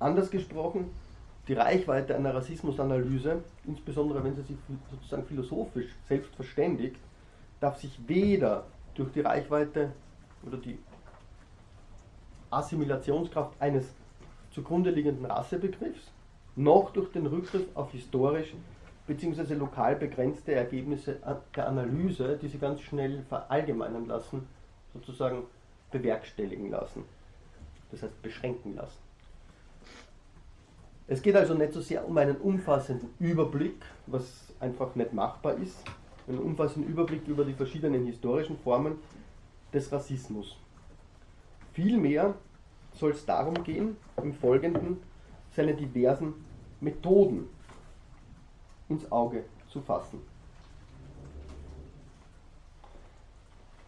Anders 0.00 0.28
gesprochen, 0.28 0.90
die 1.46 1.54
Reichweite 1.54 2.16
einer 2.16 2.34
Rassismusanalyse, 2.34 3.44
insbesondere 3.64 4.24
wenn 4.24 4.34
sie 4.34 4.42
sich 4.42 4.56
sozusagen 4.90 5.24
philosophisch 5.24 5.94
selbst 6.08 6.34
verständigt, 6.34 6.96
darf 7.60 7.78
sich 7.78 7.96
weder 8.08 8.64
durch 8.94 9.12
die 9.12 9.20
Reichweite 9.20 9.92
oder 10.44 10.56
die 10.56 10.78
Assimilationskraft 12.50 13.52
eines 13.60 13.86
zugrunde 14.50 14.90
liegenden 14.90 15.26
Rassebegriffs, 15.26 16.10
noch 16.56 16.92
durch 16.92 17.10
den 17.12 17.26
Rückgriff 17.26 17.66
auf 17.74 17.92
historisch 17.92 18.54
bzw. 19.06 19.54
lokal 19.54 19.96
begrenzte 19.96 20.52
Ergebnisse 20.52 21.16
der 21.56 21.68
Analyse, 21.68 22.38
die 22.40 22.48
sie 22.48 22.58
ganz 22.58 22.80
schnell 22.80 23.22
verallgemeinern 23.28 24.06
lassen, 24.06 24.46
sozusagen 24.92 25.42
bewerkstelligen 25.90 26.70
lassen. 26.70 27.04
Das 27.90 28.02
heißt 28.02 28.22
beschränken 28.22 28.76
lassen. 28.76 28.98
Es 31.08 31.22
geht 31.22 31.34
also 31.34 31.54
nicht 31.54 31.72
so 31.72 31.80
sehr 31.80 32.06
um 32.06 32.16
einen 32.18 32.36
umfassenden 32.36 33.10
Überblick, 33.18 33.82
was 34.06 34.52
einfach 34.60 34.94
nicht 34.94 35.12
machbar 35.12 35.54
ist, 35.54 35.82
einen 36.28 36.38
umfassenden 36.38 36.88
Überblick 36.88 37.26
über 37.26 37.44
die 37.44 37.54
verschiedenen 37.54 38.06
historischen 38.06 38.56
Formen 38.58 38.98
des 39.72 39.90
Rassismus. 39.90 40.56
Vielmehr 41.72 42.34
soll 42.94 43.12
es 43.12 43.24
darum 43.24 43.62
gehen, 43.64 43.96
im 44.22 44.34
Folgenden 44.34 44.98
seine 45.54 45.74
diversen 45.74 46.34
Methoden 46.80 47.48
ins 48.88 49.10
Auge 49.10 49.44
zu 49.68 49.80
fassen. 49.80 50.20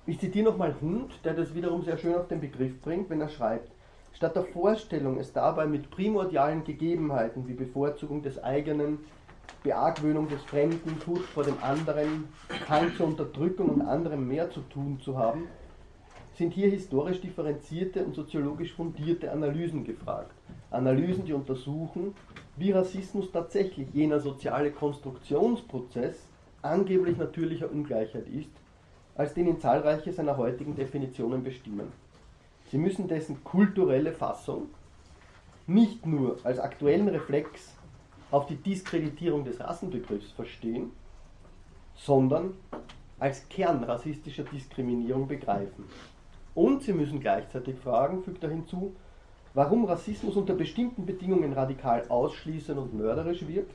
Ich 0.04 0.18
zitiere 0.18 0.50
nochmal 0.50 0.74
Hund, 0.80 1.12
der 1.24 1.34
das 1.34 1.54
wiederum 1.54 1.84
sehr 1.84 1.96
schön 1.96 2.14
auf 2.14 2.26
den 2.26 2.40
Begriff 2.40 2.80
bringt, 2.80 3.08
wenn 3.08 3.20
er 3.20 3.28
schreibt, 3.28 3.70
statt 4.12 4.34
der 4.34 4.44
Vorstellung, 4.44 5.18
es 5.18 5.32
dabei 5.32 5.66
mit 5.66 5.90
primordialen 5.90 6.64
Gegebenheiten 6.64 7.46
wie 7.46 7.54
Bevorzugung 7.54 8.22
des 8.22 8.42
eigenen, 8.42 8.98
Beargwöhnung 9.62 10.28
des 10.28 10.42
Fremden, 10.42 10.96
Furcht 10.96 11.28
vor 11.30 11.44
dem 11.44 11.56
anderen, 11.62 12.28
Hang 12.68 12.94
zur 12.96 13.06
Unterdrückung 13.06 13.68
und 13.68 13.82
anderem 13.82 14.26
mehr 14.26 14.50
zu 14.50 14.60
tun 14.62 14.98
zu 15.00 15.16
haben, 15.16 15.46
sind 16.36 16.54
hier 16.54 16.70
historisch 16.70 17.20
differenzierte 17.20 18.04
und 18.04 18.14
soziologisch 18.14 18.72
fundierte 18.72 19.30
Analysen 19.30 19.84
gefragt. 19.84 20.32
Analysen, 20.70 21.24
die 21.24 21.34
untersuchen, 21.34 22.14
wie 22.56 22.72
Rassismus 22.72 23.30
tatsächlich 23.30 23.88
jener 23.92 24.20
soziale 24.20 24.70
Konstruktionsprozess 24.70 26.16
angeblich 26.62 27.16
natürlicher 27.18 27.70
Ungleichheit 27.70 28.28
ist, 28.28 28.50
als 29.14 29.34
den 29.34 29.48
ihn 29.48 29.60
zahlreiche 29.60 30.12
seiner 30.12 30.36
heutigen 30.36 30.74
Definitionen 30.74 31.42
bestimmen. 31.42 31.92
Sie 32.70 32.78
müssen 32.78 33.08
dessen 33.08 33.44
kulturelle 33.44 34.12
Fassung 34.12 34.68
nicht 35.66 36.06
nur 36.06 36.38
als 36.44 36.58
aktuellen 36.58 37.08
Reflex 37.08 37.74
auf 38.30 38.46
die 38.46 38.56
Diskreditierung 38.56 39.44
des 39.44 39.60
Rassenbegriffs 39.60 40.32
verstehen, 40.32 40.92
sondern 41.94 42.54
als 43.18 43.46
Kern 43.48 43.84
rassistischer 43.84 44.44
Diskriminierung 44.44 45.28
begreifen. 45.28 45.84
Und 46.54 46.82
Sie 46.82 46.92
müssen 46.92 47.20
gleichzeitig 47.20 47.76
fragen, 47.78 48.22
fügt 48.22 48.42
er 48.44 48.50
hinzu, 48.50 48.94
warum 49.54 49.84
Rassismus 49.84 50.36
unter 50.36 50.54
bestimmten 50.54 51.06
Bedingungen 51.06 51.52
radikal 51.52 52.06
ausschließend 52.08 52.78
und 52.78 52.94
mörderisch 52.94 53.46
wirkt, 53.46 53.74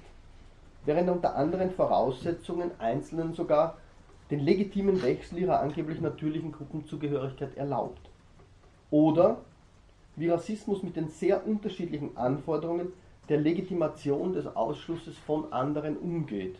während 0.85 1.07
er 1.07 1.15
unter 1.15 1.35
anderen 1.35 1.71
Voraussetzungen 1.71 2.71
Einzelnen 2.79 3.33
sogar 3.33 3.77
den 4.29 4.41
legitimen 4.41 5.01
Wechsel 5.01 5.39
ihrer 5.39 5.59
angeblich 5.59 6.01
natürlichen 6.01 6.51
Gruppenzugehörigkeit 6.51 7.55
erlaubt. 7.57 8.01
Oder 8.91 9.37
wie 10.15 10.29
Rassismus 10.29 10.83
mit 10.83 10.95
den 10.95 11.09
sehr 11.09 11.45
unterschiedlichen 11.47 12.17
Anforderungen 12.17 12.91
der 13.29 13.39
Legitimation 13.39 14.33
des 14.33 14.47
Ausschlusses 14.55 15.17
von 15.17 15.51
anderen 15.51 15.97
umgeht. 15.97 16.55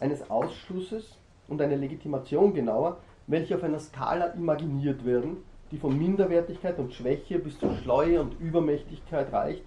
Eines 0.00 0.30
Ausschlusses 0.30 1.16
und 1.48 1.60
eine 1.60 1.76
Legitimation 1.76 2.54
genauer, 2.54 2.98
welche 3.26 3.56
auf 3.56 3.62
einer 3.62 3.80
Skala 3.80 4.26
imaginiert 4.28 5.04
werden, 5.04 5.38
die 5.70 5.78
von 5.78 5.98
Minderwertigkeit 5.98 6.78
und 6.78 6.94
Schwäche 6.94 7.38
bis 7.38 7.58
zu 7.58 7.74
Schleue 7.82 8.20
und 8.20 8.38
Übermächtigkeit 8.40 9.32
reicht 9.32 9.62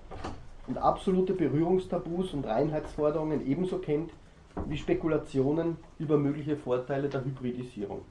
und 0.67 0.77
absolute 0.77 1.33
Berührungstabus 1.33 2.33
und 2.33 2.45
Reinheitsforderungen 2.45 3.45
ebenso 3.45 3.79
kennt 3.79 4.11
wie 4.67 4.77
Spekulationen 4.77 5.77
über 5.97 6.17
mögliche 6.17 6.55
Vorteile 6.55 7.09
der 7.09 7.23
Hybridisierung. 7.23 8.01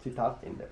Zitat 0.00 0.42
Ende. 0.42 0.68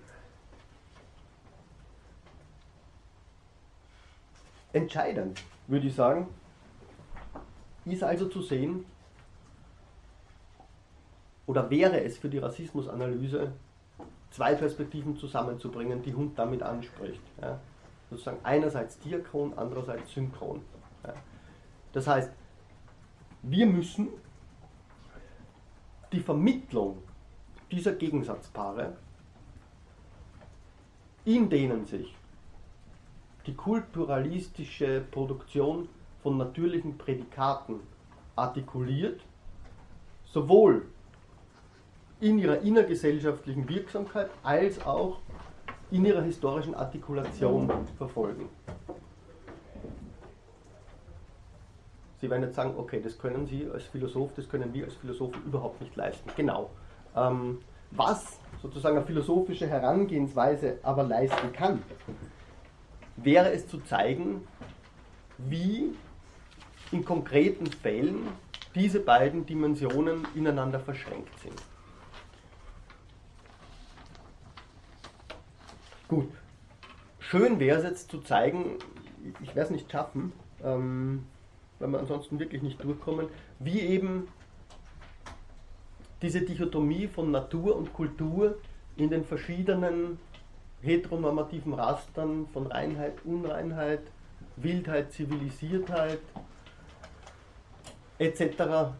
Entscheidend, 4.72 5.42
würde 5.66 5.86
ich 5.86 5.94
sagen, 5.94 6.28
ist 7.86 8.02
also 8.02 8.26
zu 8.26 8.42
sehen, 8.42 8.84
oder 11.46 11.70
wäre 11.70 12.02
es 12.02 12.18
für 12.18 12.28
die 12.28 12.38
Rassismusanalyse, 12.38 13.52
zwei 14.36 14.54
Perspektiven 14.54 15.16
zusammenzubringen, 15.16 16.02
die 16.02 16.14
Hund 16.14 16.38
damit 16.38 16.62
anspricht. 16.62 17.22
Ja. 17.40 17.58
Sozusagen 18.10 18.38
einerseits 18.42 18.98
diachron, 18.98 19.54
andererseits 19.56 20.12
synchron. 20.12 20.60
Ja. 21.02 21.14
Das 21.94 22.06
heißt, 22.06 22.30
wir 23.42 23.66
müssen 23.66 24.08
die 26.12 26.20
Vermittlung 26.20 27.02
dieser 27.70 27.94
Gegensatzpaare, 27.94 28.98
in 31.24 31.48
denen 31.48 31.86
sich 31.86 32.14
die 33.46 33.54
kulturalistische 33.54 35.00
Produktion 35.10 35.88
von 36.22 36.36
natürlichen 36.36 36.98
Prädikaten 36.98 37.80
artikuliert, 38.36 39.22
sowohl 40.26 40.86
in 42.20 42.38
ihrer 42.38 42.60
innergesellschaftlichen 42.60 43.68
Wirksamkeit 43.68 44.30
als 44.42 44.84
auch 44.84 45.18
in 45.90 46.04
ihrer 46.04 46.22
historischen 46.22 46.74
Artikulation 46.74 47.70
verfolgen. 47.96 48.48
Sie 52.20 52.30
werden 52.30 52.42
jetzt 52.44 52.56
sagen, 52.56 52.74
okay, 52.76 53.00
das 53.02 53.18
können 53.18 53.46
Sie 53.46 53.68
als 53.72 53.84
Philosoph, 53.84 54.32
das 54.34 54.48
können 54.48 54.72
wir 54.72 54.84
als 54.84 54.94
Philosophen 54.94 55.42
überhaupt 55.44 55.80
nicht 55.80 55.94
leisten. 55.96 56.30
Genau. 56.36 56.70
Ähm, 57.14 57.58
was 57.90 58.40
sozusagen 58.62 58.96
eine 58.96 59.06
philosophische 59.06 59.66
Herangehensweise 59.66 60.78
aber 60.82 61.04
leisten 61.04 61.52
kann, 61.52 61.82
wäre 63.16 63.52
es 63.52 63.68
zu 63.68 63.78
zeigen, 63.80 64.46
wie 65.38 65.94
in 66.90 67.04
konkreten 67.04 67.66
Fällen 67.66 68.28
diese 68.74 69.00
beiden 69.00 69.46
Dimensionen 69.46 70.26
ineinander 70.34 70.80
verschränkt 70.80 71.38
sind. 71.40 71.54
Gut. 76.08 76.28
Schön 77.18 77.58
wäre 77.58 77.78
es 77.78 77.84
jetzt 77.84 78.10
zu 78.10 78.20
zeigen, 78.20 78.78
ich 79.42 79.48
werde 79.48 79.62
es 79.62 79.70
nicht 79.70 79.90
schaffen, 79.90 80.32
ähm, 80.62 81.26
weil 81.80 81.88
wir 81.88 81.98
ansonsten 81.98 82.38
wirklich 82.38 82.62
nicht 82.62 82.82
durchkommen, 82.82 83.26
wie 83.58 83.80
eben 83.80 84.28
diese 86.22 86.42
Dichotomie 86.42 87.08
von 87.08 87.32
Natur 87.32 87.74
und 87.74 87.92
Kultur 87.92 88.56
in 88.96 89.10
den 89.10 89.24
verschiedenen 89.24 90.18
heteronormativen 90.80 91.74
Rastern 91.74 92.46
von 92.52 92.68
Reinheit, 92.68 93.14
Unreinheit, 93.24 94.02
Wildheit, 94.54 95.12
Zivilisiertheit 95.12 96.20
etc. 98.18 98.94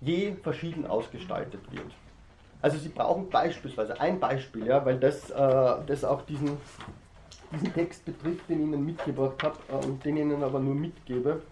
je 0.00 0.36
verschieden 0.36 0.86
ausgestaltet 0.86 1.60
wird. 1.72 1.92
Also 2.60 2.78
Sie 2.78 2.88
brauchen 2.88 3.28
beispielsweise 3.30 4.00
ein 4.00 4.18
Beispiel, 4.18 4.66
ja, 4.66 4.84
weil 4.84 4.98
das, 4.98 5.30
äh, 5.30 5.76
das 5.86 6.04
auch 6.04 6.22
diesen, 6.22 6.56
diesen 7.52 7.72
Text 7.72 8.04
betrifft, 8.04 8.48
den 8.48 8.60
ich 8.60 8.66
Ihnen 8.66 8.84
mitgebracht 8.84 9.42
habe 9.42 9.56
äh, 9.68 9.86
und 9.86 10.04
den 10.04 10.16
ich 10.16 10.22
Ihnen 10.22 10.42
aber 10.42 10.58
nur 10.58 10.74
mitgebe. 10.74 11.42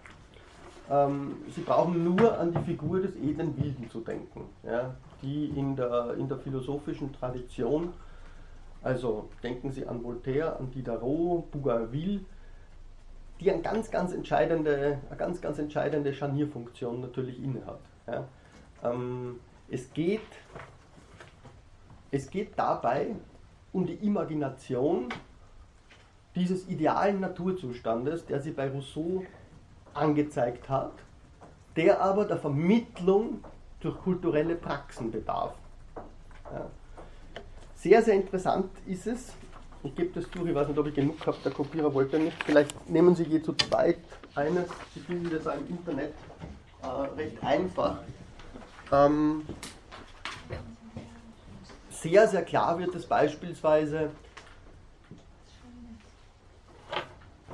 Ähm, 0.89 1.37
Sie 1.49 1.61
brauchen 1.61 2.03
nur 2.03 2.37
an 2.37 2.53
die 2.53 2.61
Figur 2.61 3.01
des 3.01 3.15
edlen 3.15 3.57
Wilden 3.57 3.89
zu 3.89 4.01
denken, 4.01 4.45
ja, 4.63 4.95
die 5.21 5.45
in 5.47 5.75
der, 5.75 6.15
in 6.17 6.27
der 6.27 6.37
philosophischen 6.37 7.13
Tradition, 7.13 7.93
also 8.83 9.29
denken 9.43 9.71
Sie 9.71 9.85
an 9.85 10.03
Voltaire, 10.03 10.57
an 10.57 10.71
Diderot, 10.71 11.49
Bougainville, 11.51 12.21
die 13.39 13.51
eine 13.51 13.61
ganz, 13.61 13.91
ganz 13.91 14.13
entscheidende, 14.13 14.99
eine 15.09 15.17
ganz, 15.17 15.41
ganz 15.41 15.59
entscheidende 15.59 16.13
Scharnierfunktion 16.13 17.01
natürlich 17.01 17.41
innehat. 17.41 17.79
Ja. 18.07 18.25
Ähm, 18.83 19.39
es 19.69 19.91
geht 19.93 20.21
es 22.11 22.29
geht 22.29 22.57
dabei 22.57 23.15
um 23.71 23.85
die 23.85 23.95
Imagination 23.95 25.09
dieses 26.35 26.67
idealen 26.67 27.19
Naturzustandes, 27.19 28.25
der 28.25 28.41
sie 28.41 28.51
bei 28.51 28.69
Rousseau 28.69 29.23
angezeigt 29.93 30.69
hat, 30.69 30.93
der 31.75 32.01
aber 32.01 32.25
der 32.25 32.37
Vermittlung 32.37 33.43
durch 33.79 33.97
kulturelle 33.99 34.55
Praxen 34.55 35.11
bedarf. 35.11 35.53
Ja. 36.51 36.65
Sehr, 37.75 38.01
sehr 38.01 38.15
interessant 38.15 38.69
ist 38.85 39.07
es, 39.07 39.33
ich 39.83 39.95
gebe 39.95 40.13
das 40.13 40.29
durch, 40.31 40.49
ich 40.49 40.55
weiß 40.55 40.67
nicht, 40.67 40.77
ob 40.77 40.87
ich 40.87 40.95
genug 40.95 41.25
habe, 41.25 41.37
der 41.43 41.51
Kopierer 41.51 41.93
wollte 41.93 42.17
nicht, 42.17 42.43
vielleicht 42.43 42.89
nehmen 42.89 43.15
Sie 43.15 43.23
je 43.23 43.41
zu 43.41 43.53
zweit 43.53 43.99
eines, 44.35 44.67
Sie 44.93 44.99
finden 44.99 45.29
das 45.29 45.47
auch 45.47 45.57
im 45.57 45.67
Internet 45.69 46.13
äh, 46.81 46.87
recht 46.87 47.43
einfach. 47.43 47.99
Ähm, 48.91 49.43
sehr, 52.07 52.27
sehr 52.27 52.43
klar 52.43 52.79
wird 52.79 52.95
es 52.95 53.05
beispielsweise, 53.05 54.09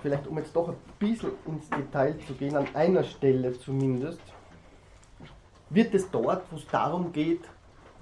vielleicht 0.02 0.28
um 0.28 0.38
jetzt 0.38 0.56
doch 0.56 0.70
ein 0.70 0.76
bisschen 1.00 1.32
ins 1.48 1.70
Detail 1.70 2.16
zu 2.28 2.34
gehen, 2.34 2.56
an 2.56 2.68
einer 2.74 3.04
Stelle 3.04 3.58
zumindest, 3.58 4.22
wird 5.70 5.94
es 5.94 6.10
dort, 6.12 6.44
wo 6.52 6.58
es 6.58 6.68
darum 6.68 7.12
geht, 7.12 7.42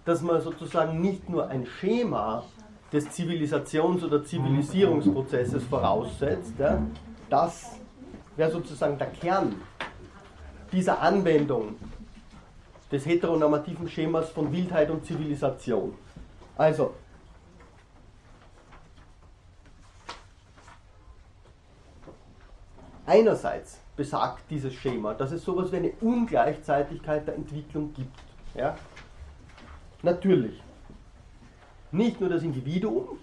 dass 0.04 0.22
man 0.22 0.42
sozusagen 0.42 1.00
nicht 1.00 1.30
nur 1.30 1.48
ein 1.48 1.66
Schema 1.66 2.44
des 2.92 3.06
Zivilisations- 3.08 4.04
oder 4.04 4.26
Zivilisierungsprozesses 4.26 5.64
voraussetzt, 5.64 6.54
ja, 6.60 6.82
das 7.30 7.78
wäre 8.36 8.52
sozusagen 8.52 8.98
der 8.98 9.08
Kern 9.08 9.56
dieser 10.74 11.02
Anwendung 11.02 11.76
des 12.92 13.06
heteronormativen 13.06 13.88
Schemas 13.88 14.30
von 14.32 14.52
Wildheit 14.52 14.90
und 14.90 15.06
Zivilisation. 15.06 15.94
Also, 16.62 16.94
einerseits 23.08 23.80
besagt 23.96 24.44
dieses 24.48 24.72
Schema, 24.76 25.16
dass 25.16 25.32
es 25.32 25.44
sowas 25.44 25.72
wie 25.72 25.78
eine 25.78 25.92
Ungleichzeitigkeit 26.02 27.26
der 27.26 27.34
Entwicklung 27.34 27.92
gibt. 27.96 28.20
Ja? 28.54 28.78
Natürlich. 30.04 30.62
Nicht 31.92 32.22
nur 32.22 32.30
das 32.30 32.44
Individuum 32.44 33.18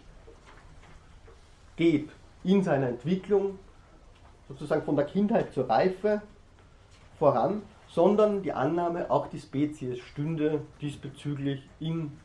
geht 1.76 2.10
in 2.42 2.64
seiner 2.64 2.88
Entwicklung 2.88 3.56
sozusagen 4.48 4.82
von 4.82 4.96
der 4.96 5.06
Kindheit 5.06 5.52
zur 5.52 5.70
Reife 5.70 6.22
voran, 7.20 7.62
sondern 7.86 8.42
die 8.42 8.52
Annahme, 8.52 9.08
auch 9.12 9.28
die 9.28 9.38
Spezies 9.38 10.00
stünde 10.00 10.62
diesbezüglich 10.80 11.62
in 11.78 12.18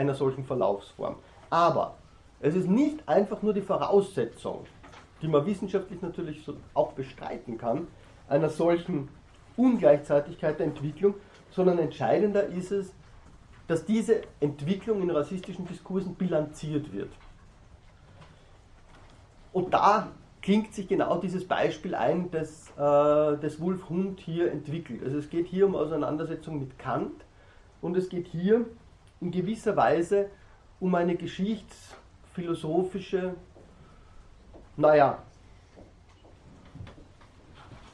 einer 0.00 0.14
solchen 0.14 0.44
Verlaufsform. 0.44 1.16
Aber 1.50 1.96
es 2.40 2.54
ist 2.54 2.68
nicht 2.68 3.06
einfach 3.06 3.42
nur 3.42 3.52
die 3.52 3.60
Voraussetzung, 3.60 4.64
die 5.20 5.28
man 5.28 5.44
wissenschaftlich 5.44 6.00
natürlich 6.00 6.42
auch 6.72 6.92
bestreiten 6.92 7.58
kann, 7.58 7.86
einer 8.28 8.48
solchen 8.48 9.08
Ungleichzeitigkeit 9.56 10.58
der 10.58 10.66
Entwicklung, 10.66 11.14
sondern 11.50 11.78
entscheidender 11.78 12.46
ist 12.46 12.72
es, 12.72 12.94
dass 13.68 13.84
diese 13.84 14.22
Entwicklung 14.40 15.02
in 15.02 15.10
rassistischen 15.10 15.66
Diskursen 15.66 16.14
bilanziert 16.14 16.92
wird. 16.92 17.10
Und 19.52 19.74
da 19.74 20.08
klingt 20.40 20.72
sich 20.72 20.88
genau 20.88 21.18
dieses 21.18 21.46
Beispiel 21.46 21.94
ein, 21.94 22.30
das, 22.30 22.70
äh, 22.70 23.36
das 23.38 23.60
Wolf 23.60 23.90
Hund 23.90 24.18
hier 24.20 24.50
entwickelt. 24.50 25.02
Also 25.04 25.18
es 25.18 25.28
geht 25.28 25.46
hier 25.46 25.66
um 25.66 25.76
Auseinandersetzung 25.76 26.58
mit 26.58 26.78
Kant 26.78 27.24
und 27.82 27.96
es 27.98 28.08
geht 28.08 28.28
hier 28.28 28.64
in 29.20 29.30
gewisser 29.30 29.76
Weise 29.76 30.30
um 30.78 30.94
eine 30.94 31.16
geschichtsphilosophische, 31.16 33.34
naja, 34.76 35.22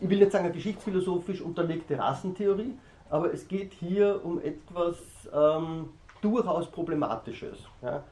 ich 0.01 0.09
will 0.09 0.21
jetzt 0.21 0.33
sagen 0.33 0.45
eine 0.45 0.55
geschichtsphilosophisch 0.55 1.41
unterlegte 1.41 1.99
Rassentheorie, 1.99 2.79
aber 3.11 3.33
es 3.33 3.49
geht 3.49 3.73
hier 3.73 4.25
um 4.25 4.41
etwas 4.41 4.99
ähm, 5.33 5.89
durchaus 6.21 6.71
Problematisches. 6.71 7.59
Ja. 7.83 8.05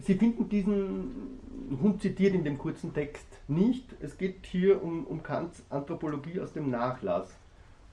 Sie 0.00 0.14
finden 0.14 0.48
diesen 0.48 1.40
Hund 1.82 2.00
zitiert 2.00 2.34
in 2.34 2.44
dem 2.44 2.58
kurzen 2.58 2.94
Text 2.94 3.26
nicht. 3.48 3.94
Es 4.00 4.18
geht 4.18 4.46
hier 4.46 4.82
um, 4.82 5.06
um 5.06 5.22
Kants 5.22 5.62
Anthropologie 5.70 6.40
aus 6.40 6.52
dem 6.52 6.70
Nachlass. 6.70 7.36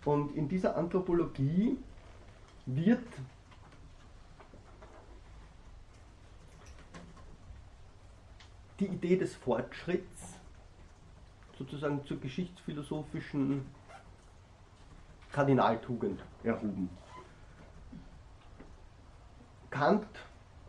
Und 0.05 0.35
in 0.35 0.49
dieser 0.49 0.75
Anthropologie 0.75 1.77
wird 2.65 3.03
die 8.79 8.87
Idee 8.87 9.15
des 9.15 9.35
Fortschritts 9.35 10.39
sozusagen 11.57 12.03
zur 12.05 12.19
geschichtsphilosophischen 12.19 13.65
Kardinaltugend 15.31 16.23
erhoben. 16.43 16.89
Kant 19.69 20.07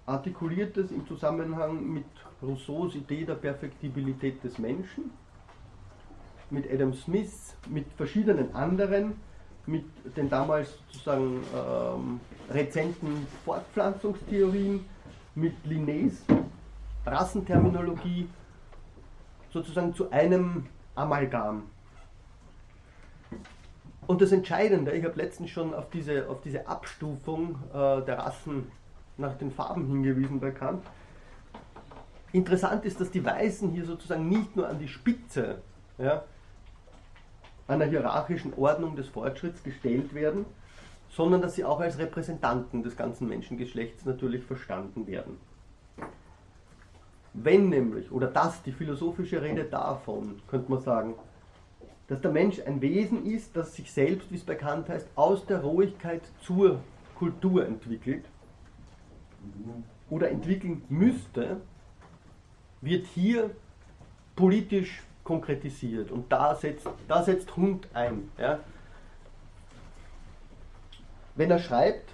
artikuliert 0.07 0.77
es 0.77 0.91
im 0.91 1.07
Zusammenhang 1.07 1.87
mit 1.87 2.07
Rousseaus 2.43 2.95
Idee 2.95 3.25
der 3.25 3.35
Perfektibilität 3.35 4.43
des 4.45 4.59
Menschen, 4.59 5.11
mit 6.51 6.71
Adam 6.71 6.93
Smith, 6.95 7.57
mit 7.69 7.87
verschiedenen 7.97 8.55
anderen, 8.55 9.15
mit 9.67 9.85
den 10.17 10.29
damals 10.29 10.79
sozusagen 10.89 11.43
ähm, 11.55 12.21
rezenten 12.51 13.27
Fortpflanzungstheorien, 13.45 14.85
mit 15.35 15.55
Linnés 15.67 16.21
Rassenterminologie, 17.07 18.29
sozusagen 19.51 19.95
zu 19.95 20.11
einem 20.11 20.67
Amalgam. 20.95 21.65
Und 24.07 24.21
das 24.21 24.33
Entscheidende, 24.33 24.93
ich 24.93 25.05
habe 25.05 25.17
letztens 25.17 25.51
schon 25.51 25.75
auf 25.75 25.89
diese, 25.91 26.29
auf 26.29 26.41
diese 26.43 26.67
Abstufung 26.67 27.59
äh, 27.73 28.03
der 28.03 28.19
Rassen 28.19 28.71
nach 29.17 29.35
den 29.39 29.51
Farben 29.51 29.87
hingewiesen 29.87 30.41
bei 30.41 30.51
Kant. 30.51 30.85
Interessant 32.35 32.85
ist, 32.85 33.01
dass 33.01 33.13
die 33.13 33.25
Weißen 33.25 33.71
hier 33.71 33.85
sozusagen 33.85 34.29
nicht 34.29 34.57
nur 34.57 34.69
an 34.69 34.81
die 34.81 34.89
Spitze 34.89 35.63
ja, 35.99 36.25
einer 37.69 37.85
hierarchischen 37.85 38.53
Ordnung 38.55 38.97
des 38.97 39.07
Fortschritts 39.07 39.63
gestellt 39.63 40.15
werden, 40.15 40.45
sondern 41.11 41.43
dass 41.43 41.55
sie 41.55 41.65
auch 41.65 41.79
als 41.79 41.97
Repräsentanten 41.97 42.83
des 42.83 42.97
ganzen 42.97 43.29
Menschengeschlechts 43.29 44.05
natürlich 44.05 44.43
verstanden 44.43 45.07
werden. 45.07 45.39
Wenn 47.35 47.69
nämlich, 47.69 48.11
oder 48.11 48.27
das, 48.27 48.61
die 48.65 48.73
philosophische 48.73 49.41
Rede 49.41 49.63
davon, 49.63 50.43
könnte 50.49 50.73
man 50.73 50.81
sagen, 50.81 51.15
dass 52.09 52.21
der 52.21 52.33
Mensch 52.33 52.61
ein 52.67 52.81
Wesen 52.81 53.27
ist, 53.27 53.57
das 53.57 53.77
sich 53.77 53.93
selbst, 53.93 54.33
wie 54.33 54.37
es 54.37 54.45
bekannt 54.45 54.89
heißt, 54.89 55.07
aus 55.15 55.47
der 55.47 55.61
Rohigkeit 55.61 56.23
zur 56.43 56.81
Kultur 57.15 57.65
entwickelt, 57.65 58.25
oder 60.11 60.33
entwickeln 60.33 60.83
müsste, 60.89 61.61
wird 62.85 63.07
hier 63.07 63.51
politisch 64.37 65.03
konkretisiert. 65.23 66.11
Und 66.11 66.31
da 66.31 66.55
setzt, 66.55 66.87
da 67.09 67.23
setzt 67.23 67.57
Hund 67.57 67.89
ein. 67.95 68.31
Ja. 68.39 68.61
Wenn 71.35 71.51
er 71.51 71.59
schreibt, 71.59 72.11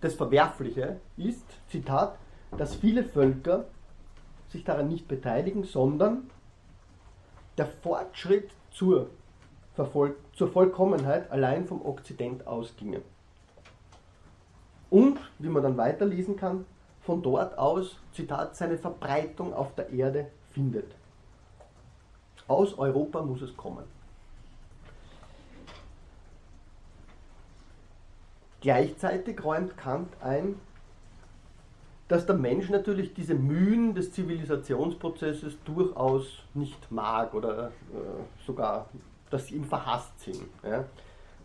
das 0.00 0.14
Verwerfliche 0.14 1.00
ist, 1.16 1.44
Zitat, 1.68 2.18
dass 2.56 2.74
viele 2.74 3.04
Völker 3.04 3.66
sich 4.48 4.64
daran 4.64 4.88
nicht 4.88 5.06
beteiligen, 5.06 5.64
sondern 5.64 6.30
der 7.56 7.66
Fortschritt 7.66 8.50
zur, 8.70 9.10
Vervoll 9.74 10.16
zur 10.32 10.50
Vollkommenheit 10.50 11.30
allein 11.30 11.66
vom 11.66 11.84
Okzident 11.84 12.46
ausginge 12.46 13.02
und, 14.90 15.18
wie 15.38 15.48
man 15.48 15.62
dann 15.62 15.76
weiterlesen 15.76 16.36
kann, 16.36 16.66
von 17.02 17.22
dort 17.22 17.58
aus, 17.58 17.96
Zitat, 18.12 18.56
seine 18.56 18.78
Verbreitung 18.78 19.54
auf 19.54 19.74
der 19.74 19.90
Erde 19.90 20.30
findet. 20.50 20.94
Aus 22.46 22.76
Europa 22.78 23.22
muss 23.22 23.42
es 23.42 23.56
kommen. 23.56 23.84
Gleichzeitig 28.60 29.42
räumt 29.42 29.76
Kant 29.76 30.12
ein, 30.20 30.56
dass 32.08 32.26
der 32.26 32.34
Mensch 32.34 32.68
natürlich 32.68 33.14
diese 33.14 33.34
Mühen 33.34 33.94
des 33.94 34.12
Zivilisationsprozesses 34.12 35.56
durchaus 35.64 36.42
nicht 36.52 36.90
mag 36.90 37.32
oder 37.32 37.68
äh, 37.68 38.44
sogar, 38.44 38.86
dass 39.30 39.46
sie 39.46 39.54
ihm 39.54 39.64
verhasst 39.64 40.20
sind. 40.20 40.42
Ja 40.62 40.84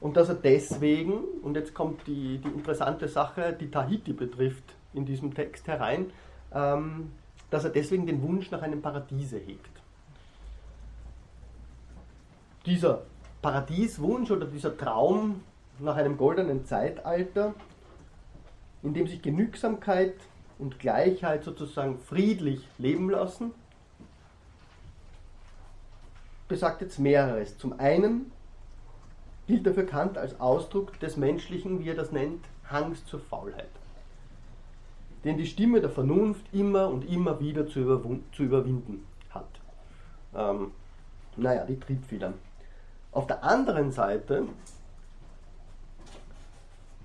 und 0.06 0.18
dass 0.18 0.30
er 0.30 0.36
deswegen, 0.36 1.14
und 1.42 1.56
jetzt 1.56 1.74
kommt 1.74 2.06
die, 2.06 2.38
die 2.38 2.50
interessante 2.50 3.08
Sache, 3.08 3.58
die 3.60 3.72
Tahiti 3.72 4.14
betrifft, 4.14 4.75
in 4.96 5.06
diesem 5.06 5.34
Text 5.34 5.68
herein, 5.68 6.12
ähm, 6.54 7.12
dass 7.50 7.64
er 7.64 7.70
deswegen 7.70 8.06
den 8.06 8.22
Wunsch 8.22 8.52
nach 8.52 8.62
einem 8.62 8.82
Paradiese 8.82 9.38
hegt. 9.38 9.70
Dieser 12.66 13.04
Paradieswunsch 13.42 14.32
oder 14.32 14.48
dieser 14.48 14.76
Traum 14.76 15.44
nach 15.80 15.96
einem 15.96 16.18
goldenen 16.18 16.66
Zeitalter, 16.66 17.54
in 18.82 18.94
dem 18.94 19.08
sich 19.08 19.22
Genügsamkeit 19.22 20.16
und 20.58 20.80
Gleichheit 20.80 21.44
sozusagen 21.44 22.00
friedlich 22.00 22.68
leben 22.78 23.10
lassen, 23.10 23.52
besagt 26.48 26.82
jetzt 26.82 27.00
mehreres. 27.00 27.58
Zum 27.58 27.80
einen 27.80 28.32
gilt 29.48 29.66
dafür 29.66 29.86
Kant 29.86 30.18
als 30.18 30.40
Ausdruck 30.40 31.00
des 31.00 31.18
menschlichen, 31.18 31.80
wie 31.80 31.90
er 31.90 31.96
das 31.96 32.12
nennt, 32.12 32.46
Hangs 32.70 33.06
zur 33.06 33.20
Faulheit, 33.20 33.70
den 35.26 35.38
die 35.38 35.48
Stimme 35.48 35.82
der 35.82 35.90
Vernunft 35.90 36.46
immer 36.54 36.88
und 36.88 37.04
immer 37.10 37.40
wieder 37.40 37.68
zu, 37.68 38.22
zu 38.32 38.44
überwinden 38.44 39.06
hat. 39.32 39.50
Ähm, 40.36 40.72
naja, 41.36 41.66
die 41.66 41.80
Triebfedern. 41.80 42.36
Auf 43.12 43.28
der 43.28 43.44
anderen 43.44 43.92
Seite 43.92 44.46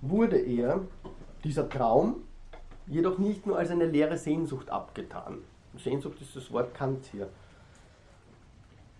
wurde 0.02 0.38
er, 0.38 0.80
dieser 1.44 1.68
Traum, 1.68 2.16
jedoch 2.86 3.18
nicht 3.18 3.46
nur 3.46 3.58
als 3.58 3.70
eine 3.70 3.86
leere 3.86 4.18
Sehnsucht 4.18 4.68
abgetan. 4.68 5.38
Sehnsucht 5.78 6.20
ist 6.20 6.36
das 6.36 6.52
Wort 6.52 6.74
Kant 6.74 7.06
hier, 7.12 7.28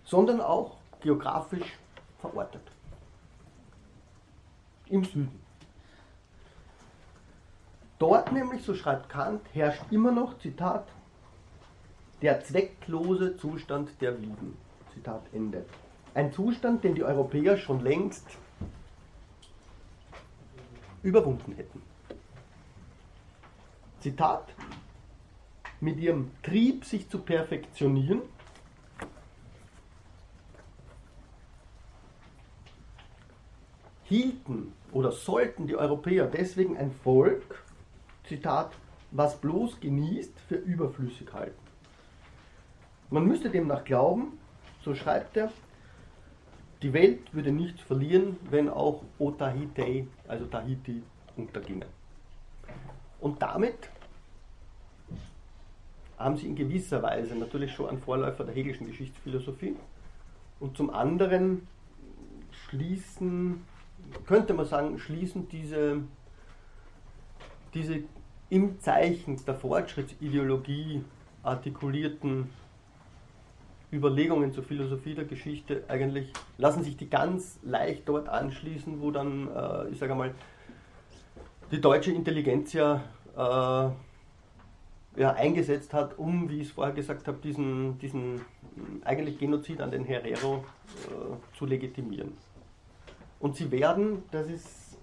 sondern 0.03 0.41
auch 0.41 0.77
geografisch 0.99 1.77
verortet 2.19 2.63
im 4.89 5.03
Süden. 5.03 5.50
Dort 8.01 8.31
nämlich, 8.31 8.63
so 8.63 8.73
schreibt 8.73 9.09
Kant, 9.09 9.41
herrscht 9.53 9.83
immer 9.91 10.11
noch, 10.11 10.39
Zitat, 10.39 10.87
der 12.23 12.43
zwecklose 12.43 13.37
Zustand 13.37 13.91
der 14.01 14.19
Wieden. 14.19 14.57
Zitat 14.91 15.21
Ende. 15.31 15.67
Ein 16.15 16.33
Zustand, 16.33 16.83
den 16.83 16.95
die 16.95 17.03
Europäer 17.03 17.57
schon 17.57 17.79
längst 17.79 18.25
überwunden 21.03 21.53
hätten. 21.53 21.83
Zitat, 23.99 24.47
mit 25.79 25.99
ihrem 25.99 26.31
Trieb, 26.41 26.85
sich 26.85 27.07
zu 27.07 27.19
perfektionieren, 27.19 28.23
hielten 34.05 34.73
oder 34.91 35.11
sollten 35.11 35.67
die 35.67 35.75
Europäer 35.75 36.25
deswegen 36.25 36.77
ein 36.77 36.91
Volk, 37.03 37.60
Zitat, 38.31 38.71
was 39.11 39.35
bloß 39.41 39.81
genießt, 39.81 40.39
für 40.47 40.55
überflüssig 40.55 41.33
halten. 41.33 41.59
Man 43.09 43.27
müsste 43.27 43.49
demnach 43.49 43.83
glauben, 43.83 44.39
so 44.85 44.95
schreibt 44.95 45.35
er, 45.35 45.51
die 46.81 46.93
Welt 46.93 47.33
würde 47.33 47.51
nichts 47.51 47.81
verlieren, 47.81 48.37
wenn 48.49 48.69
auch 48.69 49.03
Otahitei, 49.19 50.07
also 50.29 50.45
Tahiti, 50.45 51.03
unterginge. 51.35 51.87
Und 53.19 53.41
damit 53.41 53.89
haben 56.17 56.37
sie 56.37 56.47
in 56.47 56.55
gewisser 56.55 57.03
Weise 57.03 57.35
natürlich 57.35 57.73
schon 57.73 57.89
einen 57.89 57.99
Vorläufer 57.99 58.45
der 58.45 58.55
Hegelischen 58.55 58.87
Geschichtsphilosophie 58.87 59.75
und 60.61 60.77
zum 60.77 60.89
anderen 60.89 61.67
schließen 62.51 63.65
könnte 64.25 64.53
man 64.53 64.65
sagen, 64.65 64.99
schließen 64.99 65.49
diese, 65.49 66.01
diese 67.73 68.03
im 68.51 68.79
Zeichen 68.81 69.43
der 69.45 69.55
Fortschrittsideologie 69.55 71.03
artikulierten 71.41 72.49
Überlegungen 73.93 74.51
zur 74.51 74.63
Philosophie 74.63 75.15
der 75.15 75.23
Geschichte 75.23 75.85
eigentlich, 75.87 76.31
lassen 76.57 76.83
sich 76.83 76.97
die 76.97 77.09
ganz 77.09 77.59
leicht 77.63 78.07
dort 78.07 78.27
anschließen, 78.27 79.01
wo 79.01 79.09
dann, 79.09 79.47
äh, 79.47 79.87
ich 79.89 79.99
sage 79.99 80.15
mal, 80.15 80.35
die 81.71 81.79
deutsche 81.79 82.11
Intelligenz 82.11 82.73
ja, 82.73 83.01
äh, 83.37 85.19
ja 85.21 85.31
eingesetzt 85.31 85.93
hat, 85.93 86.19
um, 86.19 86.49
wie 86.49 86.59
ich 86.59 86.67
es 86.67 86.73
vorher 86.73 86.93
gesagt 86.93 87.29
habe, 87.29 87.37
diesen, 87.41 87.99
diesen 87.99 88.41
eigentlich 89.05 89.39
Genozid 89.39 89.79
an 89.79 89.91
den 89.91 90.03
Herero 90.03 90.65
äh, 91.07 91.57
zu 91.57 91.65
legitimieren. 91.65 92.33
Und 93.39 93.55
sie 93.55 93.71
werden, 93.71 94.23
das 94.31 94.49
ist, 94.49 94.97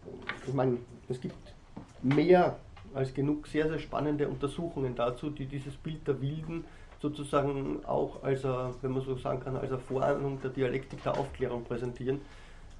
ich 0.46 0.53
meine, 0.53 0.76
es 1.09 1.18
gibt 1.18 1.55
mehr 2.03 2.59
als 2.95 3.14
genug 3.14 3.47
sehr, 3.47 3.68
sehr 3.68 3.78
spannende 3.78 4.28
Untersuchungen 4.28 4.95
dazu, 4.95 5.30
die 5.30 5.47
dieses 5.47 5.76
Bild 5.76 6.07
der 6.07 6.20
Wilden 6.20 6.64
sozusagen 7.01 7.84
auch 7.84 8.22
als, 8.22 8.45
eine, 8.45 8.74
wenn 8.82 8.93
man 8.93 9.03
so 9.03 9.16
sagen 9.16 9.41
kann, 9.41 9.57
als 9.57 9.70
eine 9.70 9.80
Vorahnung 9.80 10.41
der 10.41 10.51
Dialektik 10.51 11.03
der 11.03 11.16
Aufklärung 11.16 11.64
präsentieren. 11.64 12.20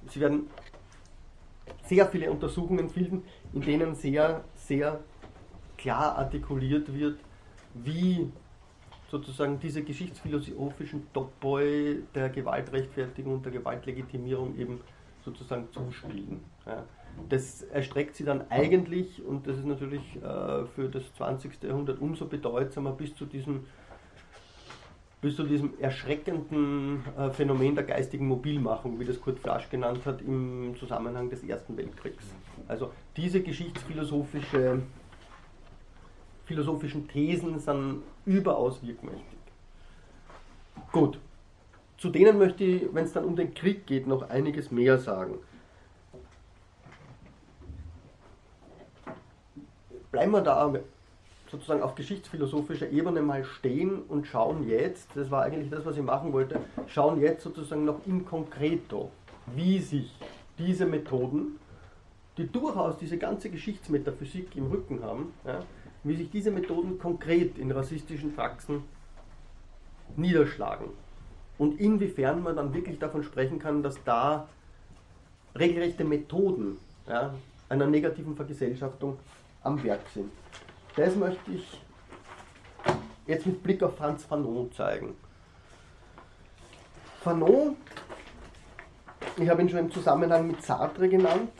Sie 0.07 0.19
werden 0.19 0.47
sehr 1.85 2.05
viele 2.07 2.29
Untersuchungen 2.29 2.89
finden, 2.89 3.23
in 3.53 3.61
denen 3.61 3.95
sehr, 3.95 4.43
sehr 4.55 4.99
klar 5.77 6.17
artikuliert 6.17 6.93
wird, 6.93 7.19
wie 7.73 8.31
sozusagen 9.09 9.59
diese 9.59 9.83
geschichtsphilosophischen 9.83 11.11
Topoi 11.13 12.03
der 12.13 12.29
Gewaltrechtfertigung 12.29 13.35
und 13.35 13.45
der 13.45 13.53
Gewaltlegitimierung 13.53 14.57
eben 14.57 14.81
sozusagen 15.23 15.67
zuspielen. 15.71 16.41
Ja. 16.65 16.83
Das 17.29 17.63
erstreckt 17.63 18.15
sie 18.15 18.23
dann 18.23 18.49
eigentlich, 18.49 19.23
und 19.23 19.47
das 19.47 19.57
ist 19.57 19.65
natürlich 19.65 20.15
äh, 20.17 20.65
für 20.65 20.89
das 20.91 21.13
20. 21.15 21.61
Jahrhundert 21.63 22.01
umso 22.01 22.25
bedeutsamer, 22.25 22.91
bis 22.91 23.15
zu 23.15 23.25
diesem, 23.25 23.65
bis 25.21 25.35
zu 25.35 25.43
diesem 25.43 25.73
erschreckenden 25.79 27.03
äh, 27.17 27.29
Phänomen 27.29 27.75
der 27.75 27.83
geistigen 27.83 28.27
Mobilmachung, 28.27 28.99
wie 28.99 29.05
das 29.05 29.21
Kurt 29.21 29.39
Flasch 29.39 29.69
genannt 29.69 30.05
hat, 30.05 30.21
im 30.21 30.75
Zusammenhang 30.79 31.29
des 31.29 31.43
Ersten 31.43 31.77
Weltkriegs. 31.77 32.25
Also 32.67 32.91
diese 33.15 33.41
geschichtsphilosophische 33.41 34.81
philosophischen 36.49 37.07
Thesen 37.07 37.59
sind 37.59 38.01
überaus 38.25 38.81
wirkmächtig. 38.81 39.37
Gut, 40.91 41.19
zu 41.99 42.09
denen 42.09 42.39
möchte 42.39 42.63
ich, 42.63 42.83
wenn 42.91 43.05
es 43.05 43.13
dann 43.13 43.25
um 43.25 43.35
den 43.35 43.53
Krieg 43.53 43.85
geht, 43.85 44.07
noch 44.07 44.29
einiges 44.29 44.71
mehr 44.71 44.97
sagen. 44.97 45.35
Bleiben 50.11 50.31
wir 50.31 50.41
da 50.41 50.73
sozusagen 51.51 51.81
auf 51.81 51.95
geschichtsphilosophischer 51.95 52.89
Ebene 52.89 53.21
mal 53.21 53.43
stehen 53.43 54.01
und 54.07 54.27
schauen 54.27 54.67
jetzt, 54.67 55.09
das 55.15 55.31
war 55.31 55.43
eigentlich 55.43 55.69
das, 55.69 55.85
was 55.85 55.97
ich 55.97 56.03
machen 56.03 56.31
wollte, 56.33 56.59
schauen 56.87 57.19
jetzt 57.21 57.43
sozusagen 57.43 57.85
noch 57.85 58.05
in 58.05 58.25
concreto, 58.25 59.11
wie 59.47 59.79
sich 59.79 60.13
diese 60.57 60.85
Methoden, 60.85 61.59
die 62.37 62.47
durchaus 62.47 62.97
diese 62.97 63.17
ganze 63.17 63.49
Geschichtsmetaphysik 63.49 64.55
im 64.55 64.67
Rücken 64.67 65.03
haben, 65.03 65.33
ja, 65.45 65.59
wie 66.03 66.15
sich 66.15 66.29
diese 66.29 66.51
Methoden 66.51 66.99
konkret 66.99 67.57
in 67.57 67.71
rassistischen 67.71 68.33
Praxen 68.33 68.83
niederschlagen. 70.15 70.87
Und 71.57 71.79
inwiefern 71.79 72.41
man 72.41 72.55
dann 72.55 72.73
wirklich 72.73 72.99
davon 72.99 73.23
sprechen 73.23 73.59
kann, 73.59 73.83
dass 73.83 74.01
da 74.05 74.47
regelrechte 75.55 76.05
Methoden 76.05 76.77
ja, 77.07 77.33
einer 77.67 77.87
negativen 77.87 78.35
Vergesellschaftung 78.35 79.17
am 79.63 79.81
Werk 79.83 80.07
sind. 80.13 80.31
Das 80.95 81.15
möchte 81.15 81.51
ich 81.51 81.81
jetzt 83.27 83.45
mit 83.45 83.61
Blick 83.61 83.83
auf 83.83 83.95
Franz 83.95 84.25
Fanon 84.25 84.71
zeigen. 84.71 85.15
Fanon, 87.21 87.75
ich 89.37 89.49
habe 89.49 89.61
ihn 89.61 89.69
schon 89.69 89.79
im 89.79 89.91
Zusammenhang 89.91 90.47
mit 90.47 90.63
Sartre 90.63 91.09
genannt, 91.09 91.51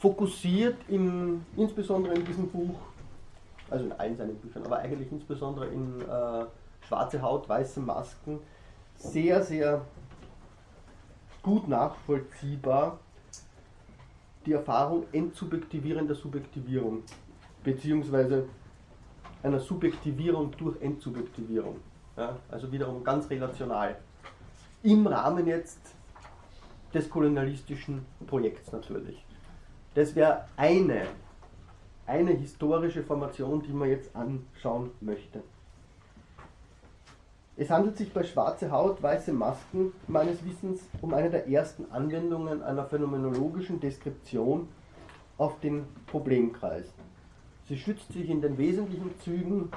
fokussiert 0.00 0.76
in, 0.88 1.44
insbesondere 1.56 2.14
in 2.14 2.24
diesem 2.24 2.48
Buch, 2.48 2.78
also 3.70 3.84
in 3.84 3.92
allen 3.92 4.16
seinen 4.16 4.36
Büchern, 4.36 4.64
aber 4.64 4.78
eigentlich 4.78 5.10
insbesondere 5.12 5.68
in 5.68 6.00
äh, 6.00 6.44
Schwarze 6.86 7.22
Haut, 7.22 7.48
weiße 7.48 7.80
Masken, 7.80 8.40
sehr, 8.96 9.42
sehr 9.42 9.84
gut 11.42 11.68
nachvollziehbar 11.68 12.98
die 14.46 14.52
Erfahrung 14.52 15.04
entsubjektivierender 15.12 16.14
Subjektivierung, 16.14 17.02
beziehungsweise 17.62 18.46
einer 19.42 19.60
Subjektivierung 19.60 20.50
durch 20.56 20.80
Entsubjektivierung. 20.80 21.76
Ja, 22.16 22.36
also 22.50 22.70
wiederum 22.70 23.04
ganz 23.04 23.28
relational. 23.30 23.96
Im 24.82 25.06
Rahmen 25.06 25.46
jetzt 25.46 25.94
des 26.92 27.08
kolonialistischen 27.08 28.04
Projekts 28.26 28.72
natürlich. 28.72 29.24
Das 29.94 30.14
wäre 30.14 30.46
eine, 30.56 31.02
eine 32.06 32.32
historische 32.32 33.02
Formation, 33.02 33.62
die 33.62 33.72
man 33.72 33.88
jetzt 33.88 34.14
anschauen 34.14 34.90
möchte. 35.00 35.42
Es 37.60 37.68
handelt 37.68 37.98
sich 37.98 38.10
bei 38.14 38.24
Schwarze 38.24 38.70
Haut, 38.70 39.02
weiße 39.02 39.34
Masken 39.34 39.92
meines 40.08 40.42
Wissens 40.46 40.80
um 41.02 41.12
eine 41.12 41.28
der 41.28 41.46
ersten 41.46 41.92
Anwendungen 41.92 42.62
einer 42.62 42.86
phänomenologischen 42.86 43.78
Deskription 43.80 44.66
auf 45.36 45.60
den 45.60 45.84
Problemkreis. 46.06 46.86
Sie 47.68 47.76
stützt 47.76 48.14
sich 48.14 48.30
in 48.30 48.40
den 48.40 48.56
wesentlichen 48.56 49.12
Zügen 49.20 49.70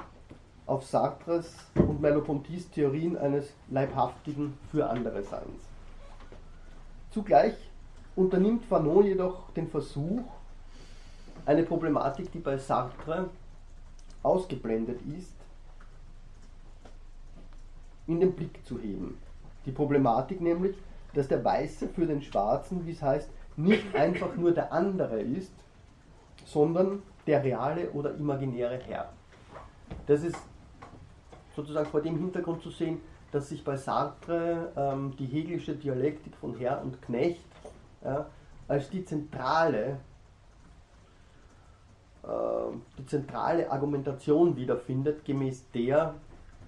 auf 0.64 0.86
Sartres 0.86 1.54
und 1.74 2.00
Merleau-Ponty's 2.00 2.70
Theorien 2.70 3.18
eines 3.18 3.52
leibhaftigen 3.68 4.54
für 4.70 4.88
andere 4.88 5.22
Seins. 5.22 5.68
Zugleich 7.10 7.52
unternimmt 8.16 8.64
Fanon 8.64 9.04
jedoch 9.04 9.50
den 9.50 9.68
Versuch, 9.68 10.22
eine 11.44 11.64
Problematik, 11.64 12.32
die 12.32 12.38
bei 12.38 12.56
Sartre 12.56 13.28
ausgeblendet 14.22 15.00
ist, 15.18 15.33
in 18.06 18.20
den 18.20 18.32
Blick 18.32 18.64
zu 18.64 18.78
heben. 18.78 19.18
Die 19.66 19.72
Problematik 19.72 20.40
nämlich, 20.40 20.76
dass 21.14 21.28
der 21.28 21.44
Weiße 21.44 21.88
für 21.88 22.06
den 22.06 22.22
Schwarzen, 22.22 22.86
wie 22.86 22.92
es 22.92 23.02
heißt, 23.02 23.30
nicht 23.56 23.94
einfach 23.94 24.34
nur 24.36 24.52
der 24.52 24.72
andere 24.72 25.20
ist, 25.20 25.52
sondern 26.44 27.02
der 27.26 27.42
reale 27.42 27.90
oder 27.90 28.14
imaginäre 28.14 28.78
Herr. 28.78 29.10
Das 30.06 30.22
ist 30.22 30.36
sozusagen 31.54 31.88
vor 31.88 32.02
dem 32.02 32.18
Hintergrund 32.18 32.62
zu 32.62 32.70
sehen, 32.70 33.00
dass 33.32 33.48
sich 33.48 33.64
bei 33.64 33.76
Sartre 33.76 34.72
ähm, 34.76 35.14
die 35.18 35.26
hegelische 35.26 35.74
Dialektik 35.74 36.36
von 36.36 36.56
Herr 36.58 36.82
und 36.82 37.00
Knecht 37.02 37.44
ja, 38.04 38.26
als 38.68 38.90
die 38.90 39.04
zentrale, 39.04 39.98
äh, 42.22 42.28
die 42.98 43.06
zentrale 43.06 43.70
Argumentation 43.70 44.56
wiederfindet, 44.56 45.24
gemäß 45.24 45.70
der 45.72 46.14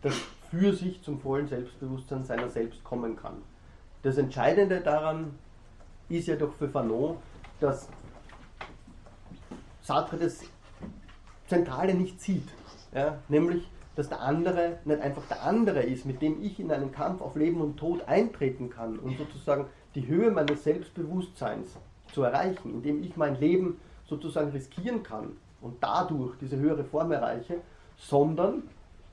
das 0.03 0.15
für 0.59 0.73
sich 0.73 1.03
zum 1.03 1.21
vollen 1.21 1.49
Selbstbewusstsein 1.49 2.25
seiner 2.25 2.49
selbst 2.49 2.83
kommen 2.83 3.17
kann. 3.17 3.43
Das 4.03 4.17
Entscheidende 4.17 4.81
daran 4.81 5.39
ist 6.09 6.29
ja 6.29 6.37
doch 6.37 6.55
für 6.55 6.69
Fanon, 6.69 7.17
dass 7.61 7.89
Sartre 9.83 10.17
das 10.17 10.41
Zentrale 11.47 11.95
nicht 11.95 12.21
sieht, 12.21 12.49
ja, 12.95 13.19
nämlich 13.29 13.69
dass 13.97 14.09
der 14.11 14.21
andere 14.21 14.79
nicht 14.85 15.01
einfach 15.01 15.27
der 15.29 15.43
andere 15.43 15.83
ist, 15.83 16.05
mit 16.05 16.21
dem 16.21 16.43
ich 16.43 16.61
in 16.61 16.71
einen 16.71 16.93
Kampf 16.93 17.23
auf 17.23 17.35
Leben 17.35 17.61
und 17.61 17.79
Tod 17.79 18.07
eintreten 18.07 18.69
kann 18.69 18.99
und 18.99 19.17
sozusagen 19.17 19.67
die 19.95 20.07
Höhe 20.07 20.31
meines 20.31 20.65
Selbstbewusstseins 20.65 21.79
zu 22.13 22.23
erreichen, 22.23 22.73
indem 22.75 23.03
ich 23.03 23.17
mein 23.17 23.41
Leben 23.41 23.81
sozusagen 24.07 24.51
riskieren 24.51 25.03
kann 25.03 25.37
und 25.61 25.77
dadurch 25.83 26.37
diese 26.39 26.57
höhere 26.57 26.85
Form 26.85 27.11
erreiche, 27.13 27.61
sondern 27.97 28.65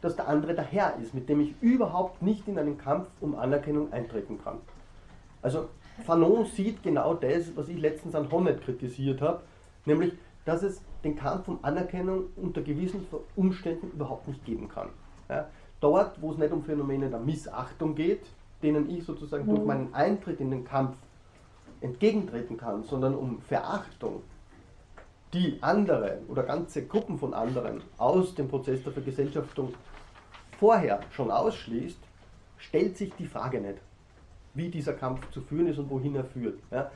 dass 0.04 0.18
der 0.18 0.28
andere 0.28 0.54
der 0.54 0.66
Herr 0.66 0.98
ist, 1.02 1.14
mit 1.14 1.30
dem 1.30 1.40
ich 1.40 1.56
überhaupt 1.62 2.22
nicht 2.22 2.46
in 2.50 2.60
einen 2.60 2.78
Kampf 2.78 3.08
um 3.22 3.36
Anerkennung 3.36 3.94
eintreten 3.94 4.38
kann. 4.44 4.58
Also 5.42 5.70
Fanon 6.06 6.46
sieht 6.46 6.84
genau 6.84 7.14
das, 7.14 7.56
was 7.56 7.70
ich 7.70 7.80
letztens 7.80 8.14
an 8.14 8.30
Honnet 8.30 8.62
kritisiert 8.62 9.22
habe, 9.22 9.44
nämlich, 9.86 10.14
dass 10.44 10.62
es 10.62 10.82
den 11.06 11.16
Kampf 11.16 11.48
um 11.48 11.60
Anerkennung 11.62 12.26
unter 12.36 12.62
gewissen 12.62 13.08
Umständen 13.38 13.92
überhaupt 13.92 14.28
nicht 14.28 14.44
geben 14.44 14.68
kann. 14.68 14.90
Ja, 15.30 15.48
dort, 15.80 16.22
wo 16.22 16.32
es 16.32 16.38
nicht 16.38 16.52
um 16.52 16.64
Phänomene 16.64 17.10
der 17.10 17.20
Missachtung 17.20 17.96
geht, 17.96 18.26
denen 18.62 18.90
ich 18.90 19.06
sozusagen 19.06 19.48
durch 19.48 19.62
mhm. 19.62 19.68
meinen 19.68 19.94
Eintritt 19.94 20.42
in 20.42 20.52
den 20.52 20.66
Kampf 20.66 20.98
entgegentreten 21.80 22.58
kann, 22.58 22.84
sondern 22.84 23.16
um 23.16 23.42
Verachtung, 23.42 24.22
die 25.34 25.60
andere 25.62 26.20
oder 26.28 26.44
ganze 26.44 26.86
Gruppen 26.86 27.18
von 27.18 27.34
anderen 27.34 27.82
aus 27.98 28.36
dem 28.36 28.50
Prozess 28.50 28.84
der 28.84 28.92
Vergesellschaftung 28.92 29.74
vorher 30.64 31.02
schon 31.12 31.30
ausschließt, 31.30 32.00
stellt 32.56 32.96
sich 32.96 33.14
die 33.16 33.26
Frage 33.26 33.60
nicht, 33.60 33.80
wie 34.54 34.70
dieser 34.70 34.94
Kampf 34.94 35.30
zu 35.32 35.42
führen 35.42 35.68
ist 35.68 35.78
und 35.78 35.90
wohin 35.90 36.16
er 36.16 36.24
führt. 36.24 36.58
Ja, 36.72 36.90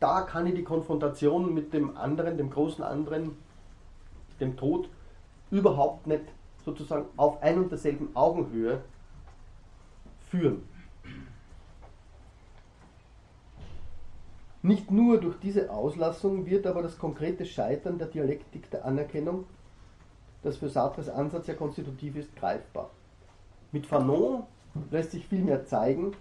da 0.00 0.22
kann 0.22 0.48
ich 0.48 0.54
die 0.54 0.64
Konfrontation 0.64 1.54
mit 1.54 1.72
dem 1.72 1.96
anderen, 1.96 2.36
dem 2.36 2.50
großen 2.50 2.82
anderen, 2.82 3.36
dem 4.40 4.56
Tod, 4.56 4.88
überhaupt 5.52 6.08
nicht 6.08 6.24
sozusagen 6.64 7.04
auf 7.16 7.40
ein 7.40 7.58
und 7.58 7.70
derselben 7.70 8.08
Augenhöhe 8.16 8.82
führen. 10.28 10.68
Nicht 14.60 14.90
nur 14.90 15.20
durch 15.20 15.38
diese 15.38 15.70
Auslassung 15.70 16.46
wird 16.46 16.66
aber 16.66 16.82
das 16.82 16.98
konkrete 16.98 17.46
Scheitern 17.46 17.96
der 17.96 18.08
Dialektik 18.08 18.72
der 18.72 18.84
Anerkennung, 18.84 19.44
das 20.42 20.56
für 20.56 20.68
Sartres 20.68 21.08
Ansatz 21.08 21.46
ja 21.46 21.54
konstitutiv 21.54 22.16
ist, 22.16 22.34
greifbar. 22.34 22.90
Mit 23.74 23.86
Fanon 23.86 24.44
lässt 24.92 25.10
sich 25.10 25.26
vielmehr 25.26 25.66
zeigen, 25.66 26.12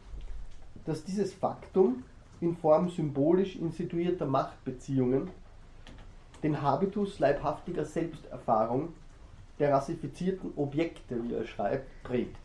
dass 0.86 1.04
dieses 1.04 1.36
Faktum 1.36 2.04
in 2.42 2.58
Form 2.58 2.90
symbolisch 2.90 3.58
instituierter 3.58 4.26
Machtbeziehungen 4.26 5.30
den 6.42 6.60
Habitus 6.64 7.20
leibhaftiger 7.20 7.86
Selbsterfahrung 7.86 8.94
der 9.60 9.72
rassifizierten 9.72 10.54
Objekte, 10.56 11.24
wie 11.24 11.36
er 11.36 11.46
schreibt, 11.46 12.02
prägt. 12.02 12.36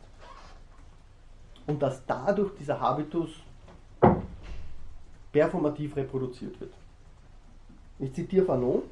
Und 1.67 1.81
dass 1.83 2.05
dadurch 2.05 2.55
dieser 2.59 2.79
Habitus 2.79 3.31
performativ 5.33 5.97
reproduziert 5.97 6.61
wird. 6.61 6.75
Ich 7.99 8.13
zitiere 8.13 8.45
Fanon. 8.45 8.83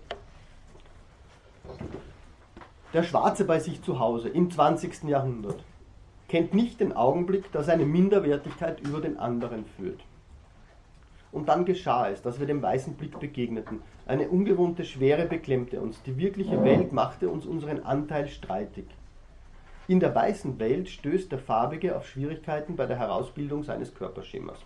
Der 2.95 3.03
Schwarze 3.03 3.45
bei 3.45 3.61
sich 3.61 3.83
zu 3.83 3.99
Hause 3.99 4.31
im 4.31 4.51
20. 4.51 5.05
Jahrhundert 5.05 5.62
kennt 6.29 6.55
nicht 6.55 6.81
den 6.81 6.93
Augenblick, 6.93 7.53
dass 7.53 7.68
eine 7.68 7.85
Minderwertigkeit 7.85 8.81
über 8.81 9.01
den 9.01 9.18
anderen 9.18 9.64
führt. 9.77 10.01
Und 11.33 11.49
dann 11.49 11.64
geschah 11.64 12.09
es, 12.09 12.22
dass 12.22 12.41
wir 12.41 12.47
dem 12.47 12.62
weißen 12.62 12.95
Blick 12.95 13.20
begegneten. 13.20 13.83
Eine 14.07 14.29
ungewohnte 14.29 14.85
Schwere 14.85 15.27
beklemmte 15.27 15.81
uns. 15.81 16.03
Die 16.03 16.16
wirkliche 16.16 16.62
Welt 16.64 16.93
machte 16.93 17.29
uns 17.29 17.45
unseren 17.45 17.81
Anteil 17.81 18.29
streitig. 18.29 18.87
In 19.89 20.01
der 20.01 20.14
weißen 20.14 20.59
Welt 20.59 20.89
stößt 20.89 21.31
der 21.31 21.39
Farbige 21.39 21.97
auf 21.97 22.09
Schwierigkeiten 22.09 22.74
bei 22.74 22.87
der 22.87 22.99
Herausbildung 22.99 23.62
seines 23.62 23.95
Körperschemas. 23.95 24.59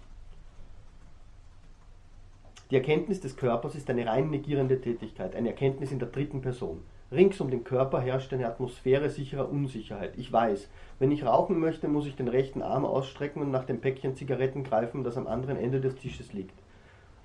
Die 2.71 2.77
Erkenntnis 2.77 3.21
des 3.21 3.37
Körpers 3.37 3.75
ist 3.75 3.91
eine 3.91 4.07
rein 4.07 4.31
negierende 4.31 4.81
Tätigkeit, 4.81 5.35
eine 5.35 5.49
Erkenntnis 5.49 5.91
in 5.91 5.99
der 5.99 6.09
dritten 6.09 6.41
Person. 6.41 6.85
Rings 7.13 7.41
um 7.41 7.51
den 7.51 7.65
Körper 7.65 8.01
herrscht 8.01 8.33
eine 8.33 8.47
Atmosphäre 8.47 9.11
sicherer 9.11 9.51
Unsicherheit. 9.51 10.13
Ich 10.17 10.33
weiß, 10.33 10.69
wenn 11.01 11.11
ich 11.11 11.25
rauchen 11.25 11.59
möchte, 11.59 11.89
muss 11.89 12.07
ich 12.07 12.15
den 12.15 12.29
rechten 12.29 12.63
Arm 12.63 12.85
ausstrecken 12.85 13.43
und 13.43 13.51
nach 13.51 13.65
dem 13.65 13.81
Päckchen 13.81 14.15
Zigaretten 14.15 14.63
greifen, 14.63 15.03
das 15.03 15.17
am 15.17 15.27
anderen 15.27 15.57
Ende 15.57 15.81
des 15.81 15.97
Tisches 15.97 16.33
liegt. 16.33 16.55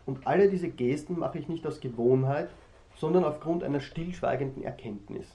Und 0.08 0.26
alle 0.26 0.50
diese 0.50 0.70
Gesten 0.70 1.20
mache 1.20 1.38
ich 1.38 1.50
nicht 1.50 1.68
aus 1.68 1.82
Gewohnheit, 1.82 2.50
sondern 2.96 3.24
aufgrund 3.24 3.64
einer 3.64 3.80
stillschweigenden 3.80 4.64
Erkenntnis. 4.64 5.28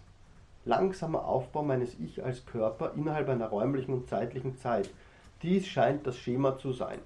Langsamer 0.64 1.26
Aufbau 1.26 1.62
meines 1.62 1.98
Ich 2.00 2.24
als 2.24 2.44
Körper 2.44 2.92
innerhalb 2.96 3.28
einer 3.28 3.48
räumlichen 3.48 3.94
und 3.94 4.08
zeitlichen 4.08 4.58
Zeit. 4.58 4.90
Dies 5.42 5.68
scheint 5.68 6.06
das 6.08 6.16
Schema 6.16 6.58
zu 6.58 6.72
sein. 6.72 6.98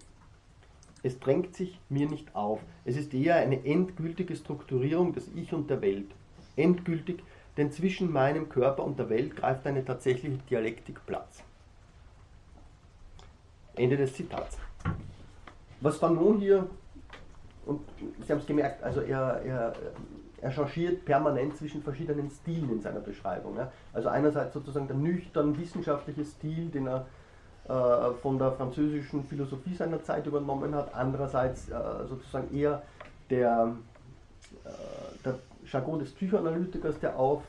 Es 1.03 1.21
drängt 1.21 1.55
sich 1.55 1.79
mir 1.91 2.09
nicht 2.09 2.35
auf. 2.35 2.61
Es 2.87 2.97
ist 2.97 3.13
eher 3.13 3.37
eine 3.37 3.67
endgültige 3.67 4.35
Strukturierung 4.35 5.13
des 5.13 5.29
Ich 5.37 5.53
und 5.53 5.69
der 5.69 5.83
Welt. 5.83 6.11
Endgültig, 6.57 7.23
denn 7.57 7.71
zwischen 7.71 8.13
meinem 8.13 8.49
Körper 8.49 8.85
und 8.85 8.99
der 8.99 9.09
Welt 9.09 9.37
greift 9.37 9.67
eine 9.67 9.85
tatsächliche 9.85 10.39
Dialektik 10.51 11.05
Platz. 11.07 11.43
Ende 13.77 13.97
des 13.97 14.15
Zitats. 14.15 14.59
Was 15.81 15.99
Fanon 15.99 16.39
hier, 16.39 16.67
und 17.67 17.81
Sie 18.25 18.33
haben 18.33 18.39
es 18.39 18.47
gemerkt, 18.47 18.83
also 18.83 19.01
er, 19.01 19.43
er, 19.45 19.73
er 20.41 20.51
changiert 20.53 21.05
permanent 21.05 21.57
zwischen 21.57 21.83
verschiedenen 21.83 22.31
Stilen 22.31 22.71
in 22.71 22.81
seiner 22.81 23.01
Beschreibung. 23.01 23.57
Ja. 23.57 23.71
Also 23.93 24.09
einerseits 24.09 24.55
sozusagen 24.55 24.87
der 24.87 24.97
nüchtern 24.97 25.59
wissenschaftliche 25.59 26.25
Stil, 26.25 26.69
den 26.69 26.87
er 26.87 27.07
äh, 27.69 28.15
von 28.21 28.39
der 28.39 28.53
französischen 28.53 29.25
Philosophie 29.25 29.75
seiner 29.75 30.03
Zeit 30.03 30.27
übernommen 30.27 30.75
hat, 30.75 30.95
andererseits 30.95 31.71
äh, 31.71 32.07
sozusagen 32.07 32.55
eher 32.55 32.83
der, 33.31 33.75
äh, 34.65 34.69
der 34.69 35.14
Jargon 35.75 35.99
des 35.99 36.13
Psychoanalytikers, 36.13 36.99
der 37.01 37.19
oft 37.19 37.45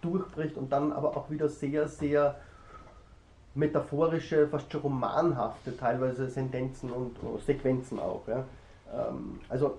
durchbricht 0.00 0.56
und 0.56 0.70
dann 0.70 0.92
aber 0.92 1.16
auch 1.16 1.30
wieder 1.30 1.48
sehr, 1.48 1.88
sehr 1.88 2.36
metaphorische, 3.58 4.46
fast 4.48 4.70
schon 4.70 4.82
romanhafte 4.82 5.76
teilweise 5.76 6.28
Sentenzen 6.28 6.90
und 6.90 7.16
Sequenzen 7.44 7.98
auch. 7.98 8.22
Ja. 8.28 8.44
Ähm, 8.92 9.40
also 9.48 9.78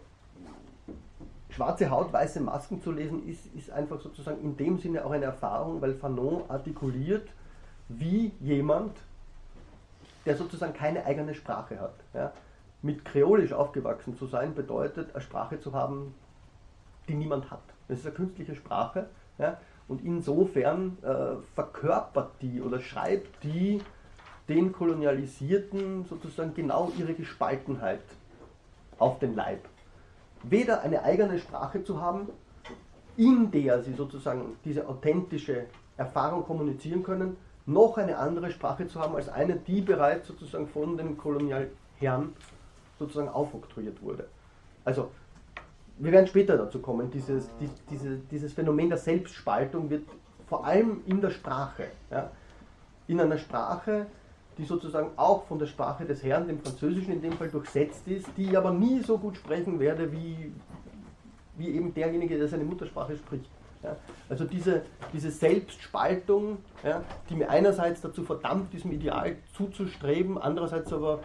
schwarze 1.50 1.90
Haut, 1.90 2.12
weiße 2.12 2.42
Masken 2.42 2.82
zu 2.82 2.92
lesen, 2.92 3.28
ist, 3.28 3.46
ist 3.56 3.72
einfach 3.72 4.00
sozusagen 4.02 4.42
in 4.42 4.58
dem 4.58 4.78
Sinne 4.78 5.06
auch 5.06 5.12
eine 5.12 5.26
Erfahrung, 5.26 5.82
weil 5.82 5.94
Fanon 5.94 6.44
artikuliert, 6.50 7.28
wie 7.88 8.34
jemand 8.40 8.98
der 10.26 10.36
sozusagen 10.36 10.74
keine 10.74 11.06
eigene 11.06 11.34
Sprache 11.34 11.80
hat. 11.80 11.96
Ja. 12.14 12.34
Mit 12.82 13.04
Kreolisch 13.04 13.54
aufgewachsen 13.54 14.18
zu 14.18 14.28
sein, 14.28 14.54
bedeutet, 14.54 15.14
eine 15.14 15.22
Sprache 15.22 15.60
zu 15.60 15.74
haben, 15.74 16.14
die 17.10 17.16
niemand 17.16 17.52
hat. 17.52 17.64
Das 17.88 18.00
ist 18.00 18.06
eine 18.06 18.16
künstliche 18.16 18.56
Sprache. 18.56 19.10
Ja. 19.38 19.60
Und 19.88 20.06
insofern 20.06 20.98
äh, 21.02 21.42
verkörpert 21.56 22.32
die 22.42 22.62
oder 22.62 22.80
schreibt 22.80 23.44
die 23.44 23.82
den 24.48 24.72
Kolonialisierten 24.72 26.06
sozusagen 26.06 26.54
genau 26.54 26.92
ihre 26.98 27.14
Gespaltenheit 27.14 28.02
auf 28.98 29.20
den 29.20 29.36
Leib. 29.36 29.62
Weder 30.44 30.82
eine 30.82 31.04
eigene 31.04 31.40
Sprache 31.40 31.84
zu 31.84 32.02
haben, 32.02 32.30
in 33.18 33.52
der 33.52 33.82
sie 33.84 33.94
sozusagen 33.94 34.58
diese 34.64 34.88
authentische 34.88 35.66
Erfahrung 35.98 36.46
kommunizieren 36.46 37.04
können, 37.04 37.38
noch 37.66 37.98
eine 37.98 38.18
andere 38.18 38.50
Sprache 38.52 38.88
zu 38.88 39.00
haben 39.00 39.16
als 39.16 39.30
eine, 39.30 39.56
die 39.56 39.82
bereits 39.82 40.28
sozusagen 40.28 40.68
von 40.68 40.98
den 40.98 41.18
Kolonialherren 41.18 42.34
sozusagen 42.98 43.30
aufoktroyiert 43.30 44.02
wurde. 44.02 44.28
Also, 44.86 45.12
wir 46.00 46.12
werden 46.12 46.28
später 46.28 46.58
dazu 46.58 46.80
kommen, 46.80 47.12
dieses, 47.12 47.50
die, 47.60 47.70
diese, 47.90 48.18
dieses 48.32 48.54
Phänomen 48.54 48.90
der 48.90 48.98
Selbstspaltung 48.98 49.90
wird 49.90 50.04
vor 50.48 50.66
allem 50.66 51.02
in 51.06 51.22
der 51.22 51.30
Sprache, 51.30 51.88
ja, 52.10 52.32
in 53.08 53.20
einer 53.20 53.38
Sprache, 53.38 54.08
die 54.58 54.66
sozusagen 54.66 55.12
auch 55.16 55.46
von 55.46 55.60
der 55.60 55.68
Sprache 55.68 56.06
des 56.06 56.24
Herrn, 56.24 56.48
dem 56.48 56.60
Französischen 56.60 57.14
in 57.14 57.22
dem 57.22 57.34
Fall, 57.34 57.50
durchsetzt 57.50 58.08
ist, 58.08 58.28
die 58.38 58.46
ich 58.46 58.58
aber 58.58 58.72
nie 58.72 59.02
so 59.02 59.18
gut 59.18 59.38
sprechen 59.38 59.80
werde, 59.80 60.12
wie, 60.12 60.52
wie 61.58 61.70
eben 61.70 61.94
derjenige, 61.94 62.38
der 62.38 62.48
seine 62.48 62.64
Muttersprache 62.64 63.16
spricht. 63.18 63.50
Ja, 63.84 63.96
also 64.28 64.44
diese, 64.44 64.82
diese 65.14 65.32
Selbstspaltung, 65.32 66.58
ja, 66.84 67.02
die 67.30 67.36
mir 67.36 67.50
einerseits 67.50 68.02
dazu 68.02 68.24
verdammt, 68.24 68.74
diesem 68.74 68.92
Ideal 68.92 69.38
zuzustreben, 69.54 70.38
andererseits 70.38 70.92
aber 70.92 71.22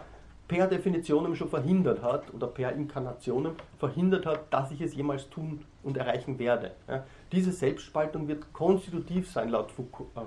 per 0.47 0.67
Definition 0.67 1.35
schon 1.35 1.49
verhindert 1.49 2.01
hat 2.01 2.33
oder 2.33 2.47
per 2.47 2.71
Inkarnation 2.73 3.49
verhindert 3.79 4.25
hat, 4.25 4.41
dass 4.51 4.71
ich 4.71 4.81
es 4.81 4.95
jemals 4.95 5.29
tun 5.29 5.65
und 5.83 5.97
erreichen 5.97 6.37
werde. 6.37 6.71
Ja, 6.87 7.03
diese 7.31 7.51
Selbstspaltung 7.51 8.27
wird 8.27 8.53
konstitutiv 8.53 9.31
sein, 9.31 9.49
laut, 9.49 9.71
Foucault, 9.71 10.09
äh, 10.15 10.21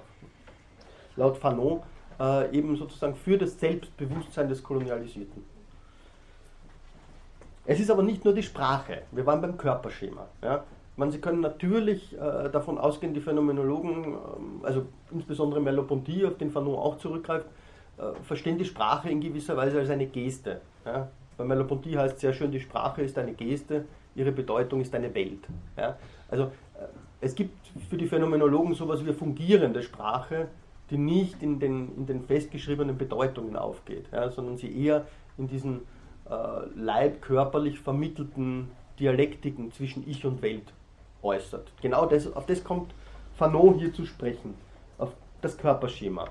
laut 1.16 1.36
Fanon, 1.36 1.80
äh, 2.18 2.56
eben 2.56 2.76
sozusagen 2.76 3.14
für 3.14 3.38
das 3.38 3.58
Selbstbewusstsein 3.58 4.48
des 4.48 4.62
Kolonialisierten. 4.62 5.44
Es 7.64 7.78
ist 7.78 7.90
aber 7.90 8.02
nicht 8.02 8.24
nur 8.24 8.34
die 8.34 8.42
Sprache, 8.42 9.02
wir 9.12 9.26
waren 9.26 9.40
beim 9.40 9.56
Körperschema. 9.56 10.26
Ja. 10.42 10.64
Man, 10.96 11.12
Sie 11.12 11.20
können 11.20 11.40
natürlich 11.40 12.12
äh, 12.14 12.48
davon 12.50 12.76
ausgehen, 12.76 13.14
die 13.14 13.20
Phänomenologen, 13.20 14.04
ähm, 14.04 14.60
also 14.64 14.86
insbesondere 15.12 15.60
Merleau-Ponty, 15.60 16.26
auf 16.26 16.38
den 16.38 16.50
Fanon 16.50 16.74
auch 16.74 16.98
zurückgreift, 16.98 17.46
verstehen 18.22 18.58
die 18.58 18.64
Sprache 18.64 19.10
in 19.10 19.20
gewisser 19.20 19.56
Weise 19.56 19.78
als 19.78 19.90
eine 19.90 20.06
Geste. 20.06 20.60
Ja? 20.84 21.08
Bei 21.36 21.44
Merleau-Ponty 21.44 21.92
heißt 21.92 22.20
sehr 22.20 22.32
schön, 22.32 22.50
die 22.50 22.60
Sprache 22.60 23.02
ist 23.02 23.18
eine 23.18 23.32
Geste, 23.32 23.84
ihre 24.14 24.32
Bedeutung 24.32 24.80
ist 24.80 24.94
eine 24.94 25.14
Welt. 25.14 25.46
Ja? 25.76 25.96
Also 26.28 26.44
äh, 26.44 26.86
es 27.20 27.34
gibt 27.34 27.68
für 27.88 27.96
die 27.96 28.06
Phänomenologen 28.06 28.74
sowas 28.74 29.00
wie 29.00 29.08
eine 29.08 29.14
fungierende 29.14 29.82
Sprache, 29.82 30.48
die 30.90 30.98
nicht 30.98 31.42
in 31.42 31.58
den, 31.58 31.94
in 31.96 32.06
den 32.06 32.22
festgeschriebenen 32.22 32.96
Bedeutungen 32.96 33.56
aufgeht, 33.56 34.06
ja? 34.12 34.30
sondern 34.30 34.56
sie 34.56 34.84
eher 34.84 35.06
in 35.36 35.48
diesen 35.48 35.80
äh, 36.28 36.34
leibkörperlich 36.74 37.78
vermittelten 37.78 38.70
Dialektiken 38.98 39.72
zwischen 39.72 40.08
Ich 40.08 40.24
und 40.24 40.42
Welt 40.42 40.72
äußert. 41.22 41.72
Genau 41.80 42.06
das, 42.06 42.32
auf 42.34 42.46
das 42.46 42.62
kommt 42.64 42.92
Fanon 43.36 43.78
hier 43.78 43.92
zu 43.92 44.04
sprechen, 44.04 44.54
auf 44.98 45.12
das 45.40 45.56
Körperschema. 45.56 46.28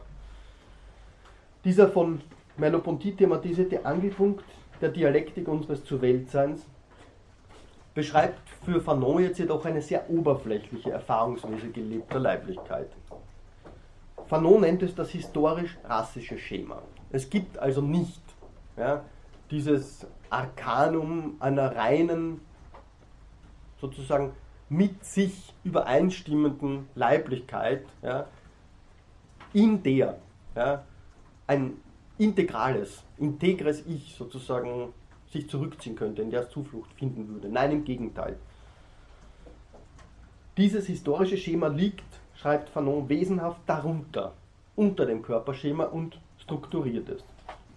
Dieser 1.68 1.90
von 1.90 2.22
Merleau-Ponty 2.56 3.18
thematisierte 3.18 3.86
Angelpunkt 3.86 4.46
der 4.80 4.88
Dialektik 4.88 5.50
unseres 5.50 5.84
Zu-Weltseins 5.84 6.66
beschreibt 7.94 8.40
für 8.64 8.80
Fanon 8.80 9.22
jetzt 9.24 9.38
jedoch 9.38 9.66
eine 9.66 9.82
sehr 9.82 10.10
oberflächliche 10.10 10.92
Erfahrungsweise 10.92 11.68
gelebter 11.68 12.20
Leiblichkeit. 12.20 12.90
Fanon 14.28 14.62
nennt 14.62 14.82
es 14.82 14.96
das 14.96 15.10
historisch-rassische 15.10 16.38
Schema. 16.38 16.84
Es 17.12 17.30
gibt 17.30 17.60
also 17.60 17.82
nicht 17.82 18.22
ja, 18.78 19.04
dieses 19.52 20.08
Arkanum 20.30 21.36
einer 21.42 21.76
reinen, 21.76 22.40
sozusagen 23.82 24.32
mit 24.70 25.04
sich 25.04 25.54
übereinstimmenden 25.66 26.88
Leiblichkeit, 26.96 27.86
ja, 28.02 28.26
in 29.52 29.84
der 29.84 30.18
ja, 30.56 30.86
ein 31.48 31.78
integrales, 32.18 33.04
integres 33.18 33.86
Ich 33.86 34.16
sozusagen 34.18 34.94
sich 35.32 35.50
zurückziehen 35.50 35.96
könnte, 35.96 36.22
in 36.22 36.32
der 36.32 36.42
es 36.44 36.50
Zuflucht 36.50 36.94
finden 36.94 37.28
würde. 37.28 37.50
Nein, 37.50 37.72
im 37.72 37.84
Gegenteil. 37.84 38.38
Dieses 40.58 40.88
historische 40.88 41.38
Schema 41.38 41.68
liegt, 41.68 42.06
schreibt 42.36 42.70
Fanon, 42.70 43.10
wesenhaft 43.10 43.62
darunter, 43.66 44.34
unter 44.76 45.06
dem 45.06 45.22
Körperschema 45.22 45.86
und 45.86 46.20
strukturiert 46.40 47.10
es. 47.10 47.24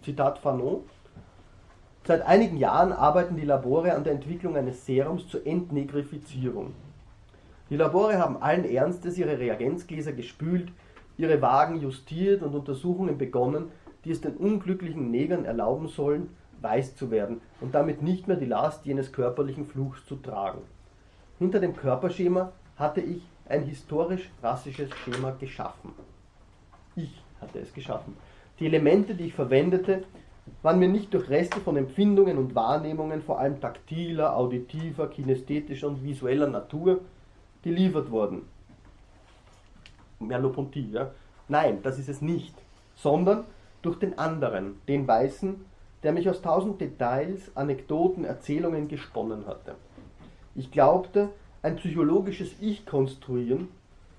Zitat 0.03 0.39
Fanon, 0.39 0.83
Seit 2.07 2.23
einigen 2.23 2.57
Jahren 2.57 2.93
arbeiten 2.93 3.37
die 3.37 3.45
Labore 3.45 3.95
an 3.95 4.05
der 4.05 4.15
Entwicklung 4.15 4.57
eines 4.57 4.87
Serums 4.87 5.29
zur 5.29 5.47
Entnegrifizierung. 5.47 6.73
Die 7.69 7.77
Labore 7.77 8.19
haben 8.19 8.43
allen 8.43 8.65
Ernstes 8.65 9.19
ihre 9.19 9.39
Reagenzgläser 9.39 10.13
gespült, 10.13 10.73
ihre 11.21 11.43
Wagen 11.43 11.81
justiert 11.81 12.43
und 12.43 12.55
Untersuchungen 12.55 13.19
begonnen, 13.19 13.71
die 14.05 14.11
es 14.11 14.21
den 14.21 14.37
unglücklichen 14.37 15.11
Negern 15.11 15.45
erlauben 15.45 15.89
sollen, 15.89 16.31
weiß 16.63 16.97
zu 16.97 17.11
werden 17.11 17.41
und 17.61 17.75
damit 17.75 18.03
nicht 18.03 18.27
mehr 18.27 18.37
die 18.37 18.47
Last 18.47 18.87
jenes 18.87 19.13
körperlichen 19.13 19.67
Fluchs 19.67 20.05
zu 20.07 20.17
tragen. 20.17 20.63
Hinter 21.39 21.61
dem 21.61 21.77
Körperschema 21.77 22.53
hatte 22.77 23.01
ich 23.01 23.23
ein 23.49 23.65
historisch-rassisches 23.65 24.91
Schema 25.05 25.33
geschaffen. 25.33 25.93
Ich 26.97 27.23
hatte 27.41 27.59
es 27.59 27.73
geschaffen. 27.73 28.17
Die 28.59 28.67
Elemente, 28.67 29.15
die 29.15 29.27
ich 29.27 29.35
verwendete, 29.35 30.05
waren 30.63 30.79
mir 30.79 30.89
nicht 30.89 31.13
durch 31.15 31.29
Reste 31.29 31.61
von 31.61 31.77
Empfindungen 31.77 32.39
und 32.39 32.55
Wahrnehmungen, 32.55 33.23
vor 33.23 33.39
allem 33.39 33.61
taktiler, 33.61 34.37
auditiver, 34.37 35.09
kinästhetischer 35.09 35.89
und 35.89 36.03
visueller 36.03 36.47
Natur, 36.47 37.01
geliefert 37.63 38.11
worden. 38.11 38.43
Merleau-Ponty, 40.21 40.91
ja? 40.93 41.11
Nein, 41.49 41.81
das 41.83 41.99
ist 41.99 42.09
es 42.09 42.23
nicht, 42.23 42.55
sondern 42.95 43.45
durch 43.83 43.99
den 43.99 44.19
anderen, 44.19 44.81
den 44.87 45.09
Weißen, 45.09 45.65
der 46.03 46.13
mich 46.13 46.29
aus 46.29 46.43
tausend 46.43 46.81
Details, 46.81 47.51
Anekdoten, 47.57 48.25
Erzählungen 48.25 48.89
gesponnen 48.89 49.47
hatte. 49.47 49.75
Ich 50.55 50.71
glaubte, 50.71 51.31
ein 51.63 51.77
psychologisches 51.77 52.55
Ich 52.61 52.87
konstruieren, 52.87 53.69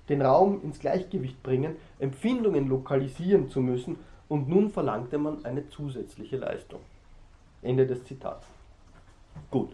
den 0.08 0.22
Raum 0.22 0.60
ins 0.62 0.78
Gleichgewicht 0.78 1.42
bringen, 1.42 1.76
Empfindungen 1.98 2.68
lokalisieren 2.68 3.48
zu 3.48 3.60
müssen 3.60 3.96
und 4.28 4.48
nun 4.48 4.70
verlangte 4.70 5.18
man 5.18 5.44
eine 5.44 5.68
zusätzliche 5.68 6.36
Leistung. 6.36 6.80
Ende 7.62 7.86
des 7.86 8.04
Zitats. 8.04 8.46
Gut. 9.50 9.70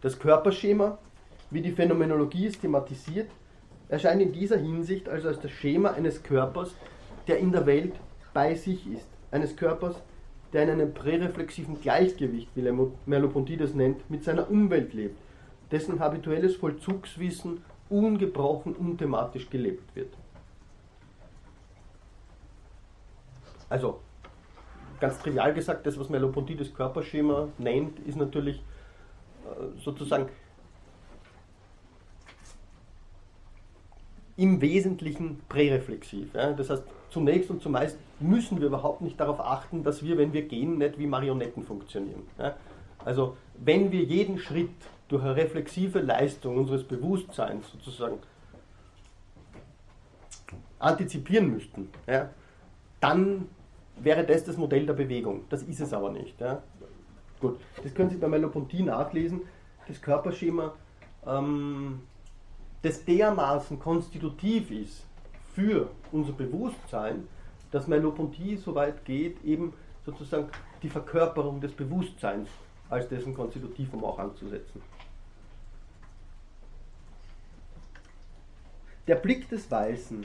Das 0.00 0.18
Körperschema, 0.18 0.98
wie 1.50 1.62
die 1.62 1.72
Phänomenologie 1.72 2.46
es 2.46 2.58
thematisiert, 2.58 3.30
erscheint 3.90 4.22
in 4.22 4.32
dieser 4.32 4.56
Hinsicht 4.56 5.08
also 5.08 5.28
als 5.28 5.40
das 5.40 5.50
Schema 5.50 5.90
eines 5.90 6.22
Körpers, 6.22 6.74
der 7.26 7.38
in 7.38 7.52
der 7.52 7.66
Welt 7.66 7.94
bei 8.32 8.54
sich 8.54 8.86
ist. 8.86 9.06
Eines 9.32 9.56
Körpers, 9.56 9.96
der 10.52 10.62
in 10.64 10.70
einem 10.70 10.94
präreflexiven 10.94 11.80
Gleichgewicht, 11.80 12.48
wie 12.54 12.88
Merleau-Ponty 13.06 13.56
das 13.56 13.74
nennt, 13.74 14.08
mit 14.08 14.24
seiner 14.24 14.48
Umwelt 14.50 14.94
lebt, 14.94 15.18
dessen 15.70 16.00
habituelles 16.00 16.56
Vollzugswissen 16.56 17.62
ungebrochen 17.88 18.74
unthematisch 18.74 19.50
gelebt 19.50 19.94
wird. 19.94 20.12
Also, 23.68 24.00
ganz 25.00 25.18
trivial 25.18 25.52
gesagt, 25.54 25.86
das, 25.86 25.98
was 25.98 26.08
Merleau-Ponty 26.08 26.56
das 26.56 26.72
Körperschema 26.74 27.48
nennt, 27.58 27.98
ist 28.00 28.16
natürlich 28.16 28.56
äh, 28.56 29.80
sozusagen 29.80 30.28
im 34.40 34.62
Wesentlichen 34.62 35.38
präreflexiv. 35.50 36.34
Ja? 36.34 36.52
Das 36.52 36.70
heißt, 36.70 36.82
zunächst 37.10 37.50
und 37.50 37.60
zumeist 37.60 37.98
müssen 38.20 38.58
wir 38.58 38.68
überhaupt 38.68 39.02
nicht 39.02 39.20
darauf 39.20 39.38
achten, 39.38 39.84
dass 39.84 40.02
wir, 40.02 40.16
wenn 40.16 40.32
wir 40.32 40.42
gehen, 40.42 40.78
nicht 40.78 40.98
wie 40.98 41.06
Marionetten 41.06 41.62
funktionieren. 41.62 42.22
Ja? 42.38 42.56
Also 43.04 43.36
wenn 43.58 43.92
wir 43.92 44.02
jeden 44.02 44.38
Schritt 44.38 44.70
durch 45.08 45.22
eine 45.22 45.36
reflexive 45.36 46.00
Leistung 46.00 46.56
unseres 46.56 46.84
Bewusstseins 46.84 47.70
sozusagen 47.72 48.18
antizipieren 50.78 51.50
müssten, 51.50 51.90
ja, 52.06 52.30
dann 53.00 53.46
wäre 53.96 54.24
das 54.24 54.44
das 54.44 54.56
Modell 54.56 54.86
der 54.86 54.94
Bewegung. 54.94 55.44
Das 55.50 55.62
ist 55.62 55.80
es 55.80 55.92
aber 55.92 56.10
nicht. 56.10 56.40
Ja. 56.40 56.62
Gut, 57.40 57.60
das 57.82 57.92
können 57.92 58.08
Sie 58.08 58.16
bei 58.16 58.28
Merleau-Ponty 58.28 58.82
nachlesen. 58.82 59.42
Das 59.86 60.00
Körperschema, 60.00 60.72
ähm, 61.26 62.00
das 62.82 63.04
dermaßen 63.04 63.78
konstitutiv 63.78 64.70
ist 64.70 65.04
für 65.54 65.90
unser 66.12 66.32
Bewusstsein, 66.32 67.28
dass 67.70 67.86
Merleau-Ponty 67.86 68.56
so 68.56 68.74
weit 68.74 69.04
geht, 69.04 69.42
eben 69.44 69.72
sozusagen 70.04 70.48
die 70.82 70.88
Verkörperung 70.88 71.60
des 71.60 71.72
Bewusstseins 71.72 72.48
als 72.88 73.08
dessen 73.08 73.34
Konstitutivum 73.34 74.04
auch 74.04 74.18
anzusetzen. 74.18 74.82
Der 79.06 79.16
Blick 79.16 79.48
des 79.48 79.70
Weißen, 79.70 80.24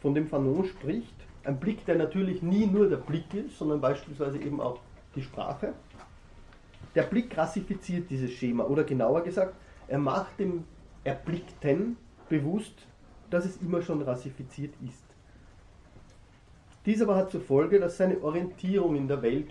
von 0.00 0.14
dem 0.14 0.28
Fanon 0.28 0.64
spricht, 0.64 1.14
ein 1.44 1.58
Blick, 1.58 1.84
der 1.86 1.96
natürlich 1.96 2.42
nie 2.42 2.66
nur 2.66 2.88
der 2.88 2.98
Blick 2.98 3.32
ist, 3.34 3.58
sondern 3.58 3.80
beispielsweise 3.80 4.38
eben 4.38 4.60
auch 4.60 4.78
die 5.14 5.22
Sprache. 5.22 5.74
Der 6.94 7.02
Blick 7.02 7.36
rassifiziert 7.36 8.10
dieses 8.10 8.30
Schema 8.32 8.64
oder 8.64 8.84
genauer 8.84 9.22
gesagt, 9.22 9.54
er 9.88 9.98
macht 9.98 10.38
dem 10.38 10.64
Erblickten 11.04 11.96
bewusst, 12.28 12.86
dass 13.30 13.44
es 13.44 13.56
immer 13.62 13.82
schon 13.82 14.02
rassifiziert 14.02 14.74
ist. 14.84 15.04
Dies 16.86 17.02
aber 17.02 17.16
hat 17.16 17.30
zur 17.30 17.40
Folge, 17.40 17.78
dass 17.78 17.96
seine 17.96 18.22
Orientierung 18.22 18.96
in 18.96 19.08
der 19.08 19.22
Welt 19.22 19.50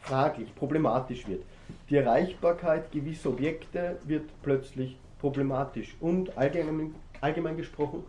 fraglich, 0.00 0.54
problematisch 0.54 1.26
wird. 1.26 1.44
Die 1.88 1.96
Erreichbarkeit 1.96 2.90
gewisser 2.90 3.30
Objekte 3.30 3.98
wird 4.04 4.30
plötzlich 4.42 4.96
problematisch 5.20 5.94
und 6.00 6.36
allgemein, 6.36 6.94
allgemein 7.20 7.56
gesprochen 7.56 8.04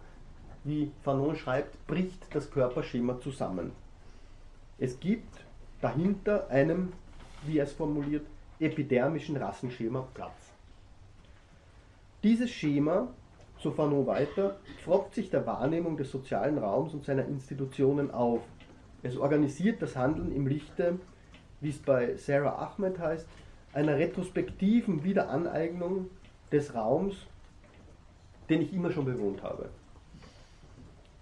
wie 0.63 0.91
Fanon 1.03 1.35
schreibt, 1.35 1.85
bricht 1.87 2.33
das 2.33 2.49
Körperschema 2.49 3.19
zusammen. 3.19 3.71
Es 4.77 4.99
gibt 4.99 5.45
dahinter 5.81 6.49
einem, 6.49 6.93
wie 7.45 7.57
er 7.57 7.65
es 7.65 7.73
formuliert, 7.73 8.25
epidermischen 8.59 9.35
Rassenschema 9.35 10.07
Platz. 10.13 10.52
Dieses 12.23 12.51
Schema, 12.51 13.09
so 13.59 13.71
Fanon 13.71 14.07
weiter, 14.07 14.55
froppt 14.85 15.13
sich 15.13 15.29
der 15.29 15.45
Wahrnehmung 15.45 15.97
des 15.97 16.09
sozialen 16.09 16.57
Raums 16.57 16.93
und 16.93 17.03
seiner 17.03 17.25
Institutionen 17.25 18.11
auf. 18.11 18.39
Es 19.01 19.17
organisiert 19.17 19.81
das 19.81 19.97
Handeln 19.97 20.33
im 20.33 20.47
Lichte, 20.47 20.99
wie 21.59 21.69
es 21.69 21.79
bei 21.79 22.15
Sarah 22.15 22.73
Ahmed 22.77 22.97
heißt, 22.97 23.27
einer 23.73 23.97
retrospektiven 23.97 25.03
Wiederaneignung 25.03 26.09
des 26.49 26.73
Raums, 26.73 27.27
den 28.49 28.61
ich 28.61 28.73
immer 28.73 28.91
schon 28.91 29.03
bewohnt 29.03 29.43
habe. 29.43 29.67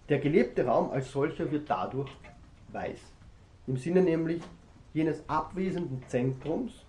Der 0.07 0.19
gelebte 0.19 0.65
Raum 0.65 0.91
als 0.91 1.11
solcher 1.11 1.49
wird 1.51 1.67
dadurch 1.67 2.11
weiß. 2.73 2.99
Im 3.65 3.77
Sinne 3.77 4.03
nämlich 4.03 4.43
jenes 4.93 5.27
abwesenden 5.27 6.03
Zentrums, 6.07 6.85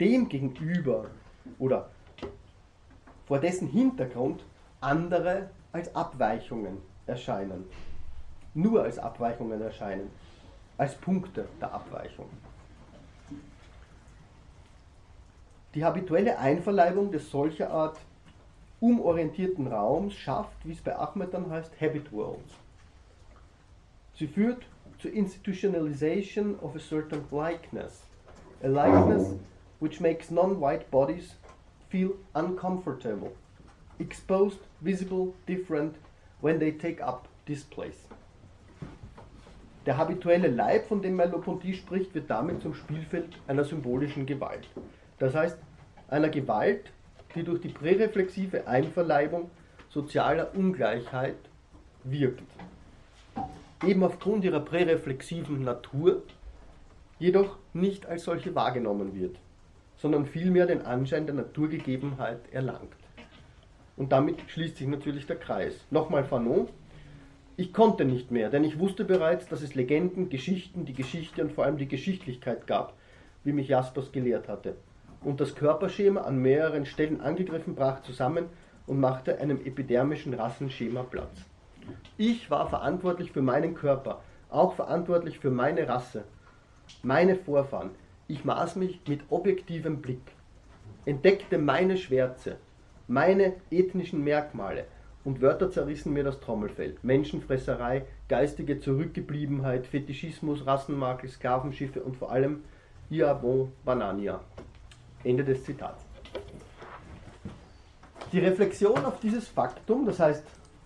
dem 0.00 0.28
gegenüber 0.28 1.06
oder 1.58 1.90
vor 3.26 3.38
dessen 3.38 3.68
Hintergrund 3.68 4.44
andere 4.80 5.50
als 5.72 5.94
Abweichungen 5.94 6.78
erscheinen. 7.06 7.64
Nur 8.54 8.82
als 8.82 8.98
Abweichungen 8.98 9.60
erscheinen, 9.60 10.10
als 10.78 10.94
Punkte 10.94 11.46
der 11.60 11.72
Abweichung. 11.72 12.28
Die 15.74 15.84
habituelle 15.84 16.38
Einverleibung 16.38 17.10
des 17.12 17.30
solcher 17.30 17.70
Art 17.70 17.98
umorientierten 18.80 19.66
Raums 19.66 20.14
schafft, 20.14 20.56
wie 20.64 20.72
es 20.72 20.80
bei 20.80 20.96
Ahmed 20.96 21.34
dann 21.34 21.50
heißt, 21.50 21.78
Habit 21.80 22.10
Worlds. 22.12 22.54
Sie 24.14 24.26
führt 24.26 24.64
zur 24.98 25.12
Institutionalization 25.12 26.58
of 26.60 26.74
a 26.74 26.78
certain 26.78 27.24
likeness, 27.30 28.02
a 28.62 28.66
likeness 28.66 29.34
which 29.80 30.00
makes 30.00 30.30
non-white 30.30 30.90
bodies 30.90 31.34
feel 31.88 32.16
uncomfortable, 32.34 33.32
exposed, 33.98 34.58
visible, 34.80 35.34
different 35.46 35.96
when 36.40 36.58
they 36.58 36.72
take 36.72 37.00
up 37.00 37.28
this 37.46 37.64
place. 37.64 38.06
Der 39.86 39.96
habituelle 39.96 40.48
Leib, 40.48 40.86
von 40.86 41.00
dem 41.00 41.16
Merleau-Ponty 41.16 41.72
spricht, 41.74 42.14
wird 42.14 42.28
damit 42.28 42.60
zum 42.60 42.74
Spielfeld 42.74 43.38
einer 43.46 43.64
symbolischen 43.64 44.26
Gewalt. 44.26 44.68
Das 45.18 45.34
heißt, 45.34 45.56
einer 46.08 46.28
Gewalt, 46.28 46.92
die 47.34 47.42
durch 47.42 47.60
die 47.60 47.70
präreflexive 47.70 48.66
Einverleibung 48.66 49.50
sozialer 49.88 50.54
Ungleichheit 50.54 51.38
wirkt. 52.04 52.42
Eben 53.82 54.02
aufgrund 54.02 54.44
ihrer 54.44 54.60
präreflexiven 54.60 55.62
Natur, 55.62 56.22
jedoch 57.18 57.56
nicht 57.72 58.06
als 58.06 58.24
solche 58.24 58.54
wahrgenommen 58.54 59.14
wird, 59.14 59.36
sondern 59.98 60.26
vielmehr 60.26 60.66
den 60.66 60.82
Anschein 60.82 61.26
der 61.26 61.34
Naturgegebenheit 61.34 62.40
erlangt. 62.52 62.96
Und 63.96 64.12
damit 64.12 64.40
schließt 64.48 64.76
sich 64.76 64.86
natürlich 64.86 65.26
der 65.26 65.36
Kreis. 65.36 65.74
Nochmal 65.90 66.24
Fanon. 66.24 66.68
Ich 67.56 67.72
konnte 67.72 68.04
nicht 68.04 68.30
mehr, 68.30 68.48
denn 68.50 68.64
ich 68.64 68.78
wusste 68.78 69.04
bereits, 69.04 69.48
dass 69.48 69.62
es 69.62 69.74
Legenden, 69.74 70.30
Geschichten, 70.30 70.84
die 70.84 70.94
Geschichte 70.94 71.42
und 71.42 71.52
vor 71.52 71.64
allem 71.64 71.76
die 71.76 71.88
Geschichtlichkeit 71.88 72.66
gab, 72.66 72.94
wie 73.42 73.52
mich 73.52 73.68
Jaspers 73.68 74.12
gelehrt 74.12 74.48
hatte 74.48 74.76
und 75.22 75.40
das 75.40 75.54
Körperschema 75.54 76.22
an 76.22 76.38
mehreren 76.38 76.86
Stellen 76.86 77.20
angegriffen, 77.20 77.74
brach 77.74 78.02
zusammen 78.02 78.46
und 78.86 79.00
machte 79.00 79.38
einem 79.38 79.58
epidermischen 79.64 80.34
Rassenschema 80.34 81.02
Platz. 81.02 81.44
Ich 82.16 82.50
war 82.50 82.68
verantwortlich 82.68 83.32
für 83.32 83.42
meinen 83.42 83.74
Körper, 83.74 84.22
auch 84.50 84.74
verantwortlich 84.74 85.38
für 85.38 85.50
meine 85.50 85.88
Rasse, 85.88 86.24
meine 87.02 87.36
Vorfahren. 87.36 87.90
Ich 88.30 88.44
maß 88.44 88.76
mich 88.76 89.00
mit 89.08 89.22
objektivem 89.30 90.02
Blick, 90.02 90.20
entdeckte 91.06 91.56
meine 91.56 91.96
Schwärze, 91.96 92.58
meine 93.06 93.54
ethnischen 93.70 94.22
Merkmale 94.22 94.84
und 95.24 95.40
Wörter 95.40 95.70
zerrissen 95.70 96.12
mir 96.12 96.24
das 96.24 96.38
Trommelfell. 96.38 96.96
Menschenfresserei, 97.02 98.04
geistige 98.28 98.80
Zurückgebliebenheit, 98.80 99.86
Fetischismus, 99.86 100.66
Rassenmakel, 100.66 101.30
Sklavenschiffe 101.30 102.02
und 102.02 102.18
vor 102.18 102.30
allem 102.30 102.64
Ia 103.08 103.32
bon 103.32 103.72
banania. 103.86 104.40
Ende 105.24 105.42
des 105.42 105.64
Zitats. 105.64 106.04
Die 108.30 108.40
Reflexion 108.40 109.06
auf 109.06 109.20
dieses 109.20 109.48
Faktum, 109.48 110.04
das 110.04 110.20
heißt 110.20 110.44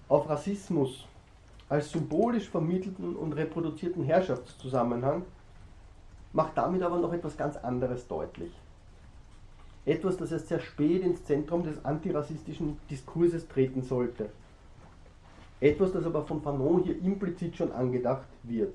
auf 0.08 0.28
Rassismus 0.28 1.08
als 1.68 1.90
symbolisch 1.90 2.48
vermittelten 2.48 3.16
und 3.16 3.32
reproduzierten 3.32 4.04
Herrschaftszusammenhang, 4.04 5.24
macht 6.32 6.56
damit 6.56 6.82
aber 6.82 6.98
noch 6.98 7.12
etwas 7.12 7.36
ganz 7.36 7.56
anderes 7.56 8.06
deutlich. 8.08 8.52
Etwas, 9.84 10.16
das 10.16 10.32
erst 10.32 10.48
sehr 10.48 10.60
spät 10.60 11.02
ins 11.02 11.24
Zentrum 11.24 11.64
des 11.64 11.84
antirassistischen 11.84 12.78
Diskurses 12.88 13.48
treten 13.48 13.82
sollte. 13.82 14.30
Etwas, 15.60 15.92
das 15.92 16.04
aber 16.04 16.24
von 16.24 16.40
Fanon 16.42 16.82
hier 16.84 17.00
implizit 17.02 17.56
schon 17.56 17.72
angedacht 17.72 18.26
wird. 18.44 18.74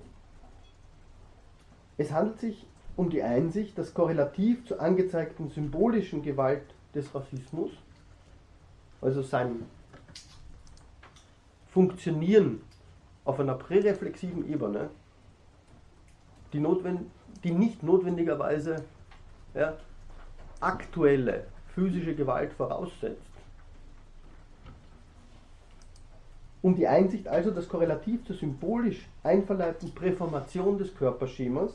Es 1.98 2.12
handelt 2.12 2.40
sich 2.40 2.66
um 2.96 3.10
die 3.10 3.24
Einsicht, 3.24 3.78
dass 3.78 3.94
korrelativ 3.94 4.66
zur 4.66 4.82
angezeigten 4.82 5.50
symbolischen 5.50 6.22
Gewalt 6.22 6.64
des 6.94 7.14
Rassismus, 7.14 7.72
also 9.02 9.22
sein 9.22 9.66
Funktionieren 11.72 12.62
auf 13.24 13.40
einer 13.40 13.54
präreflexiven 13.54 14.52
Ebene, 14.52 14.90
die, 16.54 16.60
notwend 16.60 17.10
die 17.44 17.52
nicht 17.52 17.84
notwendigerweise 17.84 18.84
ja, 19.54 19.78
aktuelle 20.60 21.46
physische 21.74 22.16
Gewalt 22.16 22.54
voraussetzt. 22.54 23.22
Um 26.62 26.76
die 26.76 26.88
Einsicht 26.88 27.28
also, 27.28 27.52
dass 27.52 27.70
korrelativ 27.70 28.26
zur 28.26 28.36
symbolisch 28.36 29.08
einverleibten 29.24 29.94
Präformation 29.94 30.78
des 30.78 30.96
Körperschemas 30.96 31.72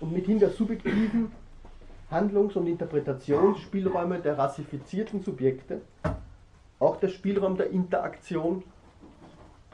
und 0.00 0.12
mithin 0.12 0.38
der 0.38 0.50
subjektiven 0.50 1.30
Handlungs- 2.10 2.56
und 2.56 2.66
Interpretationsspielräume 2.66 4.18
der 4.18 4.36
rassifizierten 4.36 5.22
Subjekte 5.22 5.82
auch 6.78 6.96
der 6.96 7.08
Spielraum 7.08 7.56
der 7.56 7.70
Interaktion 7.70 8.62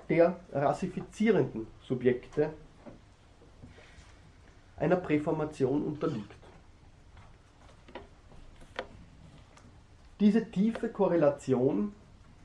der 0.09 0.36
rassifizierenden 0.52 1.66
Subjekte 1.82 2.51
einer 4.76 4.96
Präformation 4.96 5.82
unterliegt. 5.82 6.34
Diese 10.20 10.51
tiefe 10.51 10.88
Korrelation 10.88 11.92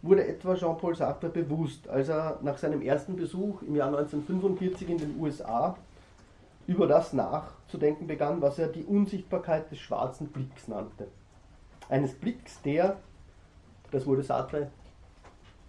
wurde 0.01 0.27
etwa 0.27 0.55
Jean-Paul 0.55 0.95
Sartre 0.95 1.29
bewusst, 1.29 1.87
als 1.87 2.09
er 2.09 2.39
nach 2.41 2.57
seinem 2.57 2.81
ersten 2.81 3.15
Besuch 3.15 3.61
im 3.61 3.75
Jahr 3.75 3.87
1945 3.87 4.89
in 4.89 4.97
den 4.97 5.19
USA 5.19 5.77
über 6.67 6.87
das 6.87 7.13
nachzudenken 7.13 8.07
begann, 8.07 8.41
was 8.41 8.59
er 8.59 8.67
die 8.67 8.83
Unsichtbarkeit 8.83 9.71
des 9.71 9.79
schwarzen 9.79 10.27
Blicks 10.27 10.67
nannte. 10.67 11.07
Eines 11.89 12.13
Blicks, 12.13 12.61
der, 12.61 12.97
das 13.91 14.05
wurde 14.05 14.23
Sartre 14.23 14.69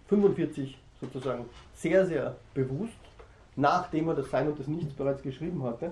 45 0.07 0.77
sozusagen 0.99 1.45
sehr, 1.73 2.05
sehr 2.05 2.35
bewusst, 2.53 2.93
nachdem 3.55 4.09
er 4.09 4.15
das 4.15 4.29
Sein 4.29 4.47
und 4.47 4.59
das 4.59 4.67
Nichts 4.67 4.93
bereits 4.93 5.23
geschrieben 5.23 5.63
hatte, 5.63 5.91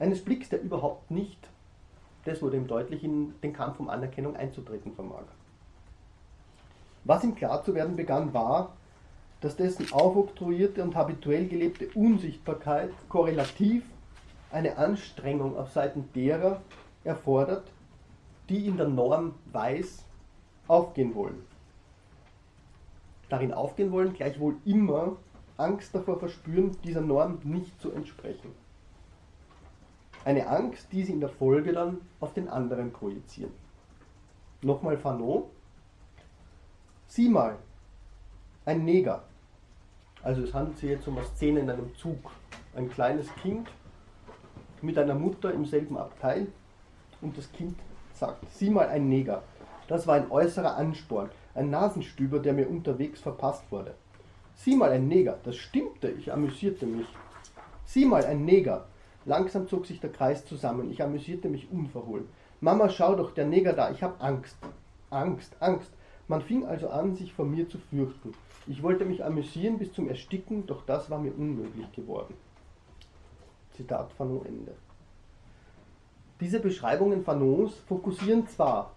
eines 0.00 0.24
Blicks, 0.24 0.48
der 0.48 0.62
überhaupt 0.62 1.10
nicht, 1.10 1.48
das 2.24 2.42
wurde 2.42 2.56
ihm 2.56 2.66
deutlich, 2.66 3.04
in 3.04 3.34
den 3.42 3.52
Kampf 3.52 3.78
um 3.78 3.88
Anerkennung 3.88 4.34
einzutreten 4.34 4.92
vermag. 4.92 5.24
Was 7.04 7.22
ihm 7.22 7.34
klar 7.34 7.62
zu 7.62 7.74
werden 7.74 7.96
begann, 7.96 8.34
war, 8.34 8.74
dass 9.40 9.56
dessen 9.56 9.92
aufoktroyierte 9.92 10.82
und 10.82 10.96
habituell 10.96 11.46
gelebte 11.46 11.88
Unsichtbarkeit 11.94 12.90
korrelativ 13.08 13.84
eine 14.50 14.76
Anstrengung 14.76 15.56
auf 15.56 15.70
Seiten 15.70 16.08
derer 16.14 16.60
erfordert, 17.04 17.70
die 18.48 18.66
in 18.66 18.76
der 18.76 18.88
Norm 18.88 19.34
weiß 19.52 20.04
aufgehen 20.66 21.14
wollen. 21.14 21.46
Darin 23.28 23.54
aufgehen 23.54 23.92
wollen, 23.92 24.12
gleichwohl 24.12 24.56
immer 24.64 25.16
Angst 25.56 25.94
davor 25.94 26.18
verspüren, 26.18 26.76
dieser 26.84 27.00
Norm 27.00 27.38
nicht 27.44 27.80
zu 27.80 27.92
entsprechen. 27.92 28.50
Eine 30.24 30.48
Angst, 30.48 30.88
die 30.92 31.02
sie 31.02 31.12
in 31.12 31.20
der 31.20 31.30
Folge 31.30 31.72
dann 31.72 32.00
auf 32.20 32.34
den 32.34 32.48
anderen 32.48 32.92
projizieren. 32.92 33.52
Nochmal 34.62 34.98
Fanon. 34.98 35.44
Sieh 37.06 37.28
mal, 37.28 37.56
ein 38.66 38.84
Neger. 38.84 39.24
Also 40.22 40.42
es 40.42 40.52
handelt 40.52 40.78
sich 40.78 40.90
jetzt 40.90 41.08
um 41.08 41.16
eine 41.16 41.26
Szene 41.26 41.60
in 41.60 41.70
einem 41.70 41.94
Zug. 41.96 42.30
Ein 42.74 42.90
kleines 42.90 43.34
Kind 43.36 43.68
mit 44.82 44.98
einer 44.98 45.14
Mutter 45.14 45.52
im 45.52 45.64
selben 45.64 45.96
Abteil 45.96 46.46
und 47.20 47.36
das 47.36 47.50
Kind 47.52 47.78
sagt, 48.12 48.44
sieh 48.52 48.70
mal 48.70 48.88
ein 48.88 49.08
Neger. 49.08 49.42
Das 49.88 50.06
war 50.06 50.16
ein 50.16 50.30
äußerer 50.30 50.76
Ansporn, 50.76 51.30
ein 51.54 51.70
Nasenstüber, 51.70 52.38
der 52.38 52.52
mir 52.52 52.68
unterwegs 52.68 53.20
verpasst 53.20 53.64
wurde. 53.70 53.94
Sieh 54.54 54.76
mal 54.76 54.90
ein 54.90 55.08
Neger, 55.08 55.38
das 55.42 55.56
stimmte, 55.56 56.10
ich 56.10 56.32
amüsierte 56.32 56.86
mich. 56.86 57.08
Sieh 57.86 58.04
mal 58.04 58.24
ein 58.24 58.44
Neger, 58.44 58.86
Langsam 59.30 59.68
zog 59.68 59.86
sich 59.86 60.00
der 60.00 60.10
Kreis 60.10 60.44
zusammen. 60.44 60.90
Ich 60.90 61.04
amüsierte 61.04 61.48
mich 61.48 61.70
unverhohlen. 61.70 62.26
Mama, 62.60 62.88
schau 62.88 63.14
doch, 63.14 63.30
der 63.30 63.46
Neger 63.46 63.74
da, 63.74 63.92
ich 63.92 64.02
hab 64.02 64.20
Angst. 64.20 64.56
Angst, 65.08 65.54
Angst. 65.60 65.92
Man 66.26 66.42
fing 66.42 66.66
also 66.66 66.88
an, 66.88 67.14
sich 67.14 67.32
vor 67.32 67.44
mir 67.44 67.68
zu 67.68 67.78
fürchten. 67.78 68.32
Ich 68.66 68.82
wollte 68.82 69.04
mich 69.04 69.24
amüsieren 69.24 69.78
bis 69.78 69.92
zum 69.92 70.08
Ersticken, 70.08 70.66
doch 70.66 70.84
das 70.84 71.10
war 71.10 71.20
mir 71.20 71.32
unmöglich 71.32 71.92
geworden. 71.92 72.34
Zitat 73.76 74.10
Fanon 74.14 74.44
Ende. 74.46 74.74
Diese 76.40 76.58
Beschreibungen 76.58 77.22
Fanons 77.22 77.76
fokussieren 77.86 78.48
zwar 78.48 78.96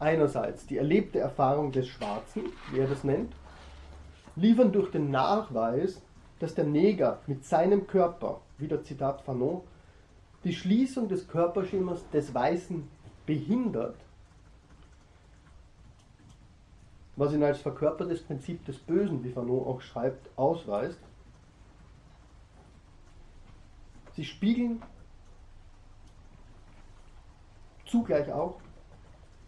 einerseits 0.00 0.66
die 0.66 0.78
erlebte 0.78 1.20
Erfahrung 1.20 1.70
des 1.70 1.86
Schwarzen, 1.86 2.46
wie 2.72 2.80
er 2.80 2.88
das 2.88 3.04
nennt, 3.04 3.32
liefern 4.34 4.72
durch 4.72 4.90
den 4.90 5.12
Nachweis, 5.12 6.02
dass 6.38 6.54
der 6.54 6.64
Neger 6.64 7.20
mit 7.26 7.44
seinem 7.44 7.86
Körper 7.86 8.40
wieder 8.58 8.82
Zitat 8.82 9.22
Fanon, 9.22 9.62
die 10.44 10.54
Schließung 10.54 11.08
des 11.08 11.26
Körperschemas 11.26 12.08
des 12.10 12.32
Weißen 12.32 12.88
behindert, 13.26 13.96
was 17.16 17.32
ihn 17.32 17.42
als 17.42 17.60
verkörpertes 17.60 18.22
Prinzip 18.22 18.64
des 18.64 18.78
Bösen, 18.78 19.24
wie 19.24 19.32
Fanon 19.32 19.66
auch 19.66 19.80
schreibt, 19.80 20.30
ausweist. 20.36 21.00
Sie 24.14 24.24
spiegeln 24.24 24.82
zugleich 27.86 28.30
auch 28.32 28.60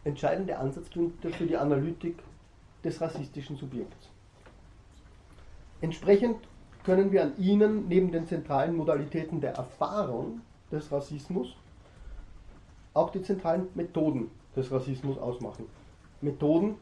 entscheidende 0.05 0.59
Ansatzpunkte 0.59 1.31
für 1.31 1.47
die 1.47 1.57
Analytik 1.57 2.23
des 2.83 3.01
rassistischen 3.01 3.57
Subjekts. 3.57 4.11
Entsprechend 5.81 6.37
können 6.85 7.13
wir 7.13 7.23
an 7.23 7.37
ihnen 7.39 7.89
neben 7.89 8.11
den 8.11 8.27
zentralen 8.27 8.77
Modalitäten 8.77 9.41
der 9.41 9.55
Erfahrung 9.55 10.41
des 10.71 10.91
Rassismus 10.91 11.55
auch 12.95 13.11
die 13.11 13.23
zentralen 13.23 13.69
Methoden 13.75 14.31
des 14.57 14.71
Rassismus 14.71 15.19
ausmachen. 15.19 15.67
Methoden, 16.21 16.77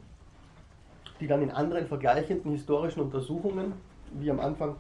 die 1.20 1.26
dann 1.26 1.42
in 1.42 1.50
anderen 1.50 1.86
vergleichenden 1.86 2.52
historischen 2.52 3.00
Untersuchungen, 3.00 3.74
wie 4.12 4.30
am 4.30 4.40
Anfang 4.40 4.76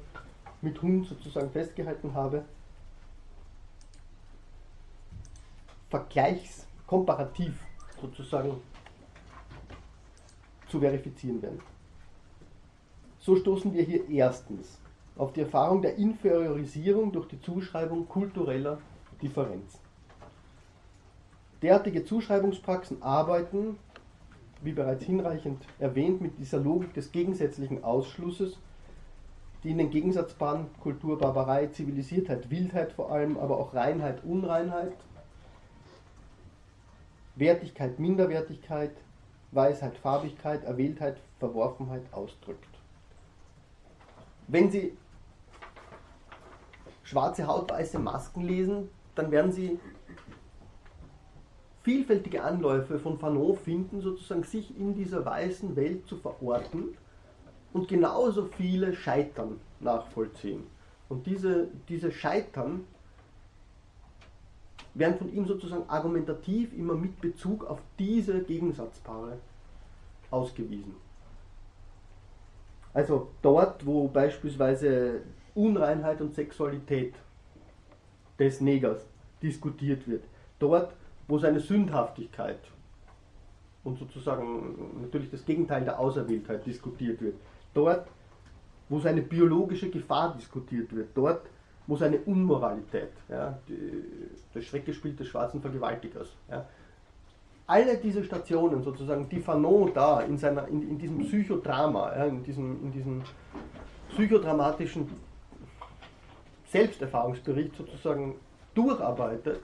mit 0.62 0.80
Hund 0.80 1.06
sozusagen 1.06 1.50
festgehalten 1.50 2.14
habe, 2.14 2.44
vergleichskomparativ 5.90 7.54
sozusagen 8.00 8.60
zu 10.68 10.80
verifizieren 10.80 11.40
werden. 11.42 11.60
So 13.20 13.36
stoßen 13.36 13.72
wir 13.72 13.82
hier 13.82 14.08
erstens 14.08 14.78
auf 15.18 15.32
die 15.32 15.40
Erfahrung 15.40 15.82
der 15.82 15.96
Inferiorisierung 15.96 17.12
durch 17.12 17.26
die 17.26 17.40
Zuschreibung 17.40 18.08
kultureller 18.08 18.78
Differenz. 19.20 19.80
Derartige 21.60 22.04
Zuschreibungspraxen 22.04 23.02
arbeiten, 23.02 23.78
wie 24.62 24.72
bereits 24.72 25.04
hinreichend 25.04 25.64
erwähnt, 25.80 26.20
mit 26.20 26.38
dieser 26.38 26.60
Logik 26.60 26.94
des 26.94 27.10
gegensätzlichen 27.10 27.82
Ausschlusses, 27.82 28.58
die 29.64 29.70
in 29.70 29.78
den 29.78 29.90
Gegensatzpaaren 29.90 30.66
Kultur, 30.80 31.18
Barbarei, 31.18 31.66
Zivilisiertheit, 31.66 32.48
Wildheit 32.48 32.92
vor 32.92 33.10
allem, 33.10 33.36
aber 33.38 33.58
auch 33.58 33.74
Reinheit, 33.74 34.22
Unreinheit, 34.24 34.94
Wertigkeit, 37.34 37.98
Minderwertigkeit, 37.98 38.92
Weisheit, 39.50 39.96
Farbigkeit, 39.96 40.62
Erwähltheit, 40.62 41.16
Verworfenheit 41.40 42.02
ausdrückt. 42.12 42.68
Wenn 44.46 44.70
Sie 44.70 44.92
schwarze 47.08 47.46
Haut, 47.46 47.70
weiße 47.70 47.98
Masken 47.98 48.42
lesen, 48.42 48.90
dann 49.14 49.30
werden 49.30 49.50
Sie 49.50 49.80
vielfältige 51.82 52.44
Anläufe 52.44 52.98
von 52.98 53.18
Fanon 53.18 53.56
finden, 53.56 54.02
sozusagen 54.02 54.42
sich 54.42 54.78
in 54.78 54.94
dieser 54.94 55.24
weißen 55.24 55.74
Welt 55.74 56.06
zu 56.06 56.18
verorten 56.18 56.98
und 57.72 57.88
genauso 57.88 58.44
viele 58.44 58.94
Scheitern 58.94 59.58
nachvollziehen. 59.80 60.66
Und 61.08 61.26
diese, 61.26 61.68
diese 61.88 62.12
Scheitern 62.12 62.84
werden 64.92 65.16
von 65.16 65.32
ihm 65.32 65.46
sozusagen 65.46 65.88
argumentativ 65.88 66.76
immer 66.76 66.94
mit 66.94 67.18
Bezug 67.22 67.64
auf 67.64 67.80
diese 67.98 68.42
Gegensatzpaare 68.42 69.38
ausgewiesen. 70.30 70.94
Also 72.92 73.28
dort, 73.40 73.86
wo 73.86 74.08
beispielsweise 74.08 75.22
Unreinheit 75.58 76.20
und 76.20 76.34
Sexualität 76.34 77.14
des 78.38 78.60
Negers 78.60 79.04
diskutiert 79.42 80.06
wird, 80.06 80.24
dort, 80.58 80.92
wo 81.26 81.38
seine 81.38 81.60
Sündhaftigkeit 81.60 82.60
und 83.82 83.98
sozusagen 83.98 85.00
natürlich 85.02 85.30
das 85.30 85.44
Gegenteil 85.44 85.84
der 85.84 85.98
Auserwähltheit 85.98 86.64
diskutiert 86.64 87.20
wird, 87.20 87.34
dort, 87.74 88.06
wo 88.88 89.00
seine 89.00 89.22
biologische 89.22 89.90
Gefahr 89.90 90.34
diskutiert 90.34 90.94
wird, 90.94 91.08
dort, 91.14 91.42
wo 91.88 91.96
seine 91.96 92.18
Unmoralität, 92.18 93.12
ja, 93.28 93.58
die, 93.68 94.04
das 94.54 94.64
Schreckgespiel 94.64 95.14
des 95.14 95.26
schwarzen 95.26 95.60
Vergewaltigers, 95.60 96.28
ja, 96.50 96.66
alle 97.66 97.98
diese 97.98 98.24
Stationen, 98.24 98.82
sozusagen, 98.82 99.28
die 99.28 99.40
Fanon 99.40 99.92
da 99.92 100.20
in, 100.22 100.38
seiner, 100.38 100.68
in, 100.68 100.88
in 100.88 100.98
diesem 100.98 101.18
Psychodrama, 101.18 102.16
ja, 102.16 102.24
in, 102.24 102.42
diesem, 102.42 102.82
in 102.84 102.92
diesem 102.92 103.22
psychodramatischen 104.08 105.08
Selbsterfahrungsbericht 106.70 107.76
sozusagen 107.76 108.34
durcharbeitet, 108.74 109.60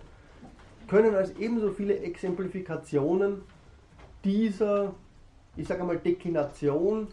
können 0.88 1.14
als 1.14 1.30
ebenso 1.38 1.70
viele 1.70 1.98
Exemplifikationen 1.98 3.42
dieser, 4.22 4.94
ich 5.56 5.66
sage 5.66 5.80
einmal, 5.80 5.98
Deklination 5.98 7.08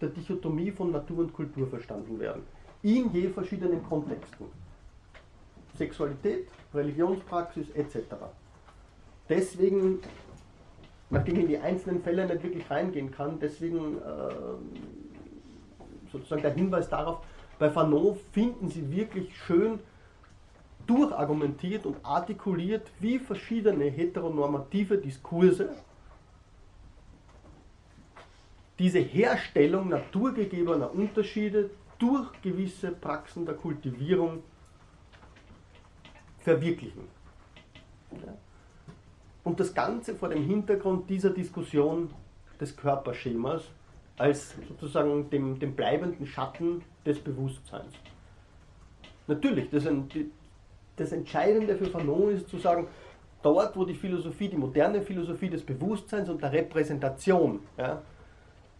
der 0.00 0.08
Dichotomie 0.08 0.70
von 0.70 0.90
Natur 0.90 1.18
und 1.18 1.32
Kultur 1.32 1.66
verstanden 1.68 2.18
werden. 2.18 2.42
In 2.82 3.12
je 3.12 3.28
verschiedenen 3.28 3.82
Kontexten. 3.84 4.46
Sexualität, 5.76 6.48
Religionspraxis 6.74 7.70
etc. 7.70 7.96
Deswegen, 9.28 10.00
nachdem 11.10 11.36
ich 11.36 11.42
in 11.42 11.48
die 11.48 11.58
einzelnen 11.58 12.02
Fälle 12.02 12.26
nicht 12.26 12.42
wirklich 12.42 12.70
reingehen 12.70 13.10
kann, 13.10 13.38
deswegen 13.40 13.98
äh, 13.98 14.34
sozusagen 16.10 16.42
der 16.42 16.52
Hinweis 16.52 16.88
darauf, 16.88 17.20
bei 17.60 17.70
Fanon 17.70 18.18
finden 18.32 18.70
Sie 18.70 18.90
wirklich 18.90 19.36
schön 19.36 19.78
durchargumentiert 20.86 21.84
und 21.84 21.98
artikuliert, 22.02 22.90
wie 22.98 23.18
verschiedene 23.18 23.84
heteronormative 23.84 24.96
Diskurse 24.96 25.76
diese 28.78 28.98
Herstellung 28.98 29.90
naturgegebener 29.90 30.90
Unterschiede 30.90 31.68
durch 31.98 32.32
gewisse 32.40 32.92
Praxen 32.92 33.44
der 33.44 33.56
Kultivierung 33.56 34.42
verwirklichen. 36.38 37.02
Und 39.44 39.60
das 39.60 39.74
Ganze 39.74 40.14
vor 40.14 40.30
dem 40.30 40.44
Hintergrund 40.44 41.10
dieser 41.10 41.28
Diskussion 41.28 42.10
des 42.58 42.74
Körperschemas 42.74 43.64
als 44.16 44.54
sozusagen 44.68 45.30
dem, 45.30 45.58
dem 45.58 45.74
bleibenden 45.74 46.26
Schatten 46.26 46.82
des 47.06 47.18
Bewusstseins. 47.18 47.92
Natürlich, 49.26 49.70
das, 49.70 49.88
das 50.96 51.12
Entscheidende 51.12 51.76
für 51.76 51.86
Fanon 51.86 52.34
ist 52.34 52.48
zu 52.48 52.58
sagen, 52.58 52.86
dort, 53.42 53.76
wo 53.76 53.84
die 53.84 53.94
Philosophie, 53.94 54.48
die 54.48 54.56
moderne 54.56 55.02
Philosophie 55.02 55.48
des 55.48 55.62
Bewusstseins 55.62 56.28
und 56.28 56.42
der 56.42 56.52
Repräsentation 56.52 57.60
ja, 57.78 58.02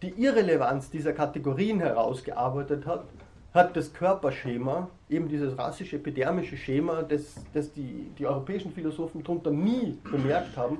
die 0.01 0.09
Irrelevanz 0.09 0.89
dieser 0.89 1.13
Kategorien 1.13 1.79
herausgearbeitet 1.79 2.85
hat, 2.85 3.05
hat 3.53 3.75
das 3.75 3.93
Körperschema, 3.93 4.89
eben 5.09 5.27
dieses 5.27 5.57
rassische, 5.57 5.97
epidermische 5.97 6.57
Schema, 6.57 7.03
das, 7.03 7.35
das 7.53 7.71
die, 7.73 8.09
die 8.17 8.25
europäischen 8.25 8.71
Philosophen 8.71 9.23
darunter 9.23 9.51
nie 9.51 9.97
bemerkt 10.09 10.55
haben, 10.55 10.79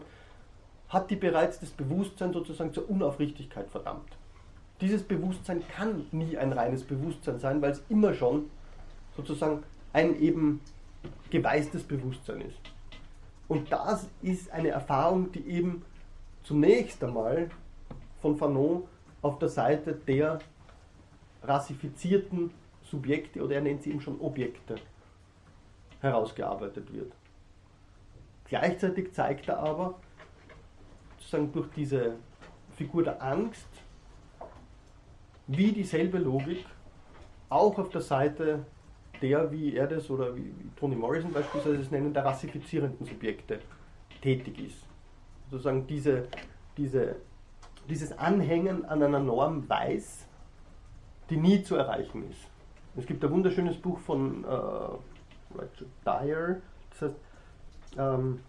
hat 0.87 1.09
die 1.09 1.15
bereits 1.15 1.59
das 1.59 1.69
Bewusstsein 1.69 2.33
sozusagen 2.33 2.73
zur 2.73 2.89
Unaufrichtigkeit 2.89 3.69
verdammt. 3.69 4.09
Dieses 4.81 5.03
Bewusstsein 5.03 5.63
kann 5.67 6.07
nie 6.11 6.37
ein 6.37 6.51
reines 6.51 6.83
Bewusstsein 6.83 7.39
sein, 7.39 7.61
weil 7.61 7.71
es 7.71 7.83
immer 7.87 8.15
schon 8.15 8.49
sozusagen 9.15 9.63
ein 9.93 10.19
eben 10.19 10.61
geweißtes 11.29 11.83
Bewusstsein 11.83 12.41
ist. 12.41 12.57
Und 13.47 13.71
das 13.71 14.07
ist 14.21 14.51
eine 14.51 14.69
Erfahrung, 14.69 15.31
die 15.31 15.45
eben 15.47 15.83
zunächst 16.43 17.03
einmal 17.03 17.51
von 18.21 18.37
Fanon 18.37 18.83
auf 19.21 19.37
der 19.37 19.49
Seite 19.49 19.93
der 19.93 20.39
rassifizierten 21.43 22.51
Subjekte 22.83 23.43
oder 23.43 23.55
er 23.55 23.61
nennt 23.61 23.83
sie 23.83 23.91
eben 23.91 24.01
schon 24.01 24.19
Objekte 24.19 24.75
herausgearbeitet 25.99 26.91
wird. 26.91 27.11
Gleichzeitig 28.45 29.13
zeigt 29.13 29.47
er 29.47 29.59
aber, 29.59 29.99
sozusagen 31.17 31.51
durch 31.51 31.69
diese 31.75 32.15
Figur 32.75 33.03
der 33.03 33.21
Angst, 33.21 33.67
wie 35.47 35.71
dieselbe 35.71 36.17
Logik 36.17 36.65
auch 37.49 37.77
auf 37.77 37.89
der 37.89 38.01
Seite 38.01 38.65
der, 39.21 39.51
wie 39.51 39.75
er 39.75 39.87
das 39.87 40.09
oder 40.09 40.35
wie 40.35 40.53
Toni 40.75 40.95
Morrison 40.95 41.31
beispielsweise 41.31 41.81
es 41.81 41.91
nennen, 41.91 42.13
der 42.13 42.25
rassifizierenden 42.25 43.05
Subjekte 43.05 43.59
tätig 44.21 44.59
ist. 44.59 44.87
Sozusagen 45.49 45.85
diese, 45.85 46.27
diese 46.77 47.17
dieses 47.89 48.17
Anhängen 48.17 48.85
an 48.85 49.03
einer 49.03 49.19
Norm 49.19 49.67
weiß, 49.67 50.25
die 51.29 51.37
nie 51.37 51.63
zu 51.63 51.75
erreichen 51.75 52.29
ist. 52.29 52.47
Es 52.95 53.05
gibt 53.05 53.23
ein 53.23 53.31
wunderschönes 53.31 53.77
Buch 53.77 53.99
von 53.99 54.43
äh, 54.43 54.47
Richard 55.57 55.89
Dyer, 56.05 56.57
das 56.91 57.01
heißt, 57.01 57.15
ähm, 57.97 58.39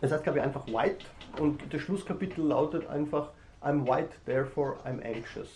es 0.00 0.12
heißt 0.12 0.22
glaube 0.22 0.38
ich 0.38 0.44
einfach 0.44 0.66
White 0.66 1.04
und 1.40 1.62
das 1.72 1.80
Schlusskapitel 1.80 2.44
lautet 2.44 2.86
einfach 2.88 3.30
I'm 3.60 3.86
white, 3.86 4.10
therefore 4.24 4.76
I'm 4.84 5.02
anxious. 5.04 5.48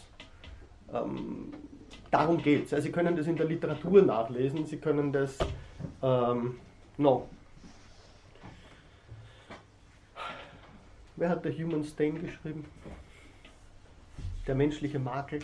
Ähm, 0.93 1.53
darum 2.11 2.43
geht 2.43 2.67
es. 2.67 2.75
Also 2.75 2.87
Sie 2.87 2.93
können 2.93 3.17
das 3.17 3.27
in 3.27 3.37
der 3.37 3.47
Literatur 3.47 4.03
nachlesen, 4.03 4.67
Sie 4.67 4.77
können 4.79 5.13
das 5.13 5.39
ähm, 6.03 6.59
no, 6.99 7.29
Wer 11.17 11.29
hat 11.29 11.45
der 11.45 11.53
Human 11.53 11.85
Stain 11.85 12.21
geschrieben? 12.21 12.65
Der 14.47 14.57
menschliche 14.57 14.99
Makel? 14.99 15.39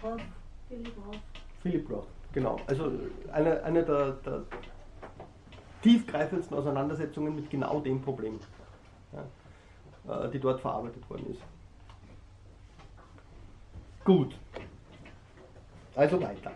Roth. 0.00 0.20
Philip 0.68 0.96
Roth. 0.96 1.18
Philip 1.60 1.90
Roth, 1.90 2.06
genau. 2.32 2.56
Also 2.68 2.92
eine, 3.32 3.62
eine 3.64 3.82
der, 3.82 4.12
der 4.12 4.42
tiefgreifendsten 5.82 6.56
Auseinandersetzungen 6.56 7.34
mit 7.34 7.50
genau 7.50 7.80
dem 7.80 8.00
Problem, 8.00 8.38
ja, 9.12 10.24
äh, 10.24 10.30
die 10.30 10.38
dort 10.38 10.60
verarbeitet 10.60 11.08
worden 11.10 11.30
ist. 11.30 11.42
Gut. 14.04 14.34
Also 15.94 16.20
weiter. 16.20 16.52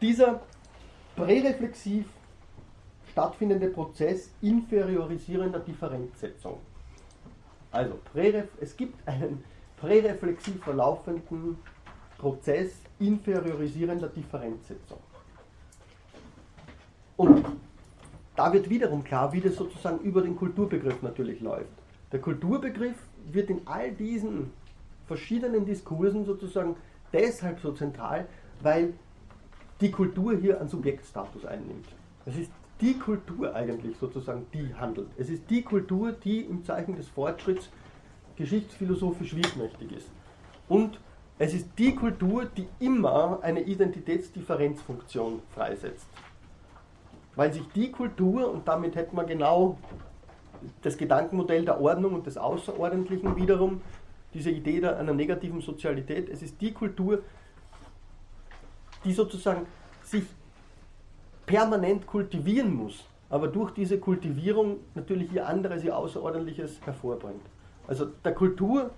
Dieser 0.00 0.40
präreflexiv 1.16 2.06
stattfindende 3.12 3.68
Prozess 3.68 4.30
inferiorisierender 4.40 5.60
Differenzsetzung. 5.60 6.58
Also 7.72 7.98
es 8.60 8.76
gibt 8.76 9.06
einen 9.06 9.44
präreflexiv 9.76 10.62
verlaufenden 10.62 11.56
Prozess 12.18 12.82
inferiorisierender 12.98 14.08
Differenzsetzung. 14.08 14.98
Und 17.16 17.44
da 18.36 18.52
wird 18.52 18.68
wiederum 18.68 19.04
klar, 19.04 19.32
wie 19.32 19.40
das 19.40 19.56
sozusagen 19.56 20.00
über 20.00 20.22
den 20.22 20.36
Kulturbegriff 20.36 21.02
natürlich 21.02 21.40
läuft. 21.40 21.72
Der 22.12 22.20
Kulturbegriff 22.20 22.96
wird 23.30 23.50
in 23.50 23.66
all 23.66 23.92
diesen 23.92 24.52
verschiedenen 25.10 25.64
Diskursen 25.66 26.24
sozusagen 26.24 26.76
deshalb 27.12 27.58
so 27.58 27.72
zentral, 27.72 28.28
weil 28.62 28.94
die 29.80 29.90
Kultur 29.90 30.36
hier 30.36 30.60
einen 30.60 30.68
Subjektstatus 30.68 31.44
einnimmt. 31.44 31.88
Es 32.26 32.36
ist 32.36 32.52
die 32.80 32.96
Kultur 32.96 33.52
eigentlich 33.52 33.96
sozusagen, 33.96 34.46
die 34.54 34.72
handelt. 34.72 35.08
Es 35.18 35.28
ist 35.28 35.50
die 35.50 35.62
Kultur, 35.62 36.12
die 36.12 36.42
im 36.42 36.62
Zeichen 36.64 36.94
des 36.94 37.08
Fortschritts 37.08 37.70
geschichtsphilosophisch 38.36 39.34
wirkmächtig 39.34 39.90
ist. 39.90 40.08
Und 40.68 41.00
es 41.40 41.54
ist 41.54 41.66
die 41.76 41.96
Kultur, 41.96 42.44
die 42.44 42.68
immer 42.78 43.40
eine 43.42 43.62
Identitätsdifferenzfunktion 43.62 45.42
freisetzt. 45.52 46.06
Weil 47.34 47.52
sich 47.52 47.66
die 47.74 47.90
Kultur, 47.90 48.48
und 48.48 48.68
damit 48.68 48.94
hätten 48.94 49.16
wir 49.16 49.24
genau 49.24 49.76
das 50.82 50.96
Gedankenmodell 50.96 51.64
der 51.64 51.80
Ordnung 51.80 52.14
und 52.14 52.26
des 52.26 52.38
Außerordentlichen 52.38 53.34
wiederum, 53.34 53.80
diese 54.34 54.50
Idee 54.50 54.84
einer 54.86 55.12
negativen 55.14 55.60
Sozialität, 55.60 56.28
es 56.28 56.42
ist 56.42 56.60
die 56.60 56.72
Kultur, 56.72 57.22
die 59.04 59.12
sozusagen 59.12 59.66
sich 60.02 60.24
permanent 61.46 62.06
kultivieren 62.06 62.74
muss, 62.74 63.04
aber 63.28 63.48
durch 63.48 63.72
diese 63.72 63.98
Kultivierung 63.98 64.76
natürlich 64.94 65.32
ihr 65.32 65.48
anderes, 65.48 65.82
ihr 65.84 65.96
Außerordentliches 65.96 66.80
hervorbringt. 66.84 67.42
Also 67.88 68.06
der 68.06 68.34
Kulturdiskurs, 68.34 68.92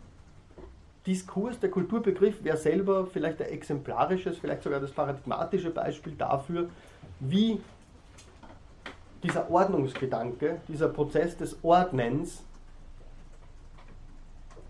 der 1.60 1.70
Kulturbegriff 1.70 2.44
wäre 2.44 2.56
selber 2.56 3.06
vielleicht 3.06 3.40
ein 3.40 3.48
exemplarisches, 3.48 4.38
vielleicht 4.38 4.62
sogar 4.62 4.80
das 4.80 4.90
paradigmatische 4.90 5.70
Beispiel 5.70 6.12
dafür, 6.12 6.68
wie 7.20 7.60
dieser 9.22 9.50
Ordnungsgedanke, 9.50 10.60
dieser 10.68 10.88
Prozess 10.88 11.36
des 11.36 11.56
Ordnens 11.62 12.42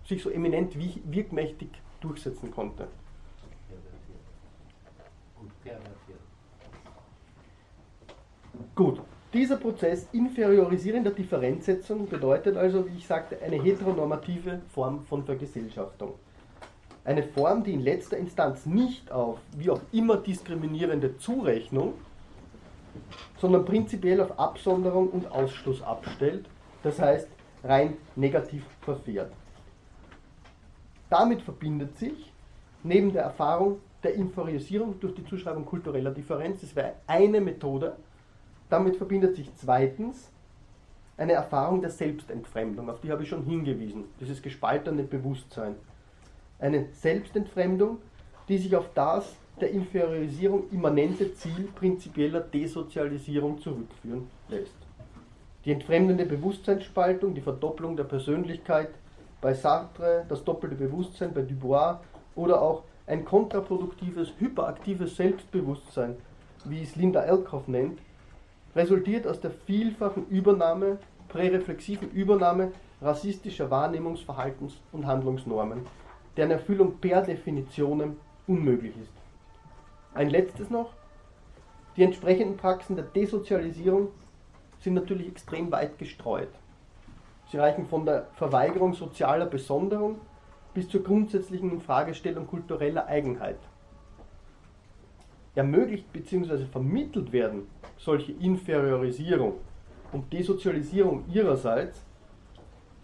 sich 0.04 0.22
so 0.22 0.30
eminent 0.30 0.74
wirkmächtig 1.10 1.68
durchsetzen 2.00 2.50
konnte. 2.50 2.88
Gut, 8.74 9.00
dieser 9.32 9.56
Prozess 9.56 10.08
inferiorisierender 10.12 11.10
Differenzsetzung 11.10 12.08
bedeutet 12.08 12.56
also, 12.56 12.86
wie 12.86 12.96
ich 12.96 13.06
sagte, 13.06 13.40
eine 13.42 13.56
heteronormative 13.56 14.60
Form 14.74 15.04
von 15.04 15.24
Vergesellschaftung. 15.24 16.14
Eine 17.04 17.22
Form, 17.22 17.64
die 17.64 17.72
in 17.72 17.80
letzter 17.80 18.16
Instanz 18.16 18.66
nicht 18.66 19.10
auf 19.10 19.38
wie 19.56 19.70
auch 19.70 19.80
immer 19.90 20.18
diskriminierende 20.18 21.16
Zurechnung, 21.18 21.94
sondern 23.40 23.64
prinzipiell 23.64 24.20
auf 24.20 24.38
Absonderung 24.38 25.08
und 25.08 25.30
Ausschluss 25.32 25.82
abstellt, 25.82 26.46
das 26.82 26.98
heißt 26.98 27.28
rein 27.64 27.96
negativ 28.16 28.64
verfährt. 28.82 29.32
Damit 31.12 31.43
verbindet 31.43 31.98
sich 31.98 32.32
neben 32.82 33.12
der 33.12 33.24
Erfahrung 33.24 33.80
der 34.02 34.14
Inferiorisierung 34.14 34.98
durch 34.98 35.14
die 35.14 35.26
Zuschreibung 35.26 35.66
kultureller 35.66 36.10
Differenz, 36.10 36.62
das 36.62 36.74
wäre 36.74 36.94
eine 37.06 37.39
Methode, 37.39 37.98
damit 38.70 38.97
verbindet 38.97 39.36
sich 39.36 39.55
zweitens 39.56 40.30
eine 41.18 41.34
Erfahrung 41.34 41.82
der 41.82 41.90
Selbstentfremdung, 41.90 42.89
auf 42.89 43.02
die 43.02 43.10
habe 43.12 43.24
ich 43.24 43.28
schon 43.28 43.44
hingewiesen, 43.44 44.05
dieses 44.20 44.40
gespaltene 44.40 45.02
Bewusstsein. 45.02 45.74
Eine 46.59 46.86
Selbstentfremdung, 46.93 47.98
die 48.48 48.56
sich 48.56 48.74
auf 48.74 48.89
das 48.94 49.36
der 49.60 49.70
Inferiorisierung 49.70 50.70
immanente 50.70 51.34
Ziel 51.34 51.68
prinzipieller 51.74 52.40
Desozialisierung 52.40 53.60
zurückführen 53.60 54.28
lässt. 54.48 54.78
Die 55.66 55.72
entfremdende 55.72 56.24
Bewusstseinsspaltung, 56.24 57.34
die 57.34 57.43
Verdopplung 57.43 57.98
der 57.98 58.05
Persönlichkeit 58.05 58.89
bei 59.43 59.52
Sartre, 59.52 60.24
das 60.28 60.44
doppelte 60.44 60.77
Bewusstsein 60.77 61.35
bei 61.35 61.43
Dubois 61.43 61.98
oder 62.35 62.62
auch 62.62 62.85
ein 63.06 63.24
kontraproduktives, 63.27 64.32
hyperaktives 64.39 65.16
Selbstbewusstsein, 65.16 66.16
wie 66.64 66.82
es 66.82 66.97
Linda 66.97 67.23
Elkhoff 67.23 67.69
nennt, 67.69 67.98
resultiert 68.74 69.27
aus 69.27 69.40
der 69.40 69.51
vielfachen 69.51 70.27
Übernahme, 70.28 70.98
präreflexiven 71.28 72.10
Übernahme 72.12 72.73
rassistischer 73.02 73.69
Wahrnehmungsverhaltens- 73.69 74.78
und 74.93 75.06
Handlungsnormen, 75.06 75.86
deren 76.36 76.52
Erfüllung 76.52 76.98
per 76.98 77.23
Definition 77.23 78.16
unmöglich 78.47 78.94
ist. 78.97 79.12
Ein 80.14 80.31
letztes 80.31 80.70
noch. 80.70 80.93
Die 81.97 82.05
entsprechenden 82.05 82.56
Praxen 82.56 82.94
der 82.94 83.05
Desozialisierung 83.05 84.09
sind 84.81 84.94
natürlich 84.94 85.27
extrem 85.27 85.70
weit 85.73 85.98
gestreut. 85.98 86.48
Sie 87.52 87.58
reichen 87.58 87.86
von 87.86 88.06
der 88.06 88.28
Verweigerung 88.36 88.94
sozialer 88.94 89.44
Besonderung 89.44 90.18
bis 90.72 90.88
zur 90.88 91.02
grundsätzlichen 91.02 91.82
Fragestellung 91.82 92.46
kultureller 92.46 93.06
Eigenheit 93.06 93.58
ermöglicht 95.54 96.10
bzw. 96.14 96.64
vermittelt 96.64 97.30
werden 97.30 97.66
solche 97.98 98.32
Inferiorisierung 98.32 99.56
und 100.12 100.32
Desozialisierung 100.32 101.24
ihrerseits, 101.30 102.02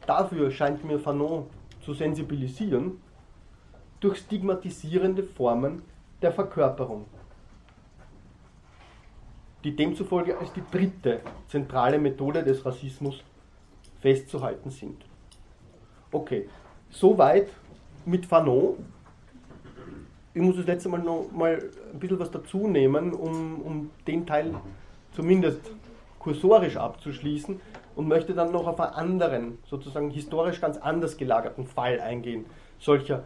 dafür 0.06 0.50
scheint 0.50 0.82
mir 0.82 0.98
Fanon 0.98 1.44
zu 1.82 1.92
sensibilisieren, 1.92 3.02
durch 4.00 4.16
stigmatisierende 4.16 5.24
Formen 5.24 5.82
der 6.22 6.32
Verkörperung, 6.32 7.04
die 9.62 9.76
demzufolge 9.76 10.38
als 10.38 10.54
die 10.54 10.62
dritte 10.70 11.20
zentrale 11.48 11.98
Methode 11.98 12.42
des 12.42 12.64
Rassismus 12.64 13.22
festzuhalten 14.00 14.70
sind. 14.70 15.04
Okay, 16.10 16.48
soweit 16.90 17.48
mit 18.04 18.26
Fanon 18.26 18.76
ich 20.38 20.44
muss 20.44 20.56
das 20.56 20.66
letzte 20.66 20.88
Mal 20.88 21.00
noch 21.00 21.30
mal 21.32 21.58
ein 21.92 21.98
bisschen 21.98 22.20
was 22.20 22.30
dazu 22.30 22.68
nehmen, 22.68 23.12
um, 23.12 23.60
um 23.60 23.90
den 24.06 24.24
Teil 24.24 24.54
zumindest 25.12 25.60
kursorisch 26.20 26.76
abzuschließen 26.76 27.60
und 27.96 28.06
möchte 28.06 28.34
dann 28.34 28.52
noch 28.52 28.68
auf 28.68 28.78
einen 28.78 28.92
anderen, 28.92 29.58
sozusagen 29.66 30.10
historisch 30.10 30.60
ganz 30.60 30.76
anders 30.76 31.16
gelagerten 31.16 31.66
Fall 31.66 32.00
eingehen, 32.00 32.46
solcher, 32.78 33.24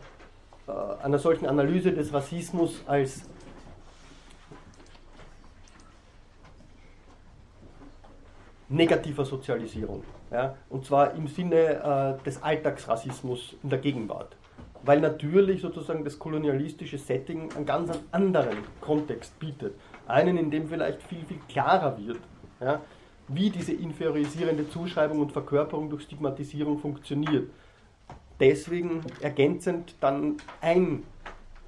äh, 0.66 1.04
einer 1.04 1.18
solchen 1.18 1.46
Analyse 1.46 1.92
des 1.92 2.14
Rassismus 2.14 2.82
als 2.86 3.28
negativer 8.70 9.26
Sozialisierung. 9.26 10.02
Ja, 10.32 10.56
und 10.70 10.86
zwar 10.86 11.14
im 11.14 11.26
Sinne 11.26 12.16
äh, 12.20 12.24
des 12.24 12.42
Alltagsrassismus 12.42 13.54
in 13.62 13.70
der 13.70 13.78
Gegenwart 13.78 14.34
weil 14.84 15.00
natürlich 15.00 15.60
sozusagen 15.60 16.04
das 16.04 16.18
kolonialistische 16.18 16.98
Setting 16.98 17.52
einen 17.54 17.66
ganz 17.66 17.90
anderen 18.10 18.58
Kontext 18.80 19.38
bietet. 19.38 19.74
Einen, 20.06 20.36
in 20.36 20.50
dem 20.50 20.68
vielleicht 20.68 21.02
viel, 21.02 21.24
viel 21.24 21.38
klarer 21.48 21.96
wird, 21.98 22.18
ja, 22.60 22.80
wie 23.28 23.50
diese 23.50 23.72
inferiorisierende 23.72 24.68
Zuschreibung 24.68 25.20
und 25.20 25.32
Verkörperung 25.32 25.88
durch 25.88 26.02
Stigmatisierung 26.02 26.78
funktioniert. 26.78 27.48
Deswegen 28.40 29.02
ergänzend 29.20 29.94
dann 30.00 30.38
ein, 30.60 31.04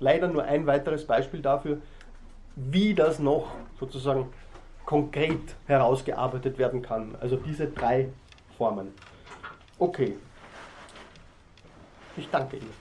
leider 0.01 0.27
nur 0.27 0.43
ein 0.43 0.67
weiteres 0.67 1.07
Beispiel 1.07 1.41
dafür, 1.41 1.79
wie 2.57 2.95
das 2.95 3.21
noch 3.21 3.53
sozusagen 3.79 4.27
konkret 4.85 5.55
herausgearbeitet 5.67 6.59
werden 6.59 6.83
kann. 6.83 7.15
Also 7.21 7.37
diese 7.37 7.69
drei 7.69 8.09
Formen. 8.57 8.93
Okay. 9.79 10.19
Ich 12.17 12.31
danke 12.31 12.57
Ihnen. 12.57 12.75